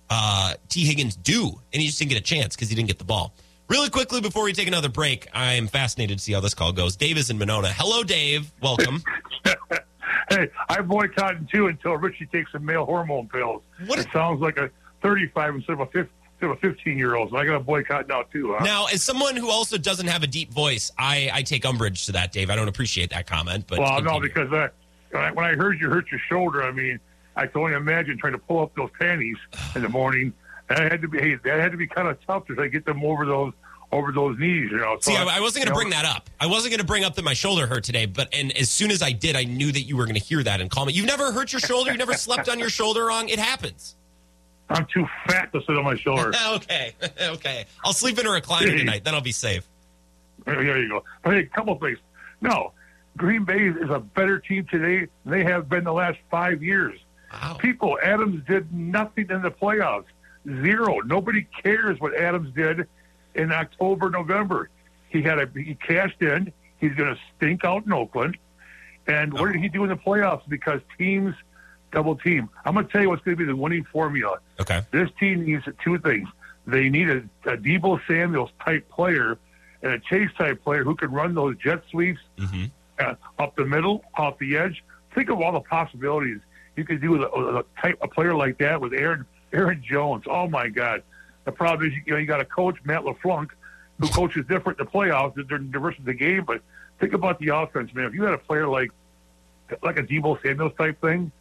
[0.10, 0.86] uh, T.
[0.86, 3.34] Higgins do, and he just didn't get a chance because he didn't get the ball.
[3.70, 6.96] Really quickly before we take another break, I'm fascinated to see how this call goes.
[6.96, 7.70] Dave is in Monona.
[7.70, 8.52] Hello, Dave.
[8.62, 9.02] Welcome.
[10.30, 13.62] hey, I boycotted too until Richie takes some male hormone pills.
[13.86, 14.70] What it sounds like a
[15.02, 16.12] 35 instead of a 50
[16.44, 17.30] instead of a 15 year old.
[17.30, 18.56] So I got a boycott now too.
[18.58, 18.64] Huh?
[18.64, 22.12] Now, as someone who also doesn't have a deep voice, I, I take umbrage to
[22.14, 22.50] that, Dave.
[22.50, 23.66] I don't appreciate that comment.
[23.68, 24.70] But well, no, because uh,
[25.16, 27.00] I, when I heard you hurt your shoulder, I mean,
[27.36, 29.38] I can only imagine trying to pull up those panties
[29.76, 30.34] in the morning.
[30.70, 32.70] That had to be hey, that had to be kind of tough to try to
[32.70, 33.54] get them over those
[33.92, 34.72] over those knees.
[34.72, 34.98] You know.
[35.00, 36.30] So, See, I, I wasn't going to you know, bring that up.
[36.40, 38.92] I wasn't going to bring up that my shoulder hurt today, but and as soon
[38.92, 40.94] as I did, I knew that you were going to hear that and call me.
[40.94, 41.92] You've never hurt your shoulder.
[41.92, 43.30] You've never slept on your shoulder wrong.
[43.30, 43.96] It happens.
[44.70, 46.32] I'm too fat to sit on my shoulder.
[46.50, 47.66] okay, okay.
[47.84, 49.04] I'll sleep in a recliner tonight.
[49.04, 49.68] Then I'll be safe.
[50.46, 51.04] There you go.
[51.24, 52.00] But hey, a couple things.
[52.42, 52.72] No,
[53.18, 57.00] Green Bay is a better team today than they have been the last five years.
[57.34, 57.56] Wow.
[57.60, 60.06] People, Adams did nothing in the playoffs.
[60.46, 61.00] Zero.
[61.00, 62.88] Nobody cares what Adams did
[63.36, 64.70] in October, November.
[65.10, 66.52] He had a he cashed in.
[66.78, 68.38] He's going to stink out in Oakland.
[69.08, 70.48] And what did he do in the playoffs?
[70.48, 71.36] Because teams
[71.92, 72.50] double team.
[72.66, 74.40] I'm going to tell you what's going to be the winning formula.
[74.60, 74.82] Okay.
[74.92, 76.28] This team needs two things.
[76.66, 79.38] They need a, a Debo Samuels type player
[79.82, 82.66] and a Chase type player who can run those jet sweeps Mm-hmm.
[83.00, 84.84] uh, up the middle, off the edge.
[85.14, 86.40] Think of all the possibilities
[86.76, 90.26] you could do with a, a type a player like that with Aaron Aaron Jones.
[90.28, 91.04] Oh my God!
[91.46, 93.50] The problem is you know you got a coach Matt LaFlunk
[94.00, 95.36] who coaches different in the playoffs.
[95.36, 96.62] They're diverse in the game, but
[97.00, 98.06] think about the offense, man.
[98.06, 98.92] If you had a player like
[99.82, 101.32] like a Debo Samuels type thing,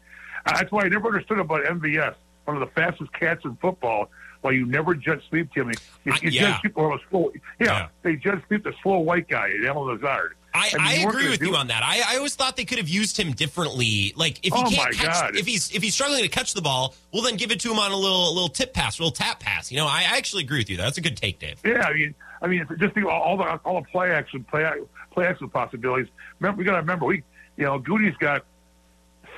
[0.47, 2.15] uh, that's why I never understood about MVS,
[2.45, 4.11] one of the fastest cats in football.
[4.43, 5.75] Why you never jet sweep Timmy?
[6.05, 6.41] You, you yeah.
[6.41, 10.35] jet sweep or a slow, yeah, they jet sweep the slow white guy, Alan Lazard.
[10.55, 11.59] I, I agree with you it.
[11.59, 11.83] on that.
[11.83, 14.12] I, I always thought they could have used him differently.
[14.16, 15.37] Like if he Oh, can't catch, God.
[15.37, 17.79] if he's if he's struggling to catch the ball, well then give it to him
[17.79, 19.70] on a little a little tip pass, a little tap pass.
[19.73, 20.77] You know, I, I actually agree with you.
[20.77, 21.59] That's a good take, Dave.
[21.65, 24.70] Yeah, I mean, I mean, just think all, all the all the play action, play
[25.12, 26.09] play action possibilities.
[26.39, 27.23] Remember, we got to remember, we
[27.57, 28.45] you know, Gutey's got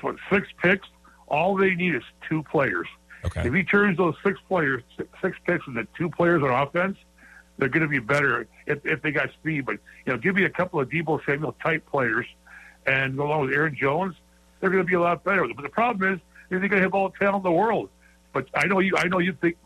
[0.01, 0.86] what, six picks.
[1.28, 2.86] All they need is two players.
[3.24, 3.47] Okay.
[3.47, 6.99] If he turns those six players, six, six picks into two players on offense,
[7.57, 9.66] they're going to be better if, if they got speed.
[9.66, 9.77] But
[10.07, 12.27] you know, give me a couple of Debo Samuel type players,
[12.86, 14.15] and go along with Aaron Jones,
[14.61, 15.47] they're going to be a lot better.
[15.55, 16.19] But the problem is,
[16.51, 17.89] is they're going to have all the talent in the world.
[18.32, 19.57] But I know you, I know you think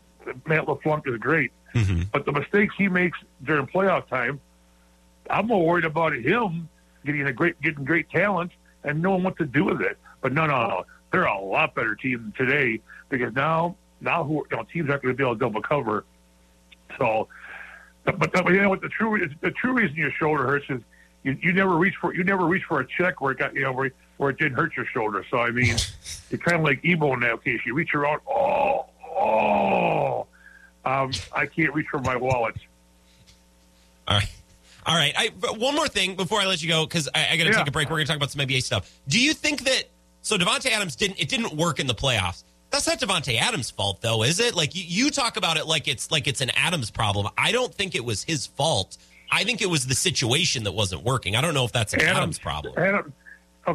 [0.45, 2.03] Matt LaFlunk is great, Mm-hmm.
[2.11, 4.39] but the mistakes he makes during playoff time,
[5.29, 6.67] I'm more worried about him
[7.05, 8.51] getting a great, getting great talent
[8.83, 9.97] and knowing what to do with it.
[10.21, 14.57] But no, no, no, they're a lot better team today because now, now who you
[14.57, 16.05] know, teams aren't going to be able to double cover.
[16.97, 17.27] So,
[18.17, 18.81] but, but you know what?
[18.81, 20.81] The true the true reason your shoulder hurts is
[21.23, 23.61] you, you never reach for you never reach for a check where it got you
[23.61, 25.25] know where, where it didn't hurt your shoulder.
[25.29, 25.75] So I mean,
[26.29, 27.59] you're kind of like Ebo in that case.
[27.65, 28.85] You reach around, oh,
[29.19, 30.27] oh,
[30.85, 32.55] um, I can't reach for my wallet.
[34.07, 34.29] All right.
[34.85, 35.13] All right.
[35.15, 35.27] I,
[35.57, 37.57] one more thing before I let you go, because I, I got to Yeah.
[37.59, 37.89] take a break.
[37.89, 38.91] We're going to talk about some NBA stuff.
[39.07, 39.83] Do you think that
[40.21, 42.43] so Davante Adams didn't it didn't work in the playoffs?
[42.71, 44.55] That's not Davante Adams' fault, though, is it?
[44.55, 47.27] Like you, you talk about it like it's like it's an Adams problem.
[47.37, 48.97] I don't think it was his fault.
[49.31, 51.35] I think it was the situation that wasn't working.
[51.35, 52.73] I don't know if that's an Adams, problem.
[52.77, 53.13] Adam,
[53.67, 53.73] uh,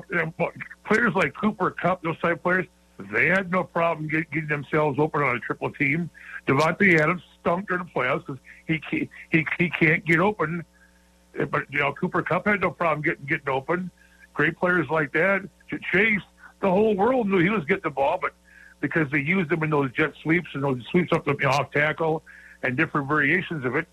[0.84, 2.66] players like Cooper Kupp, those type players,
[3.12, 6.10] they had no problem get, getting themselves open on a triple team.
[6.46, 10.64] Davante Adams stunk during the playoffs because he, ca- he he can't get open.
[11.38, 13.90] Uh, But you know, Cooper Kupp had no problem getting getting open.
[14.34, 15.42] Great players like that.
[15.92, 16.20] Chase,
[16.60, 18.32] the whole world knew he was getting the ball, but
[18.84, 21.48] because they used them in those jet sweeps and those sweeps up the you know,
[21.48, 22.22] off tackle
[22.62, 23.86] and different variations of it,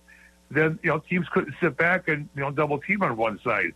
[0.49, 3.73] then you know teams couldn't sit back and you know double team on one side.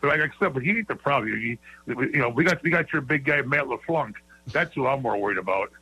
[0.00, 1.36] But like I said, but he ain't the problem.
[1.36, 1.58] He,
[1.88, 4.14] you know, we got we got your big guy Matt LaFlunk.
[4.52, 5.72] That's who I'm more worried about.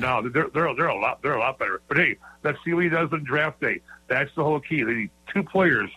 [0.00, 1.80] No, they're they're they're a lot they're a lot better.
[1.86, 3.80] But hey, let's see what he does on draft day.
[4.08, 4.82] That's the whole key.
[4.82, 5.88] They need two players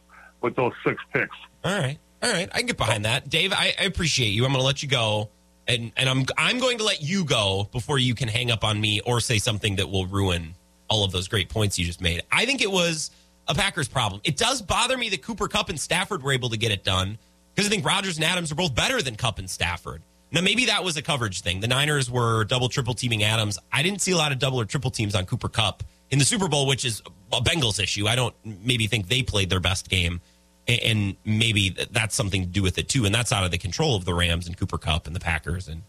[0.41, 1.35] with those six picks.
[1.63, 1.97] All right.
[2.21, 2.47] All right.
[2.53, 3.27] I can get behind that.
[3.27, 4.45] Dave, I, I appreciate you.
[4.45, 5.29] I'm going to let you go.
[5.67, 8.79] And and I'm I'm going to let you go before you can hang up on
[8.79, 10.55] me or say something that will ruin
[10.89, 12.21] all of those great points you just made.
[12.31, 13.11] I think it was
[13.47, 14.21] a Packers problem.
[14.23, 17.17] It does bother me that Cooper Kupp and Stafford were able to get it done
[17.53, 20.01] because I think Rodgers and Adams are both better than Kupp and Stafford.
[20.31, 21.59] Now, maybe that was a coverage thing.
[21.59, 23.59] The Niners were double, triple teaming Adams.
[23.71, 26.25] I didn't see a lot of double or triple teams on Cooper Kupp in the
[26.25, 28.07] Super Bowl, which is a Bengals issue.
[28.07, 30.21] I don't maybe think they played their best game,
[30.67, 33.05] and maybe that's something to do with it too.
[33.05, 35.67] And that's out of the control of the Rams and Cooper Kupp and the Packers
[35.67, 35.81] and,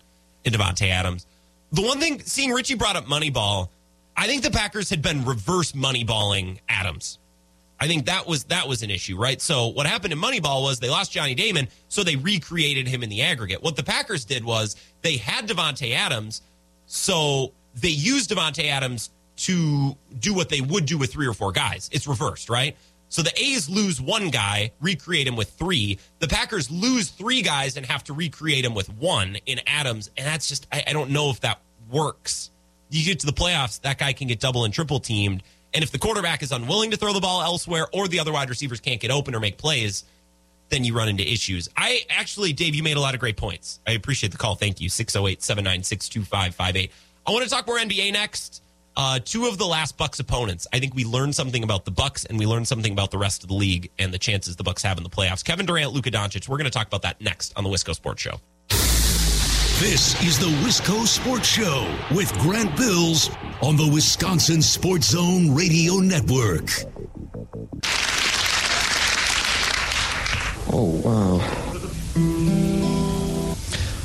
[0.45, 1.27] and Davante Adams.
[1.73, 3.69] The one thing, seeing Richie brought up Moneyball,
[4.17, 7.19] I think the Packers had been reverse moneyballing Adams.
[7.81, 9.41] I think that was that was an issue, right?
[9.41, 13.11] So what happened in Moneyball was they lost Johnny Damon, so they recreated him in
[13.11, 13.63] the aggregate.
[13.63, 16.43] What the Packers did was they had Davante Adams,
[16.87, 21.51] so they used Davante Adams to do what they would do with three or four
[21.51, 21.91] guys.
[21.93, 22.77] It's reversed, right?
[23.09, 25.99] So the A's lose one guy, recreate him with three.
[26.19, 30.27] The Packers lose three guys and have to recreate him with one in Adams, and
[30.27, 31.61] that's just I, I don't know if that
[31.91, 32.51] works.
[32.91, 35.43] You get to the playoffs, that guy can get double and triple teamed.
[35.73, 38.49] And if the quarterback is unwilling to throw the ball elsewhere or the other wide
[38.49, 40.05] receivers can't get open or make plays,
[40.69, 41.69] then you run into issues.
[41.77, 43.81] I actually, Dave, you made a lot of great points.
[43.87, 44.55] I appreciate the call.
[44.55, 44.89] Thank you.
[44.89, 46.91] 608 796 2558.
[47.27, 48.63] I want to talk more NBA next.
[48.97, 50.67] Uh, two of the last Bucks opponents.
[50.73, 53.43] I think we learned something about the Bucks and we learned something about the rest
[53.43, 55.45] of the league and the chances the Bucks have in the playoffs.
[55.45, 56.49] Kevin Durant, Luka Doncic.
[56.49, 58.41] We're going to talk about that next on the Wisco Sports Show.
[59.81, 63.29] This is the Wisco Sports Show with Grant Bills
[63.61, 66.71] on the Wisconsin Sports Zone Radio Network.
[70.73, 71.39] Oh, wow.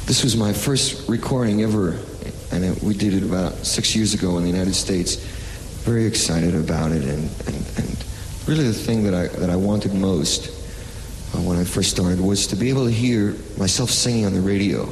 [0.06, 2.00] This was my first recording ever,
[2.52, 5.16] and it, we did it about six years ago in the United States.
[5.86, 8.06] Very excited about it, and, and, and
[8.48, 10.48] really the thing that I, that I wanted most
[11.36, 14.42] uh, when I first started was to be able to hear myself singing on the
[14.42, 14.86] radio.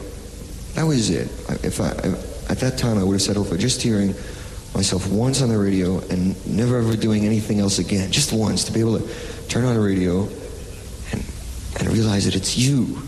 [0.75, 1.29] That was it.
[1.49, 4.13] I- If I, if, at that time, I would have settled for just hearing
[4.73, 8.11] myself once on the radio and never ever doing anything else again.
[8.11, 9.07] Just once to be able to
[9.49, 10.23] turn on the radio
[11.11, 11.23] and,
[11.79, 13.01] and realize that it's you.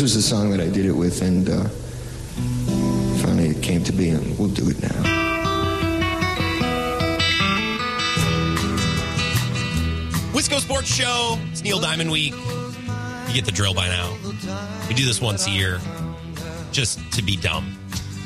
[0.00, 1.68] This was the song that I did it with, and uh,
[3.22, 4.88] finally it came to be, and we'll do it now.
[10.32, 11.38] Wisco Sports Show.
[11.52, 12.32] It's Neil Diamond Week.
[12.32, 14.16] You get the drill by now.
[14.88, 15.78] We do this once a year
[16.72, 17.76] just to be dumb,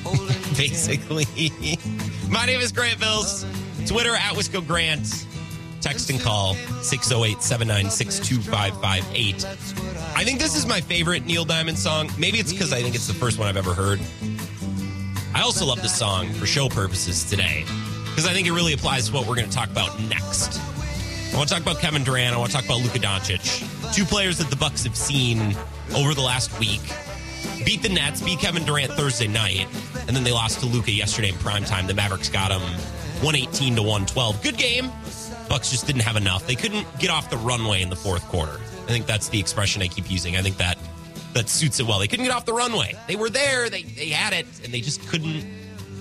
[0.56, 1.26] basically.
[2.30, 3.44] My name is Grant Bills.
[3.88, 5.26] Twitter at Wisco Grant.
[5.85, 9.44] Text and call 608 796 2558.
[10.16, 12.11] I think this is my favorite Neil Diamond song.
[12.16, 14.01] Maybe it's because I think it's the first one I've ever heard.
[15.35, 17.65] I also love this song for show purposes today
[18.06, 20.59] because I think it really applies to what we're going to talk about next.
[21.35, 22.35] I want to talk about Kevin Durant.
[22.35, 23.93] I want to talk about Luka Doncic.
[23.94, 25.55] Two players that the Bucks have seen
[25.94, 26.81] over the last week.
[27.66, 29.66] Beat the Nets, beat Kevin Durant Thursday night,
[30.09, 31.86] and then they lost to Luka yesterday in prime time.
[31.86, 32.62] The Mavericks got him
[33.20, 34.43] 118 to 112.
[34.43, 34.90] Good game.
[35.48, 36.46] Bucks just didn't have enough.
[36.46, 38.54] They couldn't get off the runway in the fourth quarter.
[38.84, 40.36] I think that's the expression I keep using.
[40.36, 40.78] I think that
[41.34, 41.98] that suits it well.
[41.98, 42.94] They couldn't get off the runway.
[43.08, 45.44] They were there, they they had it, and they just couldn't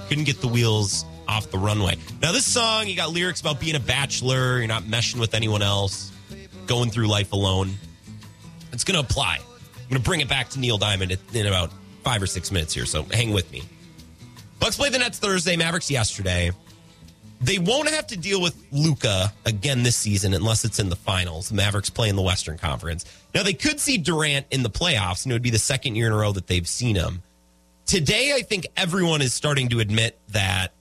[0.07, 1.95] couldn't get the wheels off the runway.
[2.21, 5.61] Now this song, you got lyrics about being a bachelor, you're not meshing with anyone
[5.61, 6.11] else,
[6.67, 7.71] going through life alone.
[8.71, 9.37] It's going to apply.
[9.37, 11.71] I'm going to bring it back to Neil Diamond in about
[12.03, 13.63] five or six minutes here, so hang with me.
[14.59, 16.51] Bucks play the Nets Thursday, Mavericks yesterday.
[17.43, 21.49] They won't have to deal with Luka again this season unless it's in the finals.
[21.49, 23.03] The Mavericks play in the Western Conference.
[23.35, 26.07] Now they could see Durant in the playoffs, and it would be the second year
[26.07, 27.21] in a row that they've seen him.
[27.85, 30.71] Today, I think everyone is starting to admit that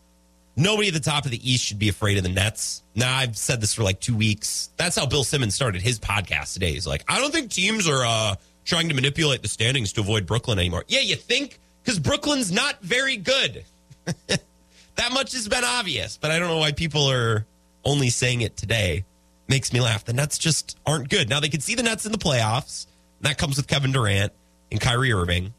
[0.54, 2.84] nobody at the top of the East should be afraid of the Nets.
[2.94, 4.70] Now, I've said this for like two weeks.
[4.76, 6.74] That's how Bill Simmons started his podcast today.
[6.74, 10.26] He's like, I don't think teams are uh, trying to manipulate the standings to avoid
[10.26, 10.84] Brooklyn anymore.
[10.86, 11.58] Yeah, you think?
[11.82, 13.64] Because Brooklyn's not very good.
[14.96, 17.46] that much has been obvious, but I don't know why people are
[17.84, 19.04] only saying it today.
[19.48, 20.04] Makes me laugh.
[20.04, 21.28] The Nets just aren't good.
[21.28, 22.86] Now, they can see the Nets in the playoffs.
[23.18, 24.32] And that comes with Kevin Durant
[24.70, 25.52] and Kyrie Irving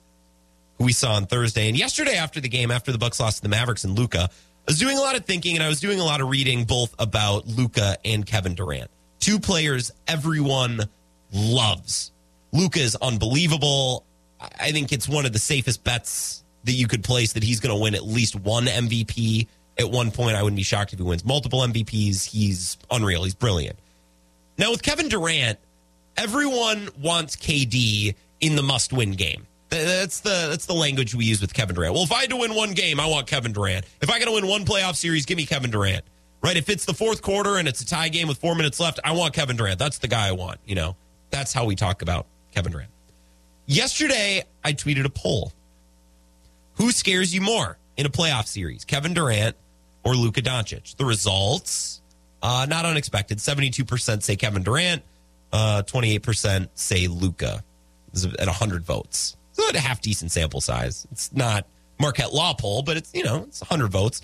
[0.78, 1.68] who we saw on Thursday.
[1.68, 4.30] And yesterday after the game, after the Bucks lost to the Mavericks and Luka, I
[4.68, 6.96] was doing a lot of thinking and I was doing a lot of reading both
[7.00, 8.90] about Luka and Kevin Durant.
[9.20, 10.82] Two players everyone
[11.34, 12.12] loves.
[12.52, 14.06] Luka is unbelievable.
[14.40, 17.76] I think it's one of the safest bets that you could place that he's going
[17.76, 20.36] to win at least one MVP at one point.
[20.36, 22.26] I wouldn't be shocked if he wins multiple MVPs.
[22.26, 23.24] He's unreal.
[23.24, 23.78] He's brilliant.
[24.58, 25.60] Now with Kevin Durant,
[26.18, 29.48] everyone wants KD in the must-win game.
[29.70, 31.96] That's the that's the language we use with Kevin Durant.
[31.96, 33.86] Well, if I had to win one game, I want Kevin Durant.
[34.02, 36.06] If I got to win one playoff series, give me Kevin Durant.
[36.44, 36.58] Right?
[36.58, 39.14] If it's the fourth quarter and it's a tie game with four minutes left, I
[39.14, 39.80] want Kevin Durant.
[39.80, 40.60] That's the guy I want.
[40.66, 40.96] You know,
[41.32, 42.92] that's how we talk about Kevin Durant.
[43.66, 45.52] Yesterday, I tweeted a poll.
[46.76, 49.56] Who scares you more in a playoff series, Kevin Durant
[50.04, 50.96] or Luka Doncic?
[50.98, 52.02] The results
[52.42, 53.38] Uh, not unexpected.
[53.38, 55.02] 72% say Kevin Durant,
[55.54, 59.38] uh, 28% say is at 100 votes.
[59.54, 61.08] So a half decent sample size.
[61.10, 61.66] It's not
[62.02, 64.22] Marquette Law poll, but it's, you know, it's 100 votes.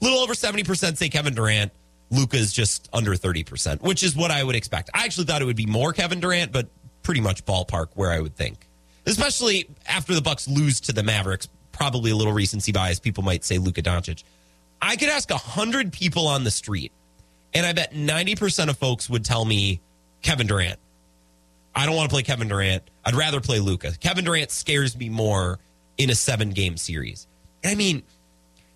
[0.00, 1.72] A little over 70% say Kevin Durant.
[2.10, 4.90] Luka is just under 30%, which is what I would expect.
[4.92, 6.68] I actually thought it would be more Kevin Durant, but
[7.02, 8.68] pretty much ballpark where I would think.
[9.06, 11.48] Especially after the Bucks lose to the Mavericks,
[11.82, 13.00] probably a little recency bias.
[13.00, 14.22] People might say Luka Doncic.
[14.80, 16.92] I could ask 100 people on the street,
[17.54, 19.80] and I bet 90% of folks would tell me
[20.22, 20.78] Kevin Durant.
[21.74, 22.84] I don't want to play Kevin Durant.
[23.04, 23.94] I'd rather play Luka.
[23.98, 25.58] Kevin Durant scares me more
[25.98, 27.26] in a seven game series.
[27.64, 28.04] And I mean,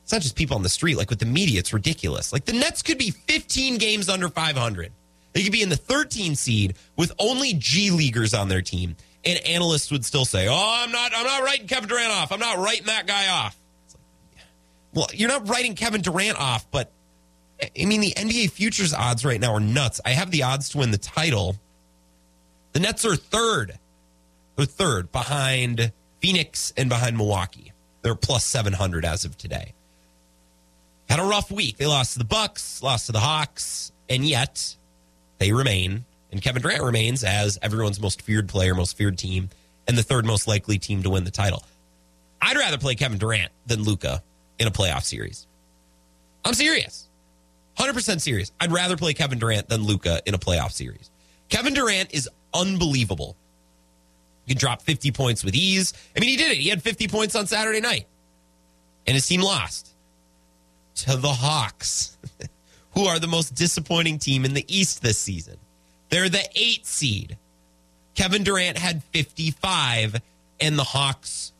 [0.03, 0.97] it's not just people on the street.
[0.97, 2.33] Like with the media, it's ridiculous.
[2.33, 4.91] Like the Nets could be 15 games under 500.
[5.33, 8.97] They could be in the 13 seed with only G leaguers on their team,
[9.27, 12.33] and analysts would still say, "Oh, I'm not, I'm not writing Kevin Durant off.
[12.33, 13.57] I'm not writing that guy off."
[13.93, 14.45] Like,
[14.95, 16.93] well, you're not writing Kevin Durant off, but
[17.61, 20.01] I mean the NBA futures odds right now are nuts.
[20.05, 21.57] I have the odds to win the title.
[22.73, 23.79] The Nets are third.
[24.57, 27.73] They're third behind Phoenix and behind Milwaukee.
[28.03, 29.75] They're plus 700 as of today
[31.09, 31.77] had a rough week.
[31.77, 34.77] They lost to the Bucks, lost to the Hawks, and yet
[35.39, 39.49] they remain, and Kevin Durant remains as everyone's most feared player, most feared team,
[39.87, 41.65] and the third most likely team to win the title.
[42.41, 44.23] I'd rather play Kevin Durant than Luka
[44.59, 45.47] in a playoff series.
[46.45, 47.09] I'm serious.
[47.79, 48.53] 100% serious.
[48.61, 51.11] I'd rather play Kevin Durant than Luka in a playoff series.
[51.49, 53.37] Kevin Durant is unbelievable.
[54.47, 55.93] He can drop 50 points with ease.
[56.17, 56.59] I mean, he did it.
[56.59, 58.07] He had 50 points on Saturday night,
[59.07, 59.91] and his team lost
[60.97, 62.17] to the Hawks,
[62.95, 65.59] who are the most disappointing team in the East this season.
[66.09, 67.37] They're the eight seed.
[68.15, 70.21] Kevin Durant had 55,
[70.61, 71.53] and the Hawks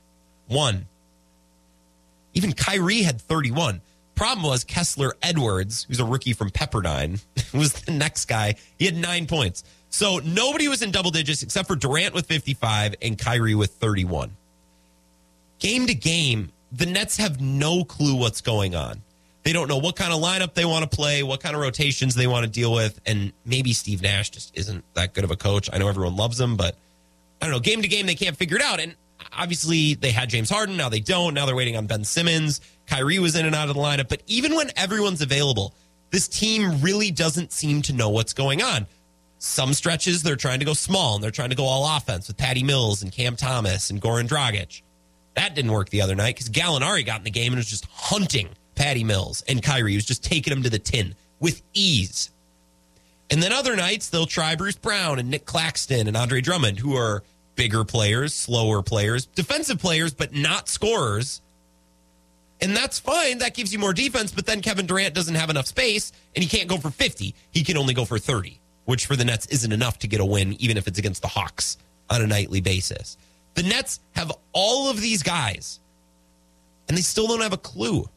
[0.49, 0.87] won.
[2.35, 3.81] Even Kyrie had 31.
[4.15, 7.23] Problem was Kessler Edwards, who's a rookie from Pepperdine,
[7.55, 8.55] was the next guy.
[8.79, 9.65] He had nine points.
[9.91, 14.37] So nobody was in double digits except for Durant with 55 and Kyrie with 31.
[15.59, 19.03] Game to game, the Nets have no clue what's going on.
[19.47, 22.17] They don't know what kind of lineup they want to play, what kind of rotations
[22.17, 25.37] they want to deal with, and maybe Steve Nash just isn't that good of a
[25.37, 25.71] coach.
[25.73, 26.75] I know everyone loves him, but
[27.41, 27.61] I don't know.
[27.61, 28.81] Game to game, they can't figure it out.
[28.81, 28.97] And
[29.33, 30.77] obviously, they had James Harden.
[30.77, 31.33] Now they don't.
[31.33, 32.61] Now they're waiting on Ben Simmons.
[32.89, 34.09] Kyrie was in and out of the lineup.
[34.09, 35.75] But even when everyone's available,
[36.11, 38.89] this team really doesn't seem to know what's going on.
[39.39, 42.37] Some stretches, they're trying to go small and they're trying to go all offense with
[42.37, 44.83] Patty Mills and Cam Thomas and Goran Dragic.
[45.35, 47.85] That didn't work the other night because Gallinari got in the game and was just
[47.85, 52.31] hunting Patty Mills and Kyrie, who's just taking them to the tin with ease.
[53.31, 56.95] And then other nights, they'll try Bruce Brown and Nick Claxton and Andre Drummond, who
[56.95, 57.25] are
[57.57, 61.41] bigger players, slower players, defensive players, but not scorers.
[62.61, 63.39] And that's fine.
[63.39, 64.31] That gives you more defense.
[64.31, 67.35] But then Kevin Durant doesn't have enough space and he can't go for 50.
[67.51, 70.25] He can only go for 30, which for the Nets isn't enough to get a
[70.25, 71.79] win, even if it's against the Hawks
[72.09, 73.17] on a nightly basis.
[73.55, 75.81] The Nets have all of these guys
[76.89, 78.09] and they still don't have a clue.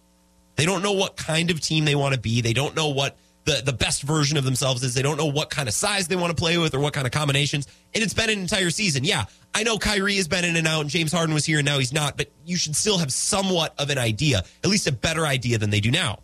[0.60, 2.42] They don't know what kind of team they want to be.
[2.42, 3.16] They don't know what
[3.46, 4.94] the, the best version of themselves is.
[4.94, 7.08] They don't know what kind of size they want to play with or what kind
[7.08, 7.66] of combinations.
[7.96, 9.06] And it's been an entire season.
[9.06, 9.24] Yeah,
[9.56, 11.80] I know Kyrie has been in and out and James Harden was here and now
[11.80, 15.26] he's not, but you should still have somewhat of an idea, at least a better
[15.26, 16.20] idea than they do now.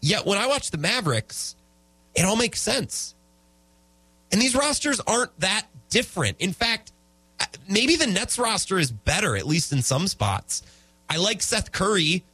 [0.00, 1.54] Yet when I watch the Mavericks,
[2.16, 3.14] it all makes sense.
[4.32, 6.38] And these rosters aren't that different.
[6.40, 6.90] In fact,
[7.68, 10.64] maybe the Nets roster is better, at least in some spots.
[11.08, 12.24] I like Seth Curry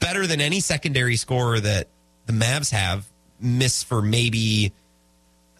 [0.00, 1.86] better than any secondary scorer that
[2.26, 3.06] the Mavs have.
[3.38, 4.72] Miss for maybe,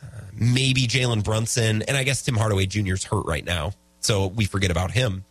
[0.02, 2.92] uh, maybe Jalen Brunson, and I guess Tim Hardaway Jr.
[2.94, 5.24] is hurt right now, so we forget about him.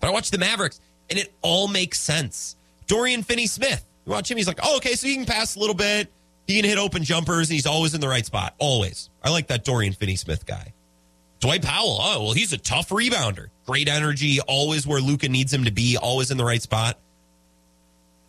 [0.00, 2.56] But I watch the Mavericks, and it all makes sense.
[2.88, 5.74] Dorian Finney-Smith, you watch him, he's like, oh, okay, so he can pass a little
[5.74, 6.10] bit,
[6.48, 9.08] he can hit open jumpers, and he's always in the right spot, always.
[9.22, 10.72] I like that Dorian Finney-Smith guy.
[11.38, 15.64] Dwight Powell, oh well, he's a tough rebounder, great energy, always where Luka needs him
[15.64, 16.98] to be, always in the right spot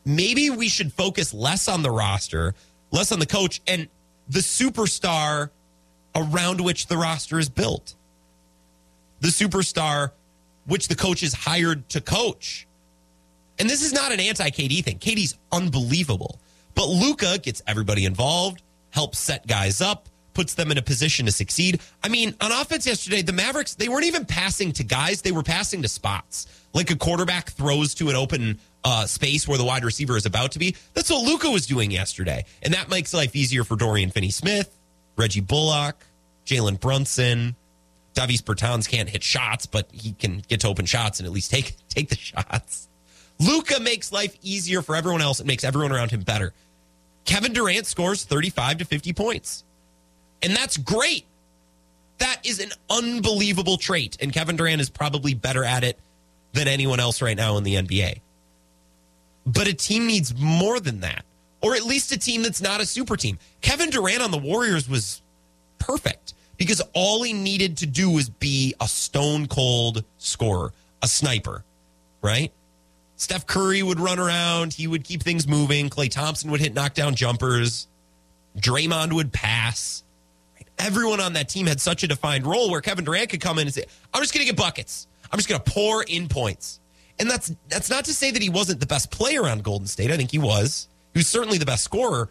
[0.08, 2.56] maybe we should focus less on the roster,
[2.92, 3.88] less on the coach, and
[4.30, 5.50] the superstar
[6.16, 7.96] around which the roster is built.
[9.20, 10.12] The superstar
[10.66, 12.68] which the coach is hired to coach.
[13.60, 15.00] And this is not an anti KD thing.
[15.00, 16.40] KD's unbelievable.
[16.76, 18.62] But Luka gets everybody involved,
[18.92, 21.82] helps set guys up, puts them in a position to succeed.
[22.04, 25.42] I mean, on offense yesterday, the Mavericks, they weren't even passing to guys, they were
[25.42, 26.46] passing to spots.
[26.76, 30.52] Like a quarterback throws to an open uh, space where the wide receiver is about
[30.52, 30.76] to be.
[30.94, 32.46] That's what Luka was doing yesterday.
[32.62, 34.78] And that makes life easier for Dorian Finney Smith,
[35.16, 36.06] Reggie Bullock,
[36.46, 37.56] Jalen Brunson.
[38.14, 41.50] Davis Bertans can't hit shots, but he can get to open shots and at least
[41.50, 42.90] take take the shots.
[43.40, 45.40] Luka makes life easier for everyone else.
[45.40, 46.54] It makes everyone around him better.
[47.26, 49.64] Kevin Durant scores 35 to 50 points.
[50.42, 51.26] And that's great.
[52.20, 54.18] That is an unbelievable trait.
[54.22, 56.00] And Kevin Durant is probably better at it
[56.54, 58.22] than anyone else right now in the NBA.
[59.46, 61.24] But a team needs more than that,
[61.62, 63.40] or at least a team that's not a super team.
[63.62, 65.22] Kevin Durant on the Warriors was
[65.80, 71.64] perfect because all he needed to do was be a stone cold scorer, a sniper,
[72.22, 72.52] right?
[73.16, 75.90] Steph Curry would run around, he would keep things moving.
[75.90, 77.88] Klay Thompson would hit knockdown jumpers.
[78.58, 80.04] Draymond would pass.
[80.80, 83.68] Everyone on that team had such a defined role where Kevin Durant could come in
[83.68, 85.08] and say, I'm just going to get buckets.
[85.32, 86.80] I'm just going to pour in points.
[87.20, 90.12] And that's that's not to say that he wasn't the best player on Golden State.
[90.12, 90.88] I think he was.
[91.14, 92.30] He was certainly the best scorer.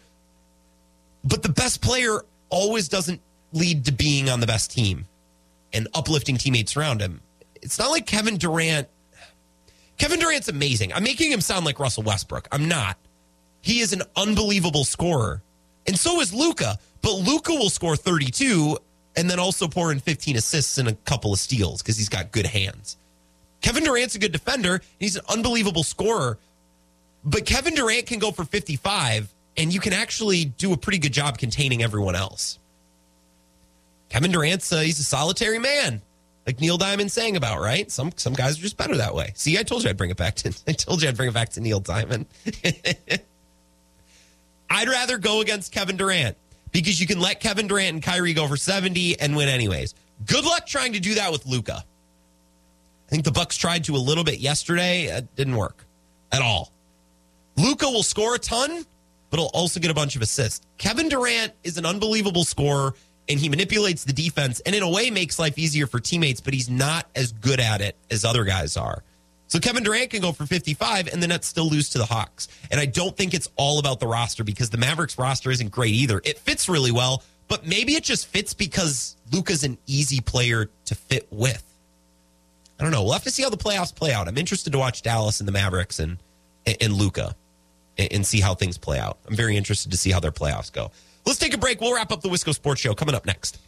[1.24, 2.20] But the best player
[2.50, 3.20] always doesn't
[3.52, 5.06] lead to being on the best team
[5.72, 7.20] and uplifting teammates around him.
[7.62, 8.88] It's not like Kevin Durant.
[9.98, 10.92] Kevin Durant's amazing.
[10.92, 12.46] I'm making him sound like Russell Westbrook.
[12.52, 12.96] I'm not.
[13.60, 15.42] He is an unbelievable scorer.
[15.86, 16.78] And so is Luka.
[17.02, 18.78] But Luka will score 32
[19.16, 22.32] and then also pour in 15 assists and a couple of steals because he's got
[22.32, 22.96] good hands.
[23.62, 24.80] Kevin Durant's a good defender.
[24.98, 26.38] He's an unbelievable scorer.
[27.24, 31.12] But Kevin Durant can go for 55 and you can actually do a pretty good
[31.12, 32.58] job containing everyone else.
[34.08, 36.00] Kevin Durant's uh, he's a solitary man,
[36.46, 37.90] like Neil Diamond saying about right.
[37.90, 39.32] Some some guys are just better that way.
[39.34, 41.34] See, I told you I'd bring it back to I told you I'd bring it
[41.34, 42.26] back to Neil Diamond.
[44.70, 46.36] I'd rather go against Kevin Durant
[46.72, 49.94] because you can let Kevin Durant and Kyrie go for 70 and win anyways.
[50.24, 51.84] Good luck trying to do that with Luka.
[53.06, 55.04] I think the Bucks tried to a little bit yesterday.
[55.04, 55.84] It didn't work
[56.32, 56.72] at all.
[57.56, 58.84] Luka will score a ton,
[59.30, 60.66] but he'll also get a bunch of assists.
[60.78, 62.94] Kevin Durant is an unbelievable scorer
[63.28, 66.54] and he manipulates the defense and in a way makes life easier for teammates, but
[66.54, 69.02] he's not as good at it as other guys are.
[69.48, 72.48] So Kevin Durant can go for 55 and the Nets still lose to the Hawks.
[72.70, 75.94] And I don't think it's all about the roster because the Mavericks roster isn't great
[75.94, 76.20] either.
[76.24, 80.94] It fits really well, but maybe it just fits because Luka's an easy player to
[80.94, 81.62] fit with.
[82.78, 83.04] I don't know.
[83.04, 84.28] We'll have to see how the playoffs play out.
[84.28, 86.18] I'm interested to watch Dallas and the Mavericks and
[86.66, 87.00] and
[87.98, 89.18] and, and see how things play out.
[89.26, 90.90] I'm very interested to see how their playoffs go.
[91.24, 91.80] Let's take a break.
[91.80, 93.58] We'll wrap up the Wisco Sports Show coming up next.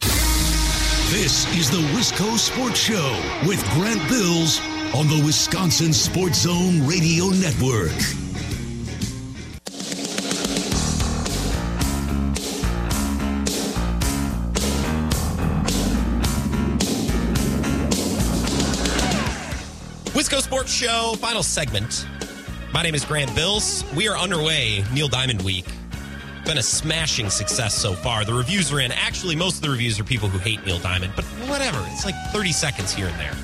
[0.00, 4.60] This is the Wisco Sports Show with Grant Bills
[4.94, 7.90] on the Wisconsin Sports Zone Radio Network.
[20.12, 22.06] Wisco Sports Show, final segment.
[22.74, 23.84] My name is Grant Bills.
[23.96, 25.64] We are underway, Neil Diamond Week.
[26.44, 28.26] Been a smashing success so far.
[28.26, 28.92] The reviews are in.
[28.92, 31.82] Actually, most of the reviews are people who hate Neil Diamond, but whatever.
[31.92, 33.34] It's like 30 seconds here and there.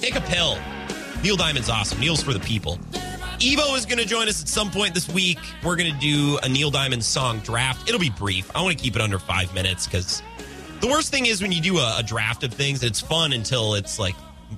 [0.00, 0.58] Take a pill.
[1.22, 2.00] Neil Diamond's awesome.
[2.00, 2.80] Neil's for the people.
[3.40, 5.38] Ebo is going to join us at some point this week.
[5.62, 7.88] We're going to do a Neil Diamond song draft.
[7.88, 8.50] It'll be brief.
[8.56, 10.20] I want to keep it under five minutes because
[10.80, 13.74] the worst thing is when you do a, a draft of things, it's fun until
[13.74, 14.16] it's like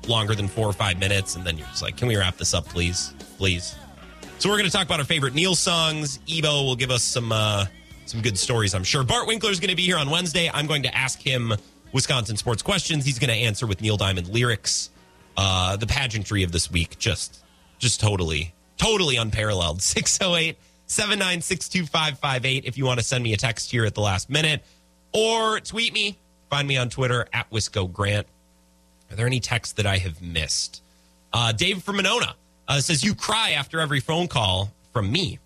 [0.09, 2.55] longer than four or five minutes, and then you're just like, "Can we wrap this
[2.55, 3.75] up, please, please?"
[4.39, 6.19] So we're going to talk about our favorite Neil songs.
[6.29, 7.67] Ebo will give us some uh,
[8.07, 9.05] some good stories, I'm sure.
[9.05, 10.51] Bart Winkler is going to be here on Wednesday.
[10.53, 11.55] I'm going to ask him
[11.93, 13.05] Wisconsin sports questions.
[13.05, 14.91] He's going to answer with Neil Diamond lyrics.
[15.37, 17.45] Uh, the pageantry of this week, just
[17.79, 19.83] just totally, totally unparalleled.
[19.83, 20.57] 608
[20.87, 24.63] 796 2558 if you want to send me a text here at the last minute
[25.13, 26.19] or tweet me.
[26.51, 28.27] Find me on Twitter at Wisco Grant.
[29.11, 30.83] Are there any texts that I have missed?
[31.33, 32.37] Uh, Dave from Monona
[32.69, 35.39] uh, says, You cry after every phone call from me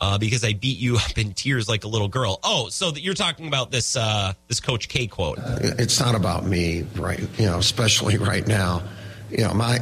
[0.00, 2.40] uh, because I beat you up in tears like a little girl.
[2.42, 5.38] Oh, so that you're talking about this uh, this Coach K quote.
[5.60, 7.20] It's not about me, right?
[7.38, 8.82] You know, especially right now.
[9.30, 9.80] You know, my,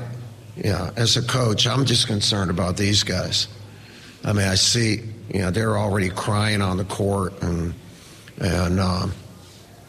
[0.56, 3.48] you know, as a coach, I'm just concerned about these guys.
[4.24, 5.02] I mean, I see,
[5.32, 7.74] you know, they're already crying on the court, and
[8.39, 9.12] and um,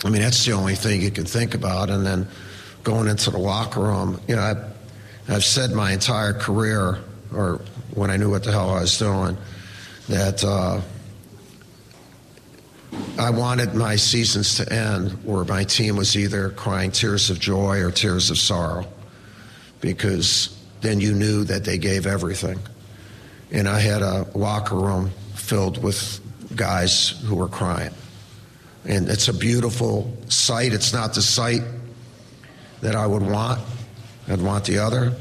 [0.06, 1.90] I mean, that's the only thing you can think about.
[1.90, 2.28] And then
[2.84, 4.64] going into the locker room, you know, I've,
[5.28, 7.00] I've said my entire career,
[7.34, 7.62] or
[7.94, 9.38] when I knew what the hell I was doing,
[10.08, 10.82] that uh,
[13.20, 17.82] I wanted my seasons to end where my team was either crying tears of joy
[17.82, 18.88] or tears of sorrow,
[19.88, 22.60] because then you knew that they gave everything.
[23.52, 26.20] And I had a locker room filled with
[26.54, 27.94] guys who were crying.
[28.84, 30.74] And it's a beautiful sight.
[30.74, 31.62] It's not the sight
[32.82, 33.62] that I would want.
[34.28, 35.14] I'd want the other.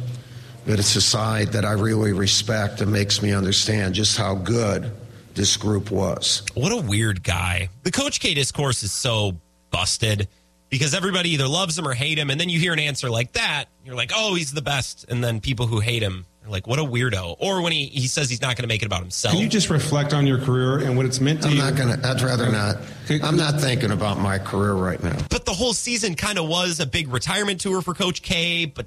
[0.67, 4.91] But it's a side that I really respect and makes me understand just how good
[5.35, 6.43] this group was.
[6.55, 7.69] What a weird guy.
[7.85, 9.39] The Coach K discourse is so
[9.71, 10.27] busted
[10.69, 12.31] because everybody either loves him or hate him.
[12.31, 13.67] And then you hear an answer like that.
[13.85, 15.05] You're like, oh, he's the best.
[15.09, 17.37] And then people who hate him are Like, what a weirdo.
[17.39, 19.33] Or when he, he says he's not going to make it about himself.
[19.35, 21.61] Can you just reflect on your career and what it's meant to I'm you?
[21.61, 22.77] not going to, I'd rather not.
[23.23, 25.17] I'm not thinking about my career right now.
[25.31, 28.65] but the whole season kind of was a big retirement tour for Coach K.
[28.67, 28.87] But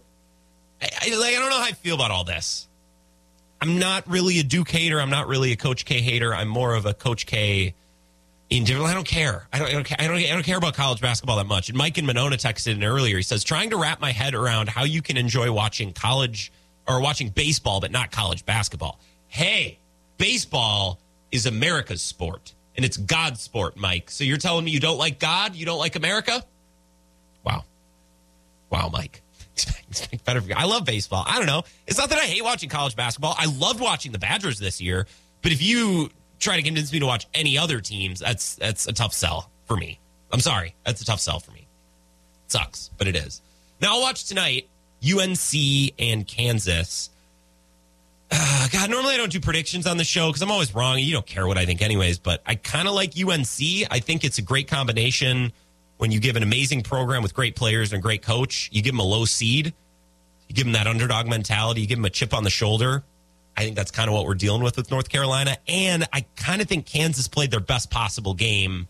[0.81, 2.67] I, I, like, I don't know how I feel about all this.
[3.61, 5.01] I'm not really a Duke hater.
[5.01, 6.33] I'm not really a Coach K hater.
[6.33, 7.73] I'm more of a Coach K
[8.49, 8.87] in general.
[8.87, 9.47] I don't care.
[9.53, 9.97] I don't, I don't, care.
[9.99, 11.69] I don't, I don't care about college basketball that much.
[11.69, 13.17] And Mike and Monona texted in earlier.
[13.17, 16.51] He says, trying to wrap my head around how you can enjoy watching college
[16.87, 18.99] or watching baseball, but not college basketball.
[19.27, 19.79] Hey,
[20.17, 20.99] baseball
[21.31, 24.09] is America's sport and it's God's sport, Mike.
[24.09, 25.55] So you're telling me you don't like God?
[25.55, 26.43] You don't like America?
[27.43, 27.63] Wow.
[28.69, 29.21] Wow, Mike.
[30.25, 30.41] Better.
[30.41, 30.55] for you.
[30.55, 31.23] I love baseball.
[31.27, 31.63] I don't know.
[31.87, 33.35] It's not that I hate watching college basketball.
[33.37, 35.07] I loved watching the Badgers this year.
[35.41, 36.09] But if you
[36.39, 39.77] try to convince me to watch any other teams, that's that's a tough sell for
[39.77, 39.99] me.
[40.31, 40.75] I'm sorry.
[40.85, 41.67] That's a tough sell for me.
[42.47, 43.41] sucks, but it is.
[43.81, 44.67] Now I'll watch tonight
[45.03, 47.09] UNC and Kansas.
[48.31, 50.99] Uh, God, normally I don't do predictions on the show because I'm always wrong.
[50.99, 52.19] You don't care what I think, anyways.
[52.19, 53.87] But I kind of like UNC.
[53.89, 55.51] I think it's a great combination
[55.97, 58.69] when you give an amazing program with great players and a great coach.
[58.71, 59.73] You give them a low seed,
[60.47, 63.03] you give them that underdog mentality, you give them a chip on the shoulder.
[63.59, 65.57] I think that's kind of what we're dealing with with North Carolina.
[65.67, 68.87] And I kind of think Kansas played their best possible game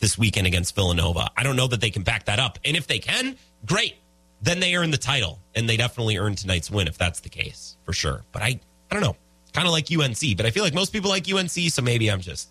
[0.00, 1.30] this weekend against Villanova.
[1.36, 2.58] I don't know that they can back that up.
[2.64, 3.94] And if they can, great.
[4.42, 5.38] Then they earn the title.
[5.54, 8.24] And they definitely earn tonight's win if that's the case, for sure.
[8.32, 8.58] But I
[8.90, 9.14] I don't know.
[9.52, 12.20] Kind of like UNC, but I feel like most people like UNC, so maybe I'm
[12.20, 12.48] just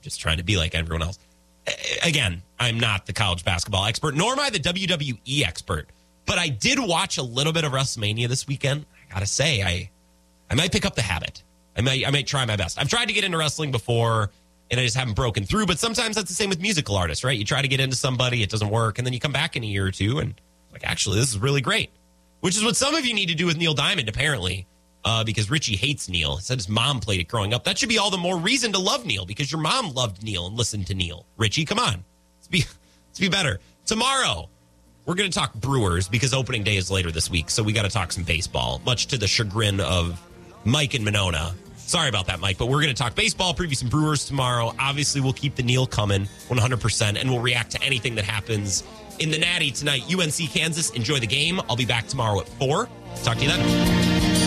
[0.00, 1.18] just trying to be like everyone else.
[2.02, 5.88] Again, I'm not the college basketball expert, nor am I the WWE expert.
[6.24, 8.86] But I did watch a little bit of WrestleMania this weekend.
[9.10, 9.90] I gotta say, I
[10.50, 11.42] I might pick up the habit.
[11.76, 12.78] I might I might try my best.
[12.78, 14.30] I've tried to get into wrestling before
[14.70, 15.66] and I just haven't broken through.
[15.66, 17.36] But sometimes that's the same with musical artists, right?
[17.36, 19.62] You try to get into somebody, it doesn't work, and then you come back in
[19.62, 20.34] a year or two and
[20.72, 21.90] like, actually, this is really great.
[22.40, 24.66] Which is what some of you need to do with Neil Diamond, apparently,
[25.04, 26.36] uh, because Richie hates Neil.
[26.36, 27.64] He said his mom played it growing up.
[27.64, 30.46] That should be all the more reason to love Neil because your mom loved Neil
[30.46, 31.26] and listened to Neil.
[31.36, 32.04] Richie, come on,
[32.38, 32.58] let's be
[33.08, 33.60] let's be better.
[33.84, 34.48] Tomorrow,
[35.04, 37.82] we're going to talk Brewers because opening day is later this week, so we got
[37.82, 40.20] to talk some baseball, much to the chagrin of
[40.64, 41.54] Mike and Monona.
[41.76, 44.72] Sorry about that, Mike, but we're going to talk baseball, preview some Brewers tomorrow.
[44.78, 48.84] Obviously, we'll keep the Neil coming 100%, and we'll react to anything that happens
[49.18, 50.02] in the Natty tonight.
[50.12, 51.60] UNC Kansas, enjoy the game.
[51.68, 52.88] I'll be back tomorrow at 4.
[53.22, 54.39] Talk to you then.